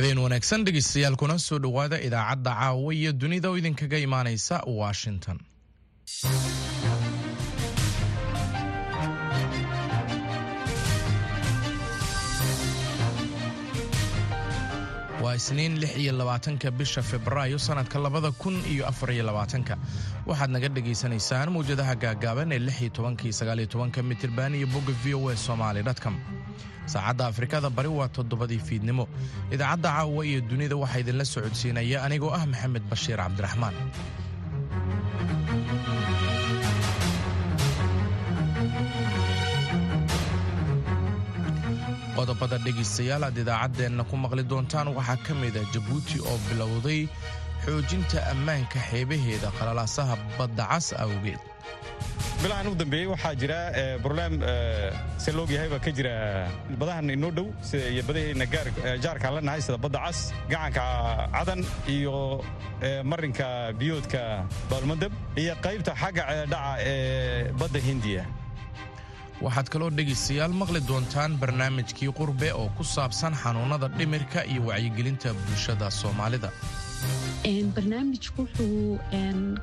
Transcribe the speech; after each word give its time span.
habeen 0.00 0.18
wanaagsan 0.24 0.64
dhegeystayaal 0.66 1.16
kuna 1.22 1.38
soo 1.46 1.58
dhowaada 1.64 2.00
idaacadda 2.08 2.52
caawa 2.60 2.94
iyo 2.94 3.12
dunida 3.12 3.48
oo 3.50 3.56
idinkaga 3.60 3.98
imaanaysa 4.06 4.56
washington 4.80 5.38
isniin 15.40 15.74
lix 15.82 15.92
iyo 16.02 16.12
labaatanka 16.20 16.68
bisha 16.78 17.02
februaayo 17.10 17.58
sanadka 17.66 17.98
labada 18.06 18.30
kun 18.42 18.56
iyo 18.72 18.84
afar 18.90 19.10
iyo 19.16 19.24
labaatanka. 19.28 19.74
Waxaad 20.28 20.50
naga 20.54 20.68
dhagaysanaysaan 20.76 21.48
mawjadaha 21.54 21.94
gaagaaban 22.04 22.52
ee 22.52 22.58
lix 22.66 22.76
iyo 22.84 22.90
tobanka 22.96 23.22
iyo 23.26 23.32
sagaal 23.40 23.58
iyo 23.62 23.68
tobanka 23.74 24.02
mitirban 24.10 24.52
iyo 24.58 24.66
bogga 24.74 24.92
v 25.02 25.14
o 25.18 25.28
a 25.32 25.36
somaali 25.46 25.80
dtcom 25.88 26.16
saacadda 26.92 27.24
afrikada 27.30 27.68
bari 27.76 27.88
waa 27.98 28.08
toddobadii 28.16 28.58
fiidnimo. 28.68 29.04
Idaacadda 29.54 29.88
caawa 29.96 30.22
iyo 30.30 30.40
dunida 30.50 30.76
waxaa 30.82 31.00
idinla 31.02 31.24
socodsiinaya 31.34 31.98
anigoo 32.06 32.32
ah 32.38 32.44
maxamed 32.52 32.82
bashiir 32.92 33.18
cabdiraxmaan 33.24 33.74
qodobada 42.20 42.58
dhegaystayaal 42.64 43.24
aad 43.28 43.38
idaacaddeenna 43.44 44.04
ku 44.10 44.16
maqli 44.24 44.44
doontaan 44.52 44.88
waxaa 44.98 45.18
ka 45.26 45.32
mida 45.42 45.60
jabuuti 45.74 46.16
oo 46.30 46.38
bilowday 46.48 47.00
xoojinta 47.64 48.18
ammaanka 48.32 48.78
xeebaheeda 48.90 49.48
qalalaasaha 49.58 50.14
badda 50.38 50.64
cas 50.70 50.86
awgeed. 51.04 51.40
Bilahan 52.42 52.68
u 52.72 52.74
dambeeyey 52.80 53.08
waxaa 53.12 53.34
jira 53.40 53.58
broblem 54.02 54.34
se 55.24 55.30
loog 55.36 55.50
yahay 55.54 55.68
baa 55.72 55.80
ka 55.86 55.90
jira 55.98 56.12
badahan 56.80 57.10
inoo 57.16 57.30
dhow 57.38 57.48
iyo 57.92 58.02
badaheenna 58.08 58.46
jaarkaan 59.04 59.34
la 59.36 59.40
nahay 59.48 59.60
sida 59.66 59.78
badda 59.84 60.00
cas 60.06 60.20
gacanka 60.52 60.84
cadan 61.36 61.60
iyo 61.96 62.16
marinka 63.12 63.48
biyoodka 63.80 64.22
baalmadab 64.70 65.12
iyo 65.42 65.54
qaybta 65.66 65.92
xagga 66.02 66.22
ceedhaca 66.30 66.62
ee 66.92 67.52
badda 67.60 67.80
hindiya 67.88 68.24
waxaad 69.44 69.68
kaloo 69.72 69.90
dhegaystayaal 69.98 70.52
maqli 70.62 70.80
doontaan 70.90 71.32
barnaamijkii 71.42 72.10
qurbe 72.18 72.48
oo 72.60 72.68
ku 72.78 72.84
saabsan 72.94 73.34
xanuunnada 73.42 73.88
dhimirka 73.98 74.40
iyo 74.52 74.62
wacyigelinta 74.68 75.32
bulshada 75.44 75.86
soomaalida. 76.00 76.50
Barnaamijku 77.76 78.42
wuxuu 78.42 78.98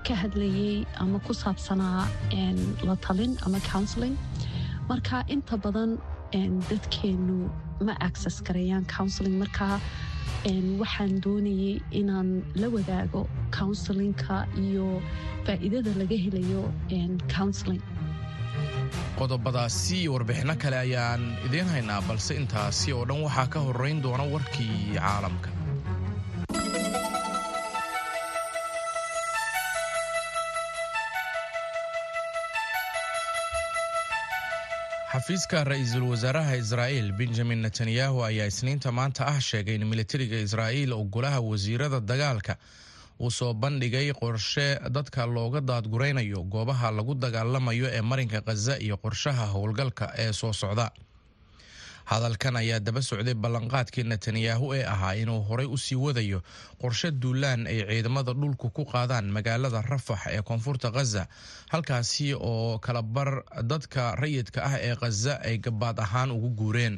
ka 0.08 0.14
hadlayey 0.24 0.86
ama 1.04 1.20
ku 1.28 1.34
saabsanaa 1.44 2.02
la 2.88 2.96
talin 3.06 3.34
ama 3.46 3.60
counseling. 3.72 4.16
Marka 4.90 5.24
inta 5.36 5.58
badan 5.66 5.92
dadkeennu 6.70 7.38
ma 7.88 7.94
access 8.08 8.42
gareeyaan 8.48 8.86
counseling. 8.96 9.36
Marka 9.44 9.68
waxaan 10.82 11.22
doonayey 11.26 11.76
inaan 12.00 12.30
la 12.62 12.68
wadaago 12.76 13.22
counselinka 13.58 14.36
iyo 14.66 14.88
faa'iidada 15.46 15.92
laga 16.02 16.18
helayo 16.26 16.64
counseling 17.36 17.82
qodobadaasi 19.20 19.94
iyo 20.02 20.12
warbixinno 20.16 20.56
kale 20.64 20.78
ayaan 20.86 21.24
idiin 21.48 21.70
haynaa 21.74 22.02
balse 22.10 22.34
intaasi 22.42 22.90
oo 22.98 23.04
dhan 23.10 23.22
waxaa 23.28 23.48
ka 23.54 23.60
horrayn 23.68 24.00
doona 24.06 24.26
warkii 24.34 24.76
caalamka. 24.98 25.50
Xafiiska 35.12 35.64
ra'iisul 35.64 36.04
wasaaraha 36.12 36.56
israa'iil 36.62 37.12
benjamin 37.20 37.62
netanyahu 37.66 38.24
ayaa 38.28 38.48
isniinta 38.52 38.92
maanta 38.92 39.24
ah 39.32 39.40
sheegay 39.50 39.76
in 39.80 39.86
militariga 39.92 40.38
israa'iil 40.48 40.92
oo 40.98 41.04
golaha 41.16 41.40
wasiirada 41.50 42.00
dagaalka 42.10 42.54
uu 43.20 43.32
soo 43.32 43.54
bandhigay 43.54 44.14
qorshe 44.14 44.68
dadka 44.96 45.26
looga 45.26 45.62
daadguraynayo 45.70 46.44
goobaha 46.54 46.92
lagu 46.98 47.14
dagaalamayo 47.24 47.88
ee 47.98 48.02
marinka 48.02 48.42
khaza 48.48 48.74
iyo 48.86 48.98
qorshaha 49.04 49.46
howlgalka 49.54 50.06
ee 50.24 50.32
soo 50.34 50.54
socda. 50.54 50.88
Hadalkan 52.08 52.56
ayaa 52.56 52.80
daba 52.80 53.02
socday 53.02 53.34
ballanqaadkii 53.44 54.04
netanyahu 54.12 54.68
ee 54.78 54.84
ahaa 54.94 55.14
inuu 55.22 55.42
horay 55.48 55.66
u 55.68 55.78
sii 55.78 55.96
wadayo 55.96 56.40
qorshe 56.82 57.12
duulaan 57.12 57.68
ay 57.68 57.80
ciidamada 57.90 58.34
dhulku 58.34 58.70
ku 58.70 58.86
qaadaan 58.86 59.28
magaalada 59.36 59.82
rafax 59.82 60.22
ee 60.32 60.42
koonfurta 60.42 60.92
khaza 60.96 61.28
halkaasi 61.74 62.34
oo 62.34 62.80
kalabar 62.80 63.44
dadka 63.72 64.16
rayidka 64.16 64.60
ah 64.70 64.80
ee 64.88 64.96
khaza 65.02 65.34
ay 65.50 65.58
gabaad 65.58 66.00
ahaan 66.00 66.32
ugu 66.32 66.50
guureen 66.60 66.96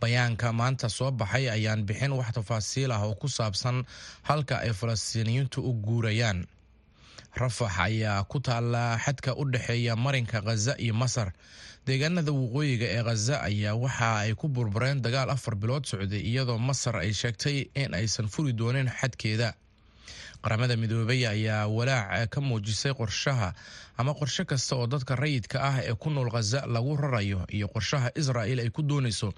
bayaanka 0.00 0.52
maanta 0.52 0.88
soo 0.88 1.10
baxay 1.10 1.50
ayaan 1.50 1.84
bixin 1.86 2.12
wax 2.12 2.32
tafaasiil 2.36 2.92
ah 2.92 3.02
oo 3.06 3.14
ku 3.14 3.28
saabsan 3.28 3.84
halka 4.22 4.58
ay 4.64 4.72
falastiiniyiintu 4.72 5.60
u 5.60 5.72
guurayaan. 5.86 6.46
Rafax 7.36 7.78
ayaa 7.78 8.24
ku 8.24 8.40
taalla 8.40 8.98
xadka 8.98 9.34
u 9.36 9.44
dhexeeya 9.44 9.96
marinka 9.96 10.40
khaza 10.42 10.74
iyo 10.78 10.94
masar. 10.94 11.32
Deegaanada 11.86 12.32
waqooyiga 12.32 12.86
ee 12.96 13.02
khaza 13.06 13.40
ayaa 13.42 13.74
waxa 13.74 14.08
ay 14.24 14.34
ku 14.34 14.48
burbureen 14.48 15.02
dagaal 15.02 15.30
afar 15.30 15.54
bilood 15.54 15.84
socday 15.86 16.20
iyadoo 16.30 16.58
masar 16.58 16.96
ay 16.96 17.12
sheegtay 17.12 17.70
in 17.74 17.94
aysan 17.94 18.28
furi 18.28 18.52
doonin 18.52 18.88
xadkeeda. 18.90 19.54
Qaramada 20.42 20.76
midoobay 20.76 21.22
ayaa 21.28 21.68
walaac 21.68 22.30
ka 22.32 22.40
muujisay 22.40 22.92
qorshaha 22.96 23.52
ama 24.00 24.14
qorshe 24.14 24.44
kasta 24.44 24.76
oo 24.76 24.86
dadka 24.86 25.16
rayidka 25.16 25.60
ah 25.62 25.76
ee 25.84 25.94
ku 25.94 26.10
nool 26.10 26.30
khaza 26.32 26.66
lagu 26.66 26.96
rarayo 26.96 27.44
iyo 27.52 27.68
qorshaha 27.68 28.10
israa'il 28.16 28.60
ay 28.64 28.70
ku 28.70 28.82
doonayso 28.82 29.32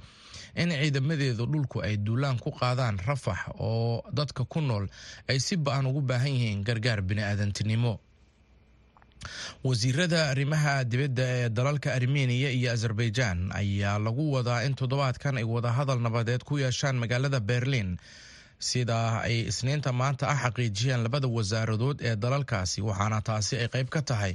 in 0.54 0.70
ciidamadeedu 0.70 1.44
dhulku 1.52 1.82
ay 1.86 1.96
duulaan 1.96 2.38
ku 2.38 2.50
qaadaan 2.60 2.98
rafax 3.06 3.38
oo 3.58 4.02
dadka 4.12 4.44
ku 4.44 4.60
nool 4.60 4.86
ay 5.28 5.38
si 5.40 5.56
ba'an 5.56 5.86
ugu 5.86 6.00
baahan 6.00 6.32
yihiin 6.36 6.64
gargaar 6.64 7.00
bini'aadantinimo. 7.02 7.94
Wasiirada 9.64 10.20
arrimaha 10.30 10.84
dibadda 10.84 11.22
ee 11.36 11.48
dalalka 11.48 11.94
armeniya 11.94 12.50
iyo 12.50 12.72
azerbaijan 12.72 13.38
ayaa 13.54 13.98
lagu 13.98 14.24
wadaa 14.34 14.64
in 14.66 14.74
toddobaadkan 14.74 15.36
ay 15.38 15.44
wadahadal 15.54 16.00
nabadeed 16.06 16.42
ku 16.44 16.58
yeeshaan 16.58 16.98
magaalada 16.98 17.40
berlin 17.40 17.90
sida 18.58 19.22
ay 19.22 19.46
isniinta 19.50 19.92
maanta 20.00 20.26
ah 20.32 20.38
xaqiijiyeen 20.44 21.02
labada 21.06 21.28
wasaaradood 21.36 21.98
ee 22.08 22.16
dalalkaasi 22.24 22.78
waxaana 22.88 23.18
taasi 23.28 23.54
ay 23.62 23.68
qayb 23.74 23.88
ka 23.94 24.02
tahay 24.10 24.34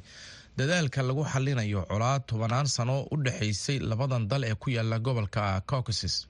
dadaalka 0.57 1.01
lagu 1.07 1.23
xallinayo 1.31 1.85
colaad 1.91 2.21
tobanaan 2.27 2.67
sano 2.67 3.05
u 3.11 3.15
dhexaysay 3.25 3.79
labadan 3.79 4.27
dal 4.27 4.43
ee 4.43 4.55
ku 4.55 4.69
yaalla 4.69 4.99
gobolka 4.99 5.61
caucasus. 5.69 6.27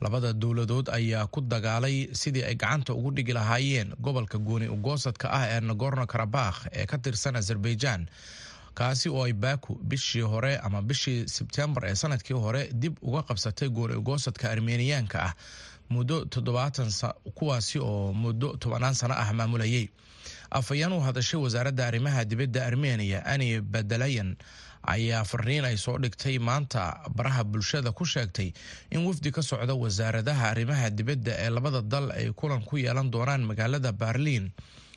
Labada 0.00 0.32
dowladood 0.32 0.88
ayaa 0.92 1.26
ku 1.26 1.40
dagaalay 1.40 2.08
sidii 2.12 2.44
ay 2.44 2.54
gacanta 2.54 2.92
ugu 2.94 3.10
dhigi 3.16 3.32
lahaayeen 3.32 3.94
gobolka 4.04 4.38
gooni 4.38 4.68
ugoosadka 4.68 5.26
ah 5.32 5.44
ee 5.48 5.60
nagorno 5.60 6.04
karabakh 6.06 6.58
ee 6.72 6.86
ka 6.86 6.98
tirsan 6.98 7.36
azerbaijan 7.36 8.06
kaasi 8.74 9.08
oo 9.08 9.24
ay 9.24 9.32
baku 9.32 9.74
bishii 9.90 10.20
hore 10.32 10.58
ama 10.66 10.82
bishii 10.82 11.24
sebtembar 11.28 11.84
ee 11.88 11.94
sannadkii 11.94 12.36
hore 12.36 12.68
dib 12.82 12.94
uga 13.02 13.22
qabsatay 13.22 13.68
gooni 13.68 13.94
ugoosadka 13.96 14.50
armeniyaanka 14.52 15.18
ah 15.28 15.32
muddo 15.88 16.24
toddobaatan 16.24 16.90
kuwaasi 17.38 17.78
oo 17.78 18.12
muddo 18.12 18.56
tobanaan 18.60 18.94
sano 18.94 19.14
ah 19.16 19.32
maamulayay 19.32 19.88
afhayeen 20.50 20.92
u 20.92 21.00
hadashay 21.00 21.40
wasaaradda 21.40 21.86
arrimaha 21.86 22.24
dibadda 22.24 22.66
armeniya 22.66 23.26
ani 23.26 23.60
badalayan 23.60 24.36
ayaa 24.86 25.24
fariin 25.24 25.64
ay 25.64 25.76
soo 25.76 25.98
dhigtay 25.98 26.38
maanta 26.38 26.82
baraha 27.16 27.44
bulshada 27.44 27.92
ku 27.92 28.04
sheegtay 28.06 28.52
in 28.90 29.06
wafdi 29.06 29.30
ka 29.32 29.42
socda 29.42 29.74
wasaaradaha 29.74 30.50
arrimaha 30.50 30.90
dibadda 30.90 31.32
ee 31.44 31.50
labada 31.50 31.82
dal 31.82 32.10
ay 32.10 32.30
kulan 32.32 32.62
ku 32.62 32.78
yeelan 32.78 33.10
doonaan 33.10 33.42
magaalada 33.50 33.92
berliin 33.92 34.50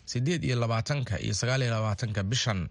siddeed 0.05 0.43
iyo 0.43 0.55
labaatanka 0.63 1.19
iyo 1.25 1.33
sagaal 1.33 1.61
iyo 1.65 1.71
labaatanka 1.73 2.23
bishan 2.23 2.69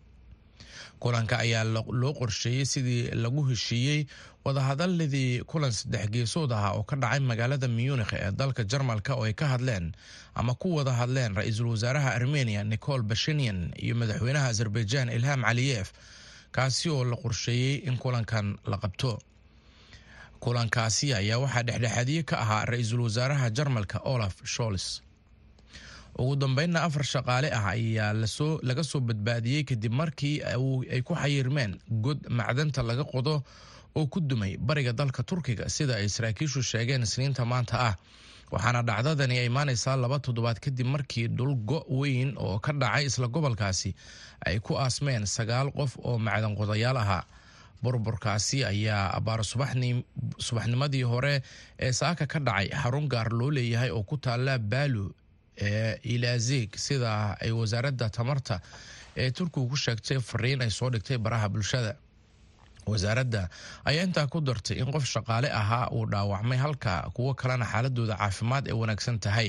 kulanka 1.02 1.38
ayaa 1.44 1.64
loo 2.00 2.12
qorsheeyey 2.20 2.64
sidii 2.72 3.02
lagu 3.22 3.42
heshiiyey 3.50 4.00
wadahadaladii 4.44 5.42
kulan 5.50 5.72
saddex 5.78 6.06
geesood 6.14 6.52
ah 6.52 6.72
oo 6.76 6.82
ka 6.90 6.96
dhacay 6.96 7.20
magaalada 7.30 7.68
munikh 7.68 8.12
ee 8.18 8.30
dalka 8.40 8.62
jarmalka 8.70 9.12
oo 9.18 9.24
ay 9.28 9.32
ka 9.40 9.46
hadleen 9.52 9.86
ama 10.34 10.54
ku 10.54 10.68
wada 10.76 10.92
hadleen 11.00 11.34
ra'iisul 11.38 11.68
wasaaraha 11.74 12.10
armeniya 12.18 12.64
nicol 12.72 13.02
bashinian 13.02 13.58
iyo 13.84 13.94
madaxweynaha 14.00 14.46
azerbaijan 14.52 15.08
ilham 15.18 15.42
caliyef 15.48 15.88
kaasi 16.56 16.88
oo 16.94 17.04
la 17.04 17.16
qorsheeyey 17.24 17.74
in 17.88 17.96
kulankan 18.02 18.56
la 18.70 18.76
qabto. 18.84 19.12
Kulankaasi 20.40 21.06
ayaa 21.14 21.38
waxaa 21.42 21.62
dhexdhexaadiye 21.68 22.22
ka 22.30 22.36
ahaa 22.44 22.64
ra'iisul 22.70 23.00
wasaaraha 23.06 23.50
jarmalka 23.50 23.98
olaf 24.14 24.34
shols 24.54 25.02
ugu 26.18 26.36
dambeynna 26.42 26.82
afar 26.86 27.04
shaqaale 27.12 27.48
ah 27.58 27.66
ayaa 27.74 28.12
laga 28.68 28.84
soo 28.90 29.00
badbaadiyey 29.08 29.62
kadib 29.70 29.92
markii 30.00 30.36
ay 30.94 31.00
ku 31.08 31.14
xayirmeen 31.22 31.78
god 32.04 32.18
macdanta 32.40 32.82
laga 32.82 33.04
qodo 33.12 33.34
oo 33.98 34.06
ku 34.06 34.20
dumay 34.20 34.56
bariga 34.68 34.92
dalka 34.92 35.22
turkiga 35.22 35.68
sida 35.76 35.94
ay 36.00 36.08
saraakiishu 36.08 36.62
sheegeen 36.62 37.02
isniinta 37.08 37.44
maanta 37.52 37.76
ah. 37.90 37.96
Waxaana 38.52 38.80
dhacdadani 38.88 39.36
ay 39.38 39.46
imaanaysaa 39.52 39.96
laba 40.02 40.18
toddobaad 40.24 40.58
kadib 40.64 40.86
markii 40.94 41.26
dhulgo 41.38 41.78
weyn 42.00 42.30
oo 42.44 42.56
ka 42.64 42.72
dhacay 42.82 43.04
isla 43.08 43.28
gobolkaasi 43.34 43.90
ay 44.48 44.56
ku 44.66 44.72
aasmeen 44.84 45.26
sagaal 45.36 45.68
qof 45.78 45.92
oo 46.08 46.16
macdan 46.18 46.54
qodayaal 46.60 46.96
ahaa 47.04 47.24
burburkaasi 47.82 48.64
ayaa 48.70 49.02
abaar 49.18 49.40
subaxnimadii 50.46 51.02
hore 51.12 51.34
ee 51.78 51.92
saaka 51.92 52.26
ka 52.26 52.38
dhacay 52.48 52.68
xarun 52.82 53.06
gaar 53.14 53.28
loo 53.40 53.50
leeyahay 53.50 53.90
oo 53.90 54.02
ku 54.02 54.16
taala 54.16 54.58
baalu 54.58 55.04
ilaazig 56.14 56.76
sida 56.76 57.36
ay 57.40 57.50
wasaaradda 57.60 58.08
tamarta 58.10 58.60
ee 59.16 59.30
turkigu 59.30 59.68
ku 59.68 59.76
sheegtay 59.76 60.18
fariin 60.30 60.62
ay 60.62 60.70
soo 60.70 60.90
dhigtay 60.90 61.18
baraha 61.18 61.48
bulshada. 61.48 61.94
Wasaaradda 62.88 63.48
ayaa 63.84 64.04
intaa 64.08 64.26
ku 64.32 64.40
dartay 64.40 64.78
in 64.80 64.88
qof 64.92 65.04
shaqaale 65.14 65.48
ahaa 65.52 65.90
uu 65.92 66.06
dhaawacmay 66.12 66.58
halka 66.58 66.94
kuwo 67.16 67.34
kalena 67.34 67.66
xaaladooda 67.72 68.16
caafimaad 68.16 68.64
ay 68.68 68.72
wanaagsan 68.82 69.18
tahay 69.20 69.48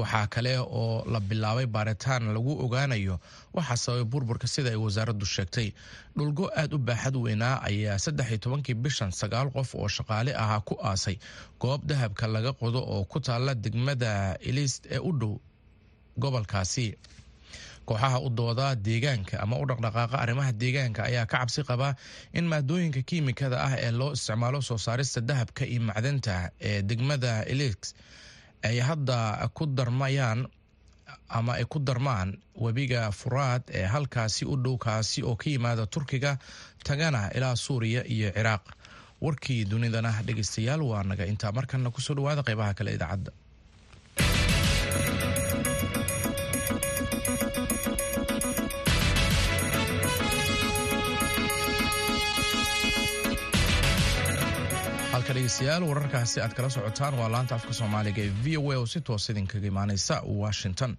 waxaa 0.00 0.26
kale 0.34 0.52
oo 0.80 1.04
la 1.12 1.20
bilaabay 1.20 1.66
baaritaan 1.74 2.24
lagu 2.34 2.52
ogaanayo 2.64 3.16
waxaa 3.56 3.76
sababay 3.84 4.04
burburka 4.12 4.46
sida 4.54 4.70
ay 4.70 4.76
wasaaraddu 4.84 5.26
sheegtay. 5.34 5.68
Dhulgo 6.16 6.44
aad 6.60 6.72
u 6.74 6.78
baaxad 6.88 7.16
weynaa 7.24 7.56
ayaa 7.68 7.98
saddex 8.04 8.28
iyo 8.30 8.38
tobankii 8.44 8.74
bishan 8.84 9.10
sagaal 9.20 9.48
qof 9.56 9.74
oo 9.74 9.88
shaqaale 9.96 10.32
ahaa 10.42 10.60
ku 10.68 10.74
aasay. 10.90 11.16
Goob 11.62 11.80
dahabka 11.90 12.26
laga 12.34 12.52
qodo 12.60 12.80
oo 12.94 13.04
ku 13.04 13.18
taala 13.20 13.54
degmada 13.64 14.12
ilist 14.50 14.86
ee 14.90 14.98
u 14.98 15.10
dhow 15.20 15.34
gobolkaasi. 16.18 16.94
Kooxaha 17.88 18.18
u 18.20 18.28
dooda 18.30 18.74
deegaanka 18.76 19.40
ama 19.40 19.56
u 19.56 19.64
dhaqdhaqaaqa 19.68 20.16
arrimaha 20.22 20.52
deegaanka 20.52 21.02
ayaa 21.08 21.26
ka 21.26 21.38
cabsi 21.38 21.62
qaba 21.64 21.94
in 22.38 22.44
maadooyinka 22.52 23.00
kiimikada 23.08 23.56
ah 23.66 23.72
ee 23.80 23.90
loo 24.00 24.12
isticmaalo 24.12 24.60
soo 24.68 24.76
saarista 24.86 25.20
dahabka 25.20 25.64
iyo 25.72 25.80
macdanta 25.88 26.50
ee 26.68 26.82
degmada 26.82 27.32
elix 27.52 27.94
ay 28.62 28.78
hadda 28.80 29.48
ku 29.54 29.66
darmayaan 29.66 30.46
ama 31.28 31.52
ay 31.58 31.64
ku 31.64 31.78
darmaan 31.78 32.38
webiga 32.56 33.10
furaad 33.12 33.62
ee 33.70 33.86
halkaasi 33.86 34.44
u 34.44 34.56
dhow 34.56 34.76
kaasi 34.78 35.22
oo 35.22 35.36
ka 35.36 35.50
yimaada 35.50 35.86
turkiga 35.86 36.38
tagana 36.84 37.30
ilaa 37.36 37.56
suuriya 37.56 38.02
iyo 38.06 38.30
ciraaq. 38.36 38.62
Warkii 39.20 39.64
dunidana 39.64 40.22
dhegeystayaal 40.26 40.82
waa 40.82 41.02
naga. 41.02 41.26
Intaa 41.26 41.52
markana 41.52 41.90
ku 41.90 42.00
soo 42.00 42.14
dhawaada 42.14 42.42
qeybaha 42.42 42.74
kale 42.78 42.94
idaacadda 42.94 43.32
halka 55.28 55.34
dhegeystayaal 55.34 55.82
wararkaasi 55.88 56.40
aad 56.40 56.54
kala 56.56 56.70
socotaan 56.70 57.14
waa 57.18 57.28
laanta 57.32 57.54
afka 57.54 57.72
soomaaliga 57.78 58.22
ee 58.22 58.32
v 58.44 58.56
o 58.58 58.72
a 58.72 58.76
oo 58.78 58.86
si 58.86 59.00
toos 59.00 59.28
idinkaga 59.30 59.66
imaaneysa 59.66 60.22
washington. 60.42 60.96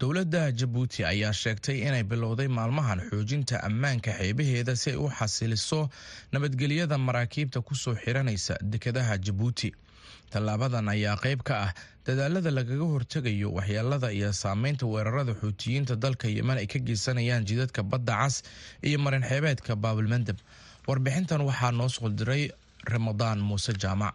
Dowladda 0.00 0.52
jabuuti 0.52 1.04
ayaa 1.04 1.32
sheegtay 1.32 1.78
inay 1.86 2.02
bilowday 2.02 2.48
maalmahan 2.48 3.00
xoojinta 3.10 3.62
ammaanka 3.68 4.10
xeebaheeda 4.18 4.76
si 4.76 4.90
ay 4.90 4.96
u 4.96 5.08
xasiliso 5.18 5.88
nabadgelyada 6.32 6.98
maraakiibta 6.98 7.60
ku 7.60 7.74
soo 7.74 7.94
xiranaysa 7.94 8.54
dekedaha 8.62 9.18
jabuuti. 9.18 9.72
Tallaabadan 10.30 10.88
ayaa 10.88 11.16
qayb 11.24 11.42
ka 11.42 11.54
ah 11.66 11.72
dadaalada 12.06 12.50
lagaga 12.50 12.84
hortegayo 12.94 13.52
waxyeelada 13.58 14.10
iyo 14.12 14.32
saameynta 14.32 14.86
weerarada 14.86 15.32
xuutiyiinta 15.42 15.96
dalka 15.96 16.28
yeman 16.28 16.58
ay 16.58 16.66
ka 16.66 16.78
geysanayaan 16.78 17.44
jidadka 17.46 17.82
badda 17.82 18.16
cas 18.22 18.42
iyo 18.82 18.98
marin 18.98 19.22
xeebeedka 19.30 19.76
baabulmandeb 19.76 20.36
warbixintan 20.88 21.40
waxaa 21.48 21.70
noo 21.78 21.88
sqoldiray 21.88 22.50
ramadaan 22.88 23.38
muuse 23.48 23.72
jaamac 23.82 24.14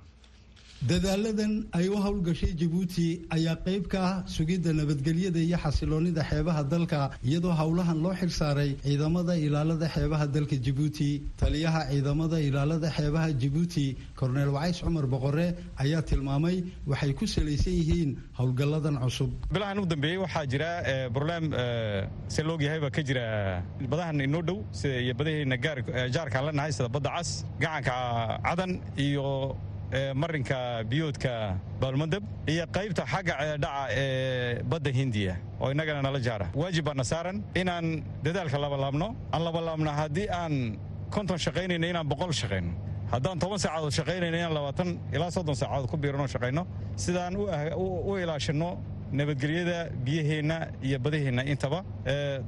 dadaaladan 0.89 1.53
ay 1.77 1.88
u 1.88 1.95
howlgashay 2.06 2.51
jabuuti 2.62 3.06
ayaa 3.35 3.56
qayb 3.65 3.83
ka 3.94 4.00
ah 4.07 4.15
sugidda 4.35 4.71
nabadgelyada 4.80 5.39
iyo 5.39 5.57
xasiloonnida 5.63 6.24
xeebaha 6.30 6.62
dalka 6.74 7.00
iyadoo 7.24 7.53
howlahan 7.62 7.97
loo 8.03 8.12
xilsaaray 8.21 8.71
ciidamada 8.83 9.33
ilaalada 9.45 9.88
xeebaha 9.95 10.25
dalka 10.35 10.56
jabuuti 10.65 11.09
taliyaha 11.41 11.81
ciidamada 11.91 12.38
ilaalada 12.47 12.89
xeebaha 12.97 13.27
jabuuti 13.41 13.85
korneel 14.19 14.50
wacays 14.56 14.81
cumar 14.83 15.06
boqore 15.13 15.47
ayaa 15.83 16.01
tilmaamay 16.09 16.57
waxay 16.91 17.13
ku 17.19 17.25
salaysan 17.36 17.74
yihiin 17.79 18.12
howlgalladan 18.39 18.95
cusub. 19.03 19.31
Bilahan 19.56 19.79
u 19.79 19.86
dambeeyey 19.94 20.19
waxaa 20.25 20.45
jira 20.51 20.69
broblem 21.15 21.45
se 22.27 22.41
loog 22.44 22.62
yahayba 22.68 22.89
ka 22.95 23.01
jira 23.07 23.24
badahan 23.91 24.19
inoo 24.27 24.44
dhow 24.50 24.59
iyo 24.83 25.13
badaheenna 25.19 25.57
jaarkaan 26.15 26.44
lanahay 26.51 26.71
sida 26.75 26.89
badda 26.95 27.09
cas 27.15 27.29
gacanka 27.63 27.95
cadan 28.47 28.71
iyo 29.07 29.56
marinka 30.16 30.84
biyoodka 30.90 31.57
baalmandab 31.81 32.24
iyo 32.48 32.66
qaybta 32.75 33.04
xagga 33.06 33.34
ceedhaca 33.40 33.88
ee 33.92 34.63
badda 34.72 34.90
hindiya. 35.00 35.36
Oo 35.62 35.72
innagana 35.72 36.01
nala 36.01 36.19
jaara. 36.19 36.48
Waajib 36.56 36.86
baana 36.86 37.04
saaran 37.04 37.44
inaan 37.56 38.04
dadaalka 38.25 38.57
labalaabno 38.57 39.07
aan 39.34 39.42
labalaabno 39.48 39.92
haddii 40.00 40.28
aan 40.30 40.54
konton 41.16 41.38
shaqaynayna 41.38 41.88
inaan 41.94 42.07
boqol 42.12 42.31
shaqayno. 42.42 42.72
Haddaan 43.13 43.38
toban 43.40 43.60
saacadood 43.60 43.94
shaqaynayna 44.00 44.38
inaan 44.42 44.54
labaatan 44.57 44.90
ilaa 45.16 45.30
soddon 45.31 45.56
saacadood 45.56 45.90
ku 45.92 45.98
biirano 45.98 46.25
shaqayno 46.28 46.66
sidaan 46.96 47.34
u 48.07 48.18
ilaashanno 48.24 48.69
nabadgelyada 49.12 49.78
biyaheenna 50.06 50.57
iyo 50.81 50.98
badaheenna 51.00 51.44
intaba. 51.46 51.80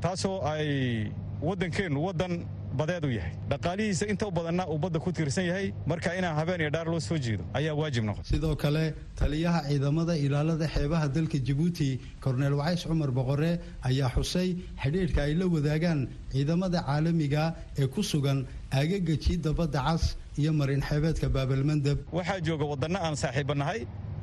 Taasoo 0.01 0.41
ay 0.41 1.11
waddankeennu 1.41 1.99
waddan 2.07 2.33
badeed 2.79 3.03
u 3.05 3.09
yahay. 3.17 3.33
Dhaqaalihiisa 3.51 4.05
inta 4.11 4.27
u 4.27 4.31
badanna 4.31 4.63
uu 4.67 4.77
badda 4.83 4.99
ku 4.99 5.11
tiirsan 5.11 5.45
yahay 5.49 5.73
marka 5.91 6.09
inaan 6.19 6.35
habeen 6.39 6.61
iyo 6.61 6.69
dhaar 6.75 6.87
loo 6.93 6.99
soo 6.99 7.17
jeedo 7.17 7.43
ayaa 7.53 7.73
waajib 7.79 8.03
noqon. 8.09 8.23
Sidoo 8.23 8.55
kale 8.55 8.93
taliyaha 9.19 9.59
ciidamada 9.69 10.13
ilaalada 10.25 10.67
xeebaha 10.75 11.07
dalka 11.15 11.37
jabuuti 11.47 11.99
korneel 12.23 12.53
wacays 12.59 12.83
cumar 12.87 13.11
boqore 13.11 13.51
ayaa 13.89 14.09
xusay 14.15 14.49
xidhiidhka 14.83 15.21
ay 15.27 15.33
la 15.39 15.45
wadaagaan 15.55 15.99
ciidamada 16.33 16.79
caalamiga 16.87 17.43
ee 17.81 17.87
ku 17.87 18.01
sugan 18.03 18.45
aagaga 18.71 19.15
jiidda 19.25 19.51
badda 19.59 19.79
cas 19.87 20.03
iyo 20.41 20.51
marin 20.53 20.81
xeebeedka 20.89 21.27
baabalmandeb 21.35 21.97
waxaa 22.17 22.39
jooga 22.47 22.65
wadanno 22.71 22.99
aan 23.05 23.15
saaxiibbanahay 23.23 23.79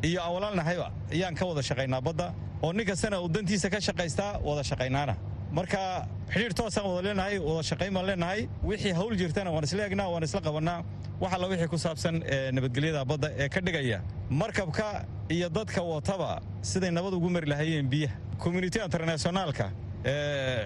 iyo 0.08 0.20
awalaalnahayba 0.28 0.88
ayaan 1.14 1.34
ka 1.38 1.44
wada 1.50 1.62
shaqaynaa 1.68 2.00
badda 2.08 2.26
oo 2.62 2.72
nin 2.72 2.86
kastana 2.90 3.16
uu 3.22 3.28
dantiisa 3.34 3.68
ka 3.74 3.80
shaqaystaa 3.86 4.32
wada 4.48 4.62
shaqaynaana 4.70 5.14
marka 5.58 6.06
xidhiir 6.32 6.52
toosaan 6.58 6.86
wada 6.88 7.02
leenahay 7.08 7.38
wada 7.38 7.62
shaqayn 7.70 7.92
baan 7.96 8.06
leenahay. 8.10 8.40
Wixii 8.68 8.92
hawl 8.98 9.14
jirtana 9.20 9.50
waan 9.54 9.64
isla 9.68 9.82
egnaa 9.88 10.08
waan 10.12 10.22
isla 10.28 10.40
qabannaa. 10.46 10.78
Wax 11.20 11.32
alla 11.36 11.46
wixii 11.52 11.68
ku 11.72 11.78
saabsan 11.84 12.14
nabadgelyada 12.56 13.04
badda 13.10 13.28
ee 13.42 13.48
ka 13.48 13.60
dhigaya 13.60 13.98
markabka 14.30 14.86
iyo 15.30 15.48
dadka 15.48 15.80
wataba 15.82 16.40
siday 16.70 16.90
nabad 16.90 17.14
ugu 17.14 17.28
mari 17.30 17.46
lahayeen 17.52 17.86
biyaha. 17.92 18.16
Community 18.42 18.78
internationaalka 18.86 19.66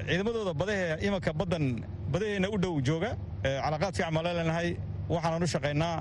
ciidamadooda 0.08 0.52
badahee 0.60 0.96
imanka 1.06 1.32
baddan 1.40 1.64
badaheenna 2.12 2.48
u 2.54 2.58
dhow 2.58 2.74
jooga. 2.88 3.10
Calaaqaad 3.42 3.94
fiican 3.96 4.14
baan 4.16 4.24
la 4.28 4.32
leenahay 4.38 4.68
waxaanan 5.14 5.42
u 5.42 5.46
shaqaynaa 5.54 5.94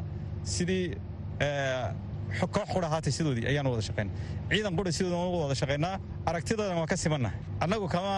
sidii 0.43 0.85
koox 2.55 2.67
qura 2.73 2.87
ahaatay 2.87 3.11
sidoodii 3.17 3.45
ayaan 3.51 3.67
wada 3.67 3.81
shaqayna 3.81 4.11
ciidan 4.49 4.73
qura 4.77 4.91
sidooda 4.91 5.17
wada 5.43 5.55
shaqaynaa 5.61 5.95
aragtidoodan 6.29 6.77
waan 6.77 6.87
ka 6.87 6.97
simannahay 6.97 7.37
annagu 7.63 7.87
kama 7.95 8.13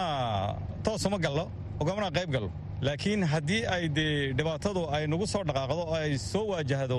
toosuma 0.84 1.18
gallo 1.18 1.44
ogamana 1.80 2.10
qayb 2.10 2.30
gallo. 2.34 2.50
Laakiin 2.86 3.22
haddii 3.26 3.62
ay 3.74 3.88
dee 3.88 4.32
dhibaatadu 4.38 4.82
ay 4.96 5.06
nagu 5.12 5.26
soo 5.26 5.42
dhaqaaqdo 5.48 5.74
oo 5.82 5.94
ay 5.94 6.18
soo 6.18 6.44
waajahdo 6.50 6.98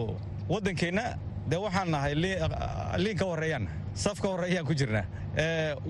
waddankeenna 0.49 1.03
dee 1.49 1.59
waxaan 1.65 1.89
nahay 1.91 2.13
liin 3.03 3.17
ka 3.17 3.25
horreeyaan 3.25 3.65
saf 4.03 4.19
ka 4.21 4.27
horreeyaan 4.27 4.65
ku 4.67 4.73
jirnaa 4.75 5.05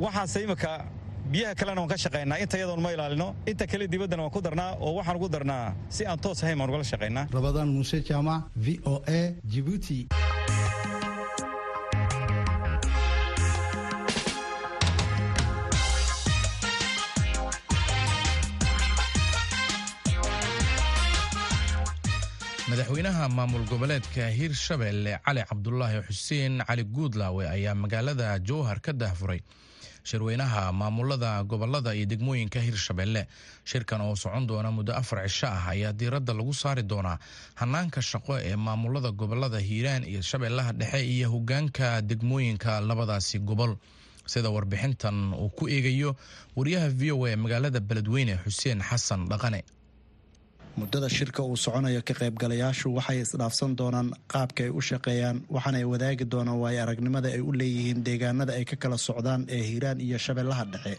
waxaanse 0.04 0.44
imika 0.46 0.86
biyaha 1.32 1.56
kalena 1.56 1.82
waan 1.82 1.90
ka 1.90 1.98
shaqaynaa. 1.98 2.38
Inta 2.44 2.58
yadoon 2.58 2.82
ma 2.82 2.92
ilaalino 2.94 3.28
inta 3.48 3.66
kale 3.68 3.88
dibaddana 3.88 4.22
waan 4.24 4.32
ku 4.32 4.42
darnaa 4.42 4.78
oo 4.80 4.94
waxaan 4.98 5.18
ugu 5.18 5.30
darnaa 5.30 5.74
si 5.90 6.06
aan 6.06 6.20
toos 6.20 6.44
ahayn 6.44 6.58
baan 6.58 6.70
ugala 6.70 6.84
shaqaynaa. 6.84 7.26
Rabadaan 7.34 7.70
muuse 7.74 8.02
jaamac 8.10 8.44
v 8.56 8.80
o 8.86 9.02
a 9.08 9.20
jibuuti 9.46 10.08
madaxweynaha 22.70 23.30
maamul 23.30 23.66
goboleedka 23.72 24.26
hirshabelle 24.40 25.14
cali 25.26 25.42
cabdulaahi 25.50 26.00
xuseen 26.08 26.62
cali 26.68 26.84
guudlaawe 26.84 27.44
ayaa 27.50 27.76
magaalada 27.76 28.40
jowhar 28.40 28.80
ka 28.86 28.94
dahfuray 28.94 29.42
shirweynaha 30.04 30.72
maamulada 30.74 31.44
gobollada 31.44 31.96
iyo 31.96 32.06
degmooyinka 32.06 32.60
hirshabelle 32.62 33.28
shirkan 33.66 34.02
oo 34.02 34.16
socon 34.16 34.48
doona 34.48 34.72
muddo 34.72 34.94
afar 34.94 35.26
cisho 35.28 35.48
ah 35.48 35.68
ayaa 35.74 35.94
diiradda 35.94 36.34
lagu 36.34 36.54
saari 36.54 36.84
doonaa 36.84 37.18
hanaanka 37.56 38.02
shaqo 38.02 38.38
ee 38.40 38.56
maamulada 38.56 39.12
gobollada 39.12 39.60
hiiraan 39.60 40.04
iyo 40.04 40.22
shabeellaha 40.22 40.72
dhexe 40.74 41.02
iyo 41.16 41.28
hogaanka 41.34 42.02
degmooyinka 42.02 42.80
labadaasi 42.82 43.40
gobol. 43.40 43.76
Sida 44.30 44.50
warbixintan 44.50 45.34
uu 45.34 45.50
ku 45.50 45.66
eegayo 45.76 46.16
wariyaha 46.56 46.90
v 47.00 47.12
o 47.18 47.26
a 47.26 47.34
magaalada 47.44 47.80
beledweyne 47.80 48.38
xuseen 48.46 48.78
xasan 48.90 49.26
dhaqane 49.32 49.64
muddada 50.78 51.10
shirka 51.10 51.42
uu 51.44 51.58
soconayo 51.58 52.02
ka 52.08 52.14
qaybgalayaashu 52.20 52.88
waxay 52.98 53.20
isdhaafsan 53.26 53.72
doonaan 53.80 54.10
qaabka 54.34 54.62
ay 54.66 54.70
u 54.70 54.82
shaqeeyaan 54.90 55.38
waxaana 55.56 55.78
ay 55.82 55.86
wadaagi 55.94 56.26
doonaan 56.34 56.60
waayo 56.64 56.80
aragnimada 56.84 57.28
ay 57.36 57.42
u 57.42 57.52
leeyihiin 57.60 58.04
deegaanada 58.08 58.54
ay 58.60 58.66
ka 58.72 58.76
kala 58.84 58.98
socdaan 59.08 59.42
ee 59.56 59.62
hiiraan 59.70 60.00
iyo 60.06 60.18
shabeellaha 60.26 60.66
dhexe. 60.74 60.96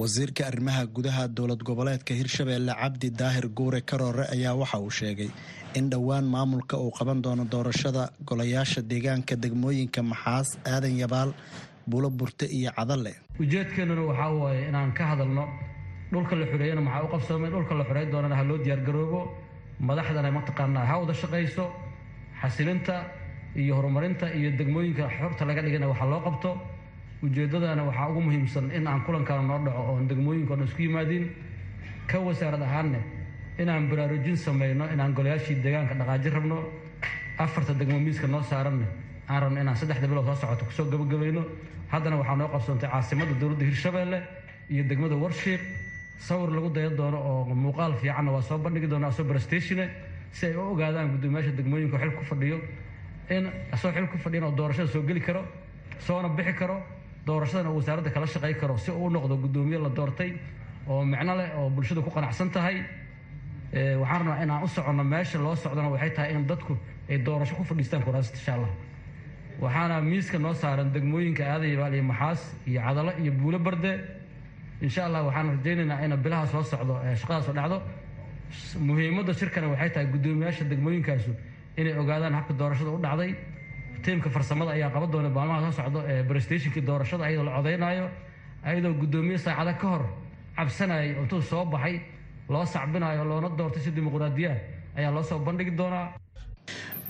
Wasiirka 0.00 0.42
arrimaha 0.50 0.82
gudaha 0.96 1.22
dowlad 1.36 1.62
goboleedka 1.68 2.12
hirshabeelle 2.20 2.72
cabdi 2.82 3.08
daahir 3.20 3.46
guure 3.58 3.80
karoore 3.90 4.24
ayaa 4.34 4.54
waxa 4.60 4.78
uu 4.86 4.90
sheegay 4.90 5.30
in 5.78 5.90
dhowaan 5.92 6.24
maamulka 6.34 6.76
uu 6.84 6.90
qaban 6.98 7.22
doono 7.24 7.44
doorashada 7.52 8.02
golayaasha 8.28 8.80
deegaanka 8.90 9.34
degmooyinka 9.44 10.00
maxaas 10.10 10.48
aadan 10.72 10.94
yabaal 11.02 11.30
buulo 11.90 12.08
burte 12.18 12.46
iyo 12.58 12.70
cadalle 12.78 13.12
ujeedkeennuna 13.42 14.02
waxaa 14.10 14.30
waaye 14.42 14.62
inaan 14.70 14.90
ka 14.98 15.04
hadalno 15.10 15.44
dhulka 16.14 16.34
la 16.40 16.46
xoreeyana 16.52 16.80
maxaa 16.86 17.04
u 17.04 17.08
qabsoomay? 17.14 17.50
Dhulka 17.50 17.74
la 17.74 17.84
xoreyn 17.84 18.10
doonana 18.12 18.36
ha 18.38 18.42
loo 18.48 18.58
diyaargaroobo 18.64 19.20
madaxdana 19.88 20.30
mataqaanaa 20.38 20.86
ha 20.90 20.94
wada 21.00 21.12
shaqayso. 21.22 21.64
Xasilinta 22.40 22.94
iyo 23.56 23.74
horumarinta 23.76 24.26
iyo 24.38 24.50
degmooyinka 24.58 25.04
xorta 25.18 25.44
laga 25.48 25.62
dhigana 25.62 25.86
waxaa 25.92 26.06
loo 26.12 26.20
qabto. 26.26 26.50
Ujeeddadana 27.22 27.82
waxaa 27.88 28.08
ugu 28.10 28.20
muhiimsan 28.20 28.70
in 28.76 28.86
aan 28.86 29.00
kulankaana 29.06 29.42
noo 29.42 29.58
dhaco 29.66 29.82
oon 29.92 30.08
degmooyinka 30.08 30.54
dhan 30.56 30.66
isku 30.66 30.82
yimaadiin 30.82 31.26
ka 32.06 32.18
wasaarad 32.18 32.62
ahaanne 32.62 33.00
inaan 33.58 33.88
baraarujin 33.90 34.36
samayno 34.36 34.84
inaan 34.92 35.12
golayaashii 35.14 35.62
deegaanka 35.62 35.94
dhaqaajin 35.94 36.32
rabno. 36.32 36.58
Afarta 37.38 37.72
degmo 37.74 37.98
miiska 37.98 38.26
noo 38.26 38.42
saaranne 38.42 38.86
aan 39.28 39.40
rabno 39.42 39.60
inaan 39.60 39.76
saddexda 39.76 40.06
bilood 40.06 40.26
soo 40.26 40.34
socoto 40.36 40.64
ku 40.64 40.72
soo 40.72 40.84
gabagabayno. 40.90 41.42
Haddana 41.92 42.16
waxaa 42.16 42.36
noo 42.36 42.48
qabsoontay 42.48 42.90
caasimadda 42.90 43.34
dowladda 43.40 43.64
hirshabeelle 43.64 44.18
iyo 44.70 44.84
degmada 44.84 45.16
warshiiq 45.16 45.60
sawir 46.18 46.50
lagu 46.50 46.70
daya 46.70 46.90
doono 46.90 47.18
oo 47.18 47.54
muuqaal 47.54 47.94
fiicanna 48.00 48.30
waa 48.32 48.42
soo 48.42 48.58
bandhigi 48.58 48.86
doona 48.88 49.06
asoo 49.08 49.24
barastatione 49.24 49.90
si 50.32 50.46
ay 50.46 50.56
u 50.56 50.60
ogaadaan 50.72 51.10
guddoomiyaasha 51.12 51.52
degmooyinka 51.56 51.98
xil 51.98 52.10
ku 52.12 52.24
fadhiyo. 52.24 52.58
In 53.30 53.50
asoo 53.72 53.92
xil 53.92 54.06
ku 54.08 54.18
fadhiyan 54.18 54.44
oo 54.44 54.50
doorashada 54.56 54.88
soo 54.88 55.02
geli 55.02 55.20
karo 55.20 55.44
soona 55.98 56.28
bixi 56.28 56.52
karo 56.54 56.82
doorashadana 57.26 57.70
uu 57.70 57.76
wasaaradda 57.76 58.10
kala 58.10 58.26
shaqay 58.26 58.54
karo 58.54 58.76
si 58.76 58.90
uu 58.90 59.10
noqdo 59.10 59.36
guddoomiye 59.36 59.78
la 59.78 59.88
doortay 59.88 60.32
oo 60.88 61.04
micno 61.04 61.34
leh 61.36 61.50
oo 61.58 61.70
bulshada 61.70 62.00
ku 62.00 62.10
qanacsan 62.10 62.50
tahay. 62.50 62.82
Waxaan 63.74 64.18
rabnaa 64.26 64.42
inaan 64.42 64.62
u 64.64 64.68
soconno 64.68 65.04
meesha 65.04 65.38
loo 65.38 65.54
socdona 65.56 65.88
waxay 65.90 66.10
tahay 66.10 66.32
in 66.34 66.46
dadku 66.46 66.76
ay 67.10 67.18
doorasho 67.18 67.54
ku 67.56 67.64
fadhiistaan 67.64 68.02
kuraasta 68.02 68.36
insha 68.36 68.58
waxaana 69.60 70.00
miiska 70.00 70.38
noo 70.38 70.54
saaran 70.54 70.92
degmooyinka 70.92 71.42
aadayabaal 71.44 71.94
iyo 71.94 72.02
maxaas 72.02 72.40
iyo 72.66 72.80
cadalo 72.80 73.12
iyo 73.22 73.32
buulo 73.32 73.58
barde 73.58 73.92
insha 74.82 75.00
allah 75.06 75.20
waxaan 75.28 75.46
rajaynaynaa 75.56 76.04
ina 76.06 76.16
bilaha 76.24 76.46
soo 76.52 76.62
socdo 76.62 76.94
shaqadaas 77.20 77.48
oo 77.48 77.54
dhacdo. 77.58 77.76
Muhiimadda 78.86 79.32
shirkana 79.40 79.66
waxay 79.72 79.90
tahay 79.94 80.06
guddoomiyaasha 80.14 80.64
degmooyinkaasu 80.70 81.30
inay 81.80 81.94
ogaadaan 82.02 82.34
habka 82.38 82.52
doorashada 82.60 82.90
u 82.90 82.98
dhacday. 83.06 83.30
Tiimka 84.04 84.28
farsamada 84.34 84.70
ayaa 84.76 84.90
qaban 84.94 85.10
doona 85.12 85.28
maalmaha 85.36 85.60
soo 85.70 85.74
socdo 85.80 85.98
ee 86.12 86.22
barestationkii 86.28 86.82
doorashada 86.88 87.22
ayadoo 87.28 87.44
la 87.48 87.52
codaynaayo 87.58 88.06
ayadoo 88.68 88.92
guddoomiye 89.00 89.38
saacada 89.44 89.72
ka 89.80 89.86
hor 89.92 90.02
cabsanayay 90.56 91.08
intuu 91.22 91.40
soo 91.50 91.64
baxay 91.72 91.94
loo 92.52 92.64
sacbinayo 92.74 93.24
loona 93.30 93.48
doortay 93.58 93.82
si 93.84 93.90
dimuqraadiyaah 93.96 94.58
ayaa 94.98 95.10
loo 95.16 95.22
soo 95.30 95.38
bandhigi 95.46 95.72
doonaa. 95.80 96.06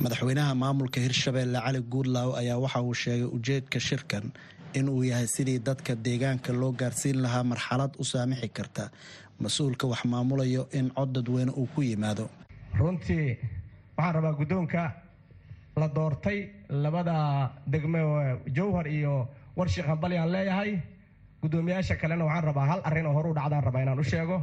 Madaxweynaha 0.02 0.52
maamulka 0.62 0.99
hirshabeelle 1.04 1.59
cali 1.66 1.80
guudlaaw 1.92 2.30
ayaa 2.40 2.59
waxa 2.64 2.80
uu 2.88 2.94
sheegay 3.02 3.28
ujeedka 3.37 3.78
shirkan 3.88 4.25
in 4.78 4.88
uu 4.88 5.02
yahay 5.11 5.26
sidii 5.26 5.59
dadka 5.69 5.95
deegaanka 6.07 6.52
loo 6.61 6.73
gaarsiin 6.81 7.23
lahaa 7.25 7.45
marxalad 7.45 7.93
u 7.99 8.04
saamixi 8.04 8.49
karta. 8.49 8.85
Mas'uulka 9.43 9.87
wax 9.93 10.02
maamulayo 10.12 10.62
in 10.78 10.90
cod 10.97 11.11
dadweyne 11.14 11.52
uu 11.61 11.66
ku 11.75 11.81
yimaado. 11.83 12.25
Runtii 12.78 13.38
waxaan 13.97 14.14
rabaa 14.14 14.33
guddoonka 14.40 14.83
la 15.76 15.88
doortay 15.97 16.38
labada 16.71 17.16
degme 17.73 18.00
jowhar 18.57 18.87
iyo 18.87 19.28
warshik 19.57 19.87
hambali 19.87 20.16
aan 20.19 20.33
leeyahay. 20.33 20.78
Guddoomiyaasha 21.43 21.97
kalena 21.97 22.25
waxaan 22.25 22.45
rabaa 22.45 22.66
hal 22.71 22.81
arrin 22.85 23.07
oo 23.07 23.12
horu 23.12 23.35
dhacdaan 23.35 23.64
rabaa 23.64 23.83
inaan 23.83 23.99
u 24.00 24.04
sheego. 24.04 24.37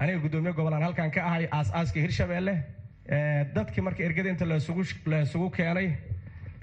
Aniga 0.00 0.18
guddoomiye 0.24 0.52
gobolaan 0.52 0.82
halkan 0.82 1.10
ka 1.10 1.20
ahay 1.28 1.44
aas-aaska 1.50 2.00
hirshabeelle. 2.00 2.54
Dadkii 3.54 3.82
marka 3.84 4.02
ergada 4.02 4.30
inta 4.30 4.44
laysugu 4.46 5.50
keenay 5.56 5.88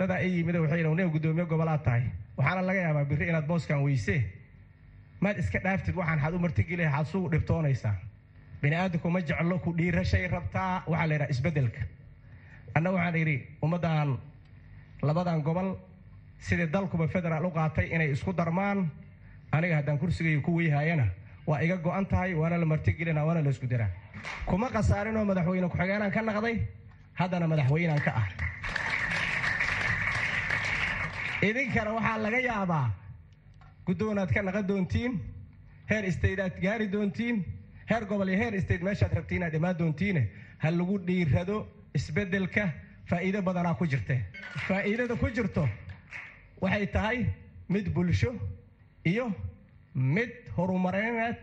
dadaa 0.01 0.19
i 0.25 0.29
yimid 0.37 0.55
waxay 0.63 0.79
yidhi 0.83 1.09
guddoomiye 1.15 1.45
gobolaad 1.51 1.83
tahay. 1.85 2.03
Waxaana 2.37 2.61
laga 2.67 2.81
yaabaa 2.85 3.05
birri 3.09 3.27
inaad 3.29 3.45
booskan 3.47 3.83
weyse 3.85 4.15
maad 5.21 5.37
iska 5.41 5.59
dhaaftid 5.65 5.95
waxaan 5.95 6.19
xaad 6.23 6.33
u 6.33 6.39
martigeli 6.39 6.83
xaad 6.93 7.05
sugu 7.11 7.27
dhibtoonaysaa. 7.33 7.95
Bini 8.61 8.75
aadamku 8.75 9.09
ma 9.09 9.19
jeclo 9.21 9.59
ku 9.59 9.73
dhiirashay 9.77 10.27
rabtaa? 10.27 10.83
Waxaa 10.87 11.07
la 11.07 11.13
yidhaha 11.13 11.31
isbeddelka. 11.33 11.81
Anna 12.75 12.89
waxaan 12.95 13.15
idhi 13.15 13.35
ummaddan 13.63 14.17
labadan 15.01 15.41
gobol 15.47 15.69
sidii 16.47 16.67
dalkuba 16.73 17.07
federaal 17.07 17.45
u 17.45 17.51
qaatay 17.51 17.87
inay 17.95 18.11
isku 18.15 18.33
darmaan 18.33 18.89
aniga 19.51 19.75
haddaan 19.79 19.97
kursigayga 19.99 20.41
ku 20.41 20.51
weyhaayana 20.57 21.05
waa 21.47 21.59
iga 21.65 21.77
go'an 21.77 22.05
tahay 22.05 22.33
waana 22.33 22.57
la 22.57 22.65
martigelina 22.65 23.25
waana 23.25 23.41
la 23.43 23.49
isku 23.49 23.67
diraa. 23.69 23.89
Kuma 24.45 24.67
khasaarinoo 24.69 25.25
madaxweyne 25.25 25.67
ku-xigeenaan 25.69 26.11
ka 26.11 26.21
naqday? 26.21 26.55
Haddana 27.19 27.47
madaxweynaan 27.47 28.01
ka 28.05 28.11
ah 28.21 28.27
idinkana 31.47 31.91
waxaa 31.97 32.17
laga 32.25 32.39
yaabaa 32.49 32.85
guddoonaad 33.87 34.31
ka 34.35 34.41
naqan 34.47 34.65
doontiin 34.69 35.13
heer 35.89 36.03
istaydaad 36.11 36.53
gaari 36.63 36.87
doontiin 36.93 37.37
heer 37.89 38.03
gobol 38.09 38.29
iyo 38.29 38.37
heer 38.41 38.53
istayd 38.59 38.81
meeshaad 38.87 39.13
rabti 39.17 39.35
inaad 39.35 39.53
imaan 39.59 39.77
doontiine. 39.79 40.21
Ha 40.61 40.69
lagu 40.71 40.95
dhiirado 41.07 41.55
isbeddelka 41.97 42.63
faa'iido 43.09 43.41
badanaa 43.47 43.73
ku 43.79 43.85
jirte. 43.91 44.15
Faa'iidada 44.67 45.15
ku 45.21 45.27
jirto 45.35 45.63
waxay 46.61 46.85
tahay 46.95 47.17
mid 47.69 47.85
bulsho 47.95 48.31
iyo 49.05 49.25
mid 49.95 50.29
horumarineed 50.57 51.35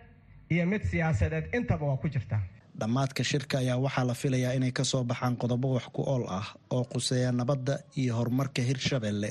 iyo 0.50 0.66
mid 0.66 0.82
siyaasadeed. 0.90 1.44
Intaba 1.56 1.84
waa 1.90 1.96
ku 1.96 2.08
jirtaa 2.08 2.40
dhammaadka 2.80 3.22
shirka 3.24 3.58
ayaa 3.58 3.76
waxaa 3.84 4.04
la 4.10 4.14
filayaa 4.14 4.52
inay 4.58 4.72
ka 4.72 4.84
soo 4.84 5.02
baxaan 5.04 5.36
qodobo 5.36 5.74
wax 5.74 5.86
ku 5.92 6.02
ool 6.12 6.24
ah 6.38 6.46
oo 6.70 6.84
quseeya 6.92 7.32
nabadda 7.32 7.74
iyo 8.00 8.14
horumarka 8.18 8.62
hirshabelle 8.62 9.30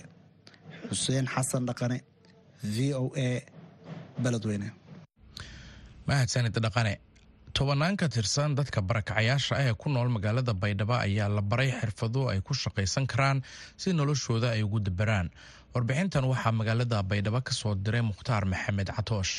xuseen 0.89 1.25
xasan 1.33 1.63
dhaqane 1.69 1.97
v 2.75 2.93
o 3.01 3.03
a 3.27 3.29
beledweyne 4.23 4.67
mahadsanid 6.07 6.55
dhaqane 6.65 6.93
tobannaan 7.57 7.95
ka 7.99 8.07
tirsan 8.15 8.55
dadka 8.59 8.79
barakacayaasha 8.89 9.53
ah 9.59 9.65
ee 9.69 9.73
ku 9.81 9.87
nool 9.89 10.09
magaalada 10.15 10.53
baydhabo 10.63 10.95
ayaa 11.05 11.29
la 11.37 11.41
baray 11.51 11.71
xirfado 11.79 12.21
ay 12.31 12.39
ku 12.47 12.53
shaqaysan 12.63 13.05
karaan 13.11 13.37
si 13.81 13.93
noloshooda 13.99 14.47
ay 14.55 14.61
ugu 14.67 14.79
dabaraan. 14.87 15.27
Warbixintan 15.73 16.25
waxaa 16.31 16.53
magaalada 16.59 16.97
baydhabo 17.11 17.39
ka 17.47 17.53
soo 17.59 17.73
diray 17.85 18.01
mukhtaar 18.11 18.43
maxamed 18.51 18.89
catoosh. 18.97 19.33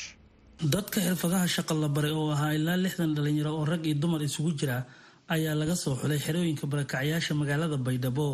Dadka 0.74 0.98
xirfadaha 1.06 1.46
shaqa 1.56 1.74
la 1.82 1.88
baray 1.96 2.12
oo 2.20 2.30
ahaa 2.34 2.52
ilaa 2.58 2.76
lixdan 2.84 3.14
dhalinyaro 3.16 3.50
oo 3.58 3.64
rag 3.72 3.82
iyo 3.86 3.96
dumar 4.02 4.20
isugu 4.28 4.50
jira 4.58 4.76
ayaa 5.34 5.54
laga 5.60 5.74
soo 5.82 5.94
xulay 6.00 6.18
xerooyinka 6.26 6.64
barakacayaasha 6.72 7.32
magaalada 7.40 7.76
baydhabo 7.86 8.26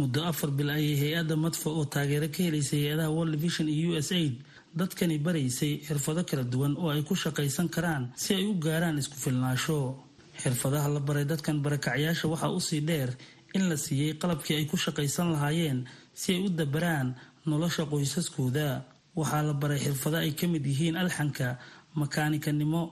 muddo 0.00 0.20
afar 0.30 0.50
bil 0.58 0.70
ayay 0.76 0.94
hay'adda 1.02 1.34
madfa 1.44 1.68
oo 1.78 1.84
taageero 1.94 2.28
ka 2.34 2.40
helaysay 2.46 2.80
hay'adaha 2.84 3.10
world 3.16 3.34
vision 3.44 3.68
iyo 3.76 3.88
u 3.92 3.96
s 4.08 4.10
aid 4.20 4.34
dadkani 4.78 5.16
baraysay 5.26 5.72
xirfado 5.86 6.22
kala 6.28 6.44
duwan 6.52 6.72
oo 6.82 6.88
ay 6.94 7.02
ku 7.08 7.14
shaqaysan 7.22 7.68
karaan 7.74 8.04
si 8.22 8.30
ay 8.38 8.44
u 8.50 8.54
gaaraan 8.64 8.96
isku 9.02 9.16
filnaasho. 9.24 9.78
Xirfadaha 10.42 10.88
la 10.94 11.00
baray 11.08 11.24
dadkan 11.30 11.56
barakacayaasha 11.64 12.24
waxaa 12.32 12.52
u 12.58 12.60
sii 12.68 12.80
dheer 12.88 13.10
in 13.56 13.62
la 13.70 13.76
siiyey 13.84 14.12
qalabkii 14.20 14.56
ay 14.58 14.66
ku 14.70 14.76
shaqaysan 14.84 15.28
lahaayeen 15.34 15.78
si 16.20 16.28
ay 16.34 16.40
u 16.46 16.48
dabaraan 16.58 17.08
nolosha 17.50 17.82
qoysaskooda. 17.90 18.68
Waxaa 19.18 19.42
la 19.48 19.54
baray 19.62 19.78
xirfado 19.84 20.16
ay 20.24 20.32
ka 20.38 20.46
mid 20.52 20.64
yihiin 20.70 20.96
alxanka 21.02 21.48
makaanikanimo 22.00 22.82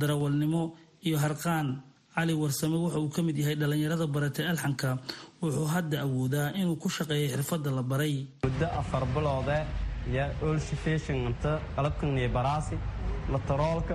darawalnimo 0.00 0.62
iyo 1.06 1.16
harqaan. 1.24 1.68
Cali 2.14 2.34
warsame 2.34 2.76
wuxa 2.82 2.98
uu 2.98 3.10
ka 3.14 3.22
mid 3.22 3.36
yahay 3.38 3.54
dhallinyarada 3.60 4.06
baratay 4.14 4.46
alxanka 4.52 4.98
wuxuu 5.42 5.66
hadda 5.74 5.96
awoodaa 6.06 6.48
inuu 6.60 6.76
ku 6.82 6.88
shaqeeyo 6.96 7.28
xirfadda 7.34 7.70
la 7.78 7.82
baray. 7.82 8.14
Muddo 8.44 8.66
afar 8.80 9.04
biloode 9.14 9.56
iyo 10.12 10.24
olsifeshinganta 10.48 11.50
qalabkan 11.76 12.18
iyo 12.18 12.28
baraasi 12.36 12.76
lataroolka 13.32 13.94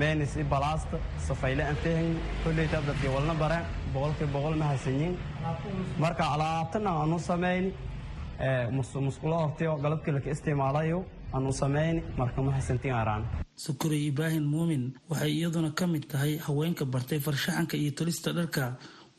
meenis 0.00 0.36
i 0.36 0.44
balaasta 0.52 0.96
safayle 1.26 1.62
antehin 1.72 2.10
kolleyta 2.44 2.78
dadkii 2.88 3.10
walna 3.16 3.34
bareen 3.42 3.64
boqolkii 3.94 4.28
boqol 4.34 4.54
ma 4.60 4.66
hasanyin 4.72 5.12
marka 6.02 6.24
alaabtana 6.34 6.90
aanu 7.00 7.18
samayni 7.28 7.70
musqulo 9.06 9.36
hortiyo 9.42 9.76
galabkii 9.84 10.12
laka 10.16 10.30
isticmaalayo 10.34 10.98
aanu 11.34 11.52
samayni 11.52 12.00
marka 12.20 12.42
ma 12.42 12.50
hasantin 12.58 12.94
araan. 13.02 13.22
Sukurey 13.64 14.06
ibraahim 14.10 14.44
muumin 14.54 14.84
waxay 15.10 15.32
iyaduna 15.38 15.70
ka 15.78 15.86
mid 15.86 16.04
tahay 16.12 16.38
haweenka 16.46 16.84
bartay 16.84 17.18
farshaxanka 17.26 17.76
iyo 17.76 17.90
tolista 17.98 18.32
dharka 18.32 18.64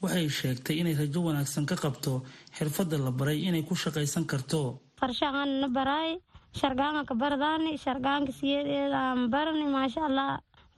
waxay 0.04 0.28
sheegtay 0.40 0.76
inay 0.82 0.96
rajo 1.02 1.20
wanaagsan 1.28 1.66
ka 1.72 1.76
qabto 1.84 2.14
xirfadda 2.58 2.98
la 3.06 3.12
baray 3.20 3.40
inay 3.48 3.64
ku 3.70 3.74
shaqaysan 3.84 4.26
karto. 4.32 4.62
Farshaxanna 5.00 5.68
baraay 5.78 6.12
shargaanka 6.60 7.14
bardaani 7.22 7.72
shargaanka 7.84 8.32
siyeedeedaan 8.40 9.20
barani 9.34 9.66
maasha 9.76 10.02
allah 10.10 10.30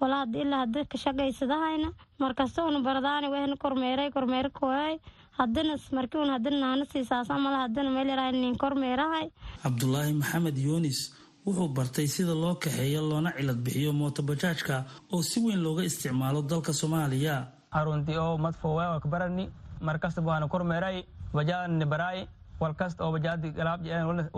wala 0.01 0.15
hadi 0.23 0.37
ilaa 0.43 0.61
hada 0.63 0.81
ka 0.91 0.97
shaqaysadahayna 1.03 1.89
markastoona 2.23 2.79
bardaani 2.87 3.27
wehna 3.33 3.55
kormeeray 3.63 4.09
kormeer 4.15 4.47
koay 4.59 4.93
hadana 5.39 5.75
markii 5.97 6.21
un 6.23 6.31
hadana 6.35 6.57
naana 6.63 6.85
siisaas 6.91 7.29
amala 7.35 7.57
hadana 7.65 7.89
meel 7.95 8.07
yaraa 8.13 8.31
nin 8.31 8.55
kormeerahay. 8.63 9.25
Cabdulaahi 9.63 10.13
maxamed 10.21 10.57
yuunis 10.67 10.99
wuxuu 11.45 11.67
bartay 11.77 12.07
sida 12.15 12.33
loo 12.43 12.55
kaxeeyo 12.63 13.01
loona 13.09 13.31
cilad 13.37 13.59
bixiyo 13.65 13.91
mootobajaajka 14.01 14.75
oo 15.13 15.21
si 15.29 15.37
weyn 15.45 15.61
looga 15.65 15.83
isticmaalo 15.89 16.41
dalka 16.51 16.71
soomaaliya 16.73 17.35
arunti 17.79 18.13
oo 18.23 18.37
madfowe 18.45 18.83
oo 18.91 18.99
kabarani 19.03 19.45
markasta 19.87 20.21
buhana 20.25 20.47
kormeeray 20.53 20.97
bajaadni 21.37 21.85
baraay 21.93 22.19
walkasta 22.61 23.03
oo 23.05 23.11
bajaadi 23.15 23.47
galaab 23.57 23.81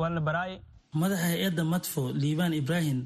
walna 0.01 0.21
baraay 0.27 0.53
madaxa 1.01 1.25
hay'adda 1.31 1.63
madfo 1.73 2.01
liibaan 2.21 2.53
ibraahim 2.61 2.99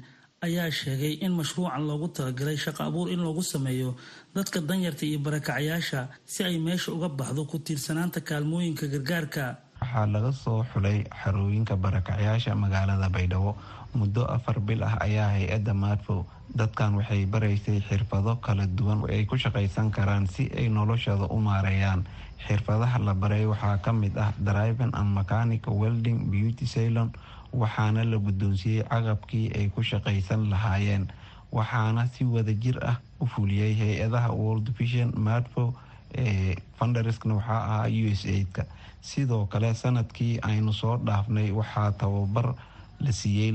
ayaa 0.46 0.70
sheegay 0.78 1.14
in 1.24 1.32
mashruucan 1.38 1.82
loogu 1.88 2.08
talagalay 2.16 2.56
shaqo 2.64 2.82
abuur 2.88 3.08
in 3.14 3.20
loogu 3.26 3.42
sameeyo 3.52 3.90
dadka 4.36 4.58
danyarta 4.70 5.04
iyo 5.08 5.18
barakacayaasha 5.26 6.00
si 6.32 6.40
ay 6.48 6.56
meesha 6.66 6.88
uga 6.96 7.08
baxdo 7.18 7.44
ku 7.50 7.58
tiirsanaanta 7.66 8.20
kaalmooyinka 8.28 8.86
gargaarka. 8.94 9.44
Waxaa 9.82 10.06
laga 10.14 10.32
soo 10.42 10.58
xulay 10.72 10.98
xarooyinka 11.20 11.74
barakacyaasha 11.84 12.54
magaalada 12.64 13.08
baydhabo 13.16 13.52
muddo 13.98 14.22
afar 14.36 14.56
bil 14.66 14.82
ah 14.88 14.94
ayaa 15.06 15.28
hay'adda 15.36 15.72
maadfow 15.82 16.20
dadkan 16.54 16.94
waxay 16.98 17.24
baraysay 17.26 17.80
xirfado 17.88 18.36
kala 18.44 18.66
duwan 18.66 19.00
ay 19.08 19.24
ku 19.24 19.36
shaqaysan 19.36 19.90
karaan 19.90 20.26
si 20.28 20.50
ay 20.58 20.68
noloshooda 20.68 21.26
u 21.32 21.38
maareeyaan. 21.40 22.04
Xirfadaha 22.46 22.98
la 22.98 23.14
baray 23.14 23.46
waxaa 23.46 23.78
ka 23.84 23.92
mid 23.92 24.16
ah 24.18 24.32
driven 24.38 24.90
and 24.94 25.14
mechanic 25.14 25.62
welding 25.66 26.28
beauty 26.30 26.66
ceylon 26.66 27.10
waxaana 27.52 28.04
la 28.04 28.16
guddoonsiiyey 28.18 28.84
caqabkii 28.90 29.52
ay 29.56 29.66
ku 29.74 29.80
shaqaysan 29.82 30.50
lahaayeen. 30.52 31.08
Waxaana 31.52 32.08
si 32.12 32.24
wadajir 32.24 32.76
ah 32.84 32.96
u 33.20 33.26
fuliyey 33.26 33.72
hay'adaha 33.80 34.30
world 34.32 34.68
vision 34.78 35.12
madfow 35.16 35.72
ee 36.14 36.56
funderskna 36.78 37.34
waxaa 37.40 37.60
ahaa 37.64 37.88
u 37.88 38.08
s 38.12 38.24
aidka 38.28 38.66
sidoo 39.00 39.46
kale 39.52 39.72
sannadkii 39.74 40.38
aynu 40.42 40.72
soo 40.72 40.96
dhaafnay 41.06 41.48
waxaa 41.52 41.92
tababar 42.00 42.54
la 43.04 43.12
siiyey 43.12 43.52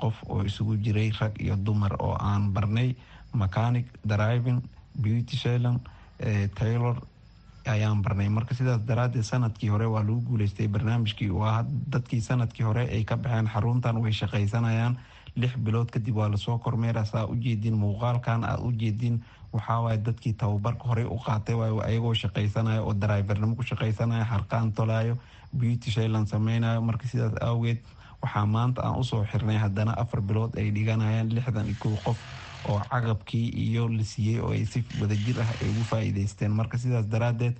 qof 0.00 0.16
oo 0.28 0.42
isugu 0.44 0.76
jiray 0.84 1.10
rag 1.20 1.32
iyo 1.40 1.56
dumar 1.56 1.92
oo 2.00 2.16
aan 2.20 2.52
barnay. 2.52 2.94
Mechanic 3.34 3.86
driving 4.04 4.60
beauty 5.00 5.36
ceylon 5.36 5.80
taylor 6.58 6.96
ayaan 7.66 8.02
barnay. 8.02 8.28
Marka 8.28 8.54
sidaas 8.54 8.80
daraadeed 8.86 9.22
sannadkii 9.24 9.68
hore 9.70 9.86
waa 9.86 10.02
lagu 10.02 10.20
guuleystay 10.26 10.68
barnaamijkii. 10.68 11.30
Waa 11.30 11.64
dadkii 11.92 12.20
sannadkii 12.20 12.64
hore 12.64 12.88
ay 12.90 13.04
ka 13.04 13.16
baxeen 13.16 13.46
xaruntan 13.46 13.96
way 14.02 14.12
shaqaysanayaan. 14.12 14.98
Lix 15.36 15.54
bilood 15.56 15.90
kadib 15.90 16.16
waa 16.16 16.28
la 16.28 16.36
soo 16.36 16.58
kormeera 16.58 17.04
saa 17.04 17.24
ujeedin 17.26 17.74
muuqaalkan 17.78 18.44
aad 18.44 18.60
ujeedin 18.66 19.20
waxaawaay 19.52 19.98
dadkii 19.98 20.32
tababarka 20.32 20.88
horey 20.88 21.04
u 21.04 21.18
qaatay 21.18 21.54
waay 21.54 21.70
ayagoo 21.86 22.14
shaqaysanaya 22.14 22.82
oo 22.82 22.92
darivernimo 22.94 23.54
ku 23.56 23.62
shaqaysanaya 23.62 24.24
harqaan 24.24 24.72
tolaayo 24.72 25.16
beauty 25.54 25.90
shayland 25.90 26.26
sameynayo. 26.26 26.80
Marka 26.82 27.06
sidaas 27.06 27.32
awgeed 27.40 27.78
waxaa 28.22 28.46
maanta 28.46 28.82
aan 28.82 28.98
u 29.00 29.04
soo 29.04 29.24
xirnay 29.30 29.56
haddana 29.64 29.92
afar 30.02 30.20
bilood 30.20 30.56
ay 30.58 30.70
dhiganayaan 30.76 31.28
lixdan 31.36 31.66
iyo 31.68 31.76
kow 31.82 31.96
qof 32.04 32.18
oo 32.68 32.80
caqabkii 32.90 33.48
iyo 33.66 33.88
la 33.88 34.04
siiyey 34.04 34.40
oo 34.40 34.52
ay 34.52 34.64
si 34.72 34.84
wadajir 35.00 35.40
ah 35.40 35.50
ay 35.60 35.68
ugu 35.72 35.84
faa-iideysteen 35.90 36.52
marka 36.52 36.78
sidaas 36.78 37.06
daraadeed 37.08 37.56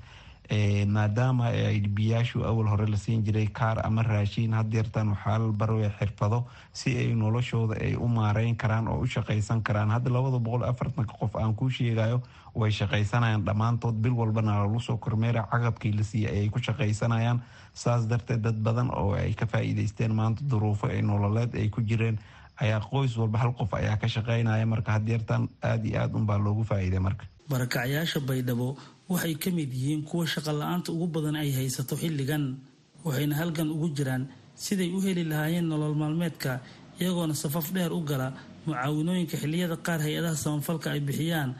maadaama 0.86 1.46
ay 1.54 1.80
biyaashu 1.80 2.44
awal 2.44 2.66
hore 2.68 2.86
la 2.90 2.96
siin 2.96 3.22
jiray 3.24 3.46
kaar 3.46 3.78
ama 3.86 4.02
raashiin 4.02 4.52
hadeertan 4.52 5.08
waxaa 5.14 5.38
la 5.38 5.52
baraya 5.52 5.90
xirfado 5.98 6.44
si 6.72 6.96
ay 6.98 7.14
noloshooda 7.14 7.74
ay 7.80 7.94
u 7.94 8.08
maareyn 8.08 8.56
karaan 8.56 8.88
oo 8.88 8.98
u 9.00 9.06
shaqaysan 9.06 9.62
karaan. 9.62 9.90
Hadda 9.90 10.10
labada 10.10 10.38
boqol 10.38 10.64
afartanka 10.64 11.14
qof 11.20 11.36
aan 11.36 11.54
kuu 11.54 11.70
sheegayo 11.70 12.20
way 12.54 12.70
shaqaysanayaan 12.70 13.44
dhammaantood 13.44 13.94
bil 14.02 14.12
walbana 14.20 14.62
lagu 14.64 14.80
soo 14.80 14.96
kormeera 14.96 15.46
caqabkii 15.52 15.92
la 15.98 16.02
siiyey 16.04 16.30
ayay 16.32 16.48
ku 16.50 16.58
shaqaysanayaan. 16.58 17.40
Saas 17.74 18.06
darteed 18.10 18.42
dad 18.42 18.58
badan 18.62 18.90
oo 18.90 19.12
ay 19.14 19.32
ka 19.34 19.46
faa-iideysteen 19.46 20.12
maanta 20.14 20.42
duruufo 20.50 20.86
ay 20.86 21.02
nololeed 21.02 21.54
ay 21.54 21.68
ku 21.70 21.80
jireen 21.82 22.18
ayaa 22.60 22.80
qoys 22.90 23.16
walba 23.16 23.38
hal 23.38 23.52
qof 23.54 23.74
ayaa 23.74 23.96
ka 23.96 24.08
shaqaynaya. 24.08 24.66
Marka 24.66 24.92
hadeertan 24.98 25.48
aada 25.62 25.86
iyo 25.88 25.98
aad 26.02 26.14
unbaa 26.14 26.38
loogu 26.38 26.64
faa-iiday 26.64 26.98
marka. 26.98 27.24
Barakacyaasha 27.48 28.20
baydhabo 28.20 28.76
waxay 29.08 29.34
ka 29.34 29.50
mid 29.50 29.70
yihiin 29.72 30.02
kuwa 30.04 30.26
shaqo 30.26 30.52
la'aanta 30.52 30.92
ugu 30.92 31.06
badan 31.06 31.36
ay 31.36 31.50
haysato 31.52 31.96
xilligan 31.96 32.58
waxayna 33.04 33.34
halgan 33.36 33.70
ugu 33.70 33.88
jiraan 33.96 34.28
siday 34.54 34.90
u 34.94 35.00
heli 35.00 35.24
lahaayeen 35.24 35.66
nolol 35.68 35.94
maalmeedka 35.94 36.60
iyagoona 37.00 37.34
safaf 37.34 37.72
dheer 37.74 37.92
u 37.92 38.00
gala 38.04 38.28
mucaawinooyinka 38.66 39.36
xilliyada 39.40 39.76
qaar 39.86 39.98
hay'adaha 40.04 40.36
samafalka 40.36 40.90
ay 40.94 41.00
bixiyaan 41.00 41.54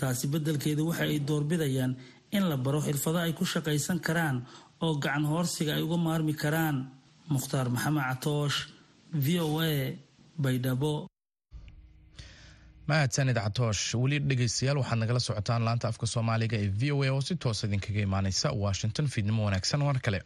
taasi 0.00 0.26
beddelkeeda 0.32 0.82
waxa 0.88 1.04
ay 1.08 1.18
doorbidayaan 1.28 1.92
in 2.36 2.44
la 2.50 2.56
baro 2.64 2.80
xirfado 2.86 3.18
ay 3.24 3.32
ku 3.38 3.44
shaqaysan 3.52 3.98
karaan 4.06 4.36
oo 4.84 4.94
gacan 5.04 5.24
hoorsiga 5.32 5.72
ay 5.76 5.82
uga 5.86 5.96
maarmi 6.06 6.34
karaan. 6.42 6.76
Mukhtaar 7.34 7.66
maxamed 7.74 8.02
catoosh 8.08 8.58
v 9.24 9.26
o 9.40 9.60
a 9.60 9.72
baydhabo. 10.44 10.92
Mahadsanid 12.88 13.36
catoosh. 13.44 13.82
Weli 14.02 14.18
dhegeystayaal 14.28 14.78
waxaad 14.82 14.98
nagala 15.02 15.20
socotaan 15.26 15.62
laanta 15.66 15.86
afka 15.92 16.06
soomaaliga 16.14 16.56
ee 16.64 16.68
v 16.80 16.92
o 16.92 17.02
a 17.06 17.10
oo 17.14 17.20
si 17.28 17.34
toos 17.42 17.60
idinkaga 17.66 18.00
imaaneysa 18.08 18.48
washington 18.64 19.06
fiidnimo 19.12 19.40
wanaagsan 19.46 19.82
war 19.86 19.98
kale. 20.06 20.20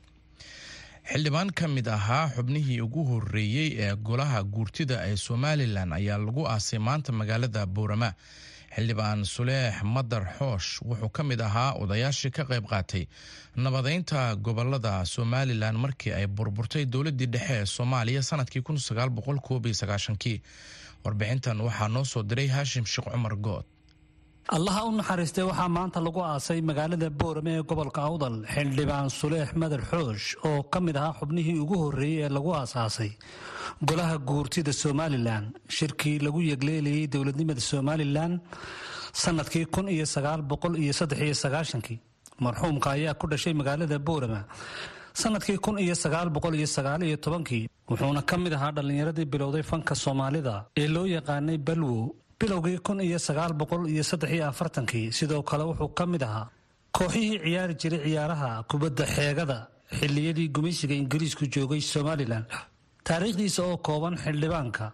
Xildhibaan 1.10 1.50
ka 1.58 1.68
mid 1.68 1.86
ahaa 1.96 2.24
xubnihii 2.36 2.80
ugu 2.86 3.02
horeeyey 3.10 3.68
ee 3.84 3.92
golaha 4.08 4.40
guurtida 4.54 4.96
ee 5.10 5.16
somalilan 5.26 5.92
ayaa 5.98 6.18
lagu 6.26 6.42
aasay 6.52 6.78
maanta 6.88 7.12
magaalada 7.20 7.62
boorama 7.66 8.10
xildhibaan 8.76 9.24
suleex 9.34 9.74
madar 9.94 10.24
xoosh 10.38 10.68
wuxuu 10.88 11.08
ka 11.16 11.22
mid 11.30 11.40
ahaa 11.48 11.70
odayaashii 11.82 12.30
ka 12.36 12.42
qayb 12.50 12.64
qaatay 12.72 13.04
nabadeynta 13.64 14.20
gobollada 14.46 14.94
somalilan 15.14 15.76
markii 15.84 16.12
ay 16.18 16.26
burburtay 16.26 16.84
dowladii 16.94 17.26
dhexe 17.34 17.54
ee 17.60 17.66
soomaaliya 17.76 18.22
sannadkii 18.22 18.62
kii 20.22 20.42
warbixintan 21.04 21.60
waxaa 21.66 21.88
noo 21.88 22.04
soo 22.04 22.22
diray 22.22 22.48
haashim 22.48 22.84
sheekh 22.92 23.08
cumar 23.12 23.34
good 23.36 23.64
allaha 24.48 24.84
u 24.88 24.92
naxariistay 24.98 25.44
waxaa 25.50 25.68
maanta 25.76 25.98
lagu 26.06 26.20
aasay 26.22 26.60
magaalada 26.70 27.08
boorame 27.20 27.52
ee 27.58 27.62
gobolka 27.70 28.00
awdal 28.08 28.36
xildhibaan 28.54 29.08
suleex 29.18 29.50
madar 29.62 29.80
xoosh 29.90 30.26
oo 30.48 30.62
ka 30.72 30.78
mid 30.86 30.96
ahaa 31.00 31.14
xubnihii 31.20 31.58
ugu 31.64 31.76
horreeyey 31.82 32.22
ee 32.26 32.30
lagu 32.36 32.50
aasaasay. 32.60 33.10
Golaha 33.88 34.16
guurtida 34.28 34.72
somalilan 34.82 35.44
shirkii 35.76 36.18
lagu 36.26 36.40
yegleelayay 36.50 37.06
dowladnimada 37.14 37.60
somalilan 37.70 38.32
sannadkii 39.22 39.66
kun 39.74 39.86
iyo 39.94 40.06
sagaal 40.14 40.40
boqol 40.50 40.74
iyo 40.82 40.92
saddex 40.98 41.20
iyo 41.28 41.34
sagaashankii 41.44 41.98
marxuumka 42.44 42.88
ayaa 42.96 43.14
ku 43.20 43.24
dhashay 43.32 43.54
magaalada 43.60 43.98
boorama 44.06 44.40
sannadkii 45.22 45.58
kun 45.64 45.76
iyo 45.84 45.94
sagaal 46.04 46.28
boqol 46.36 46.54
iyo 46.60 46.68
sagaal 46.76 47.00
iyo 47.08 47.16
tobankii 47.24 47.64
wuxuuna 47.90 48.22
ka 48.30 48.36
mid 48.44 48.52
ahaa 48.58 48.72
dhallinyaradii 48.76 49.26
bilowday 49.32 49.62
fanka 49.70 49.94
soomaalida 50.04 50.54
ee 50.82 50.88
loo 50.94 51.06
yaqaanay 51.16 51.58
balwo 51.68 51.98
bilowgii 52.40 52.78
kun 52.86 52.98
iyo 53.00 53.18
sagaal 53.26 53.52
boqol 53.60 53.82
iyo 53.94 54.02
saddex 54.10 54.30
iyo 54.36 54.44
afartankii 54.52 55.06
sidoo 55.18 55.42
kale 55.48 55.64
wuxuu 55.70 55.90
ka 55.98 56.04
mid 56.12 56.22
ahaa 56.28 56.46
kooxihii 56.96 57.38
ciyaari 57.44 57.74
jiray 57.80 58.00
ciyaaraha 58.06 58.50
kubadda 58.70 59.04
xeegada 59.16 59.58
xilliyadii 59.98 60.48
gumaysiga 60.56 60.94
ingiriisku 61.02 61.44
joogay 61.54 61.80
somalilan 61.92 62.44
taariikhdiisa 63.06 63.60
oo 63.70 63.76
kooban 63.86 64.14
xildhibaanka 64.24 64.84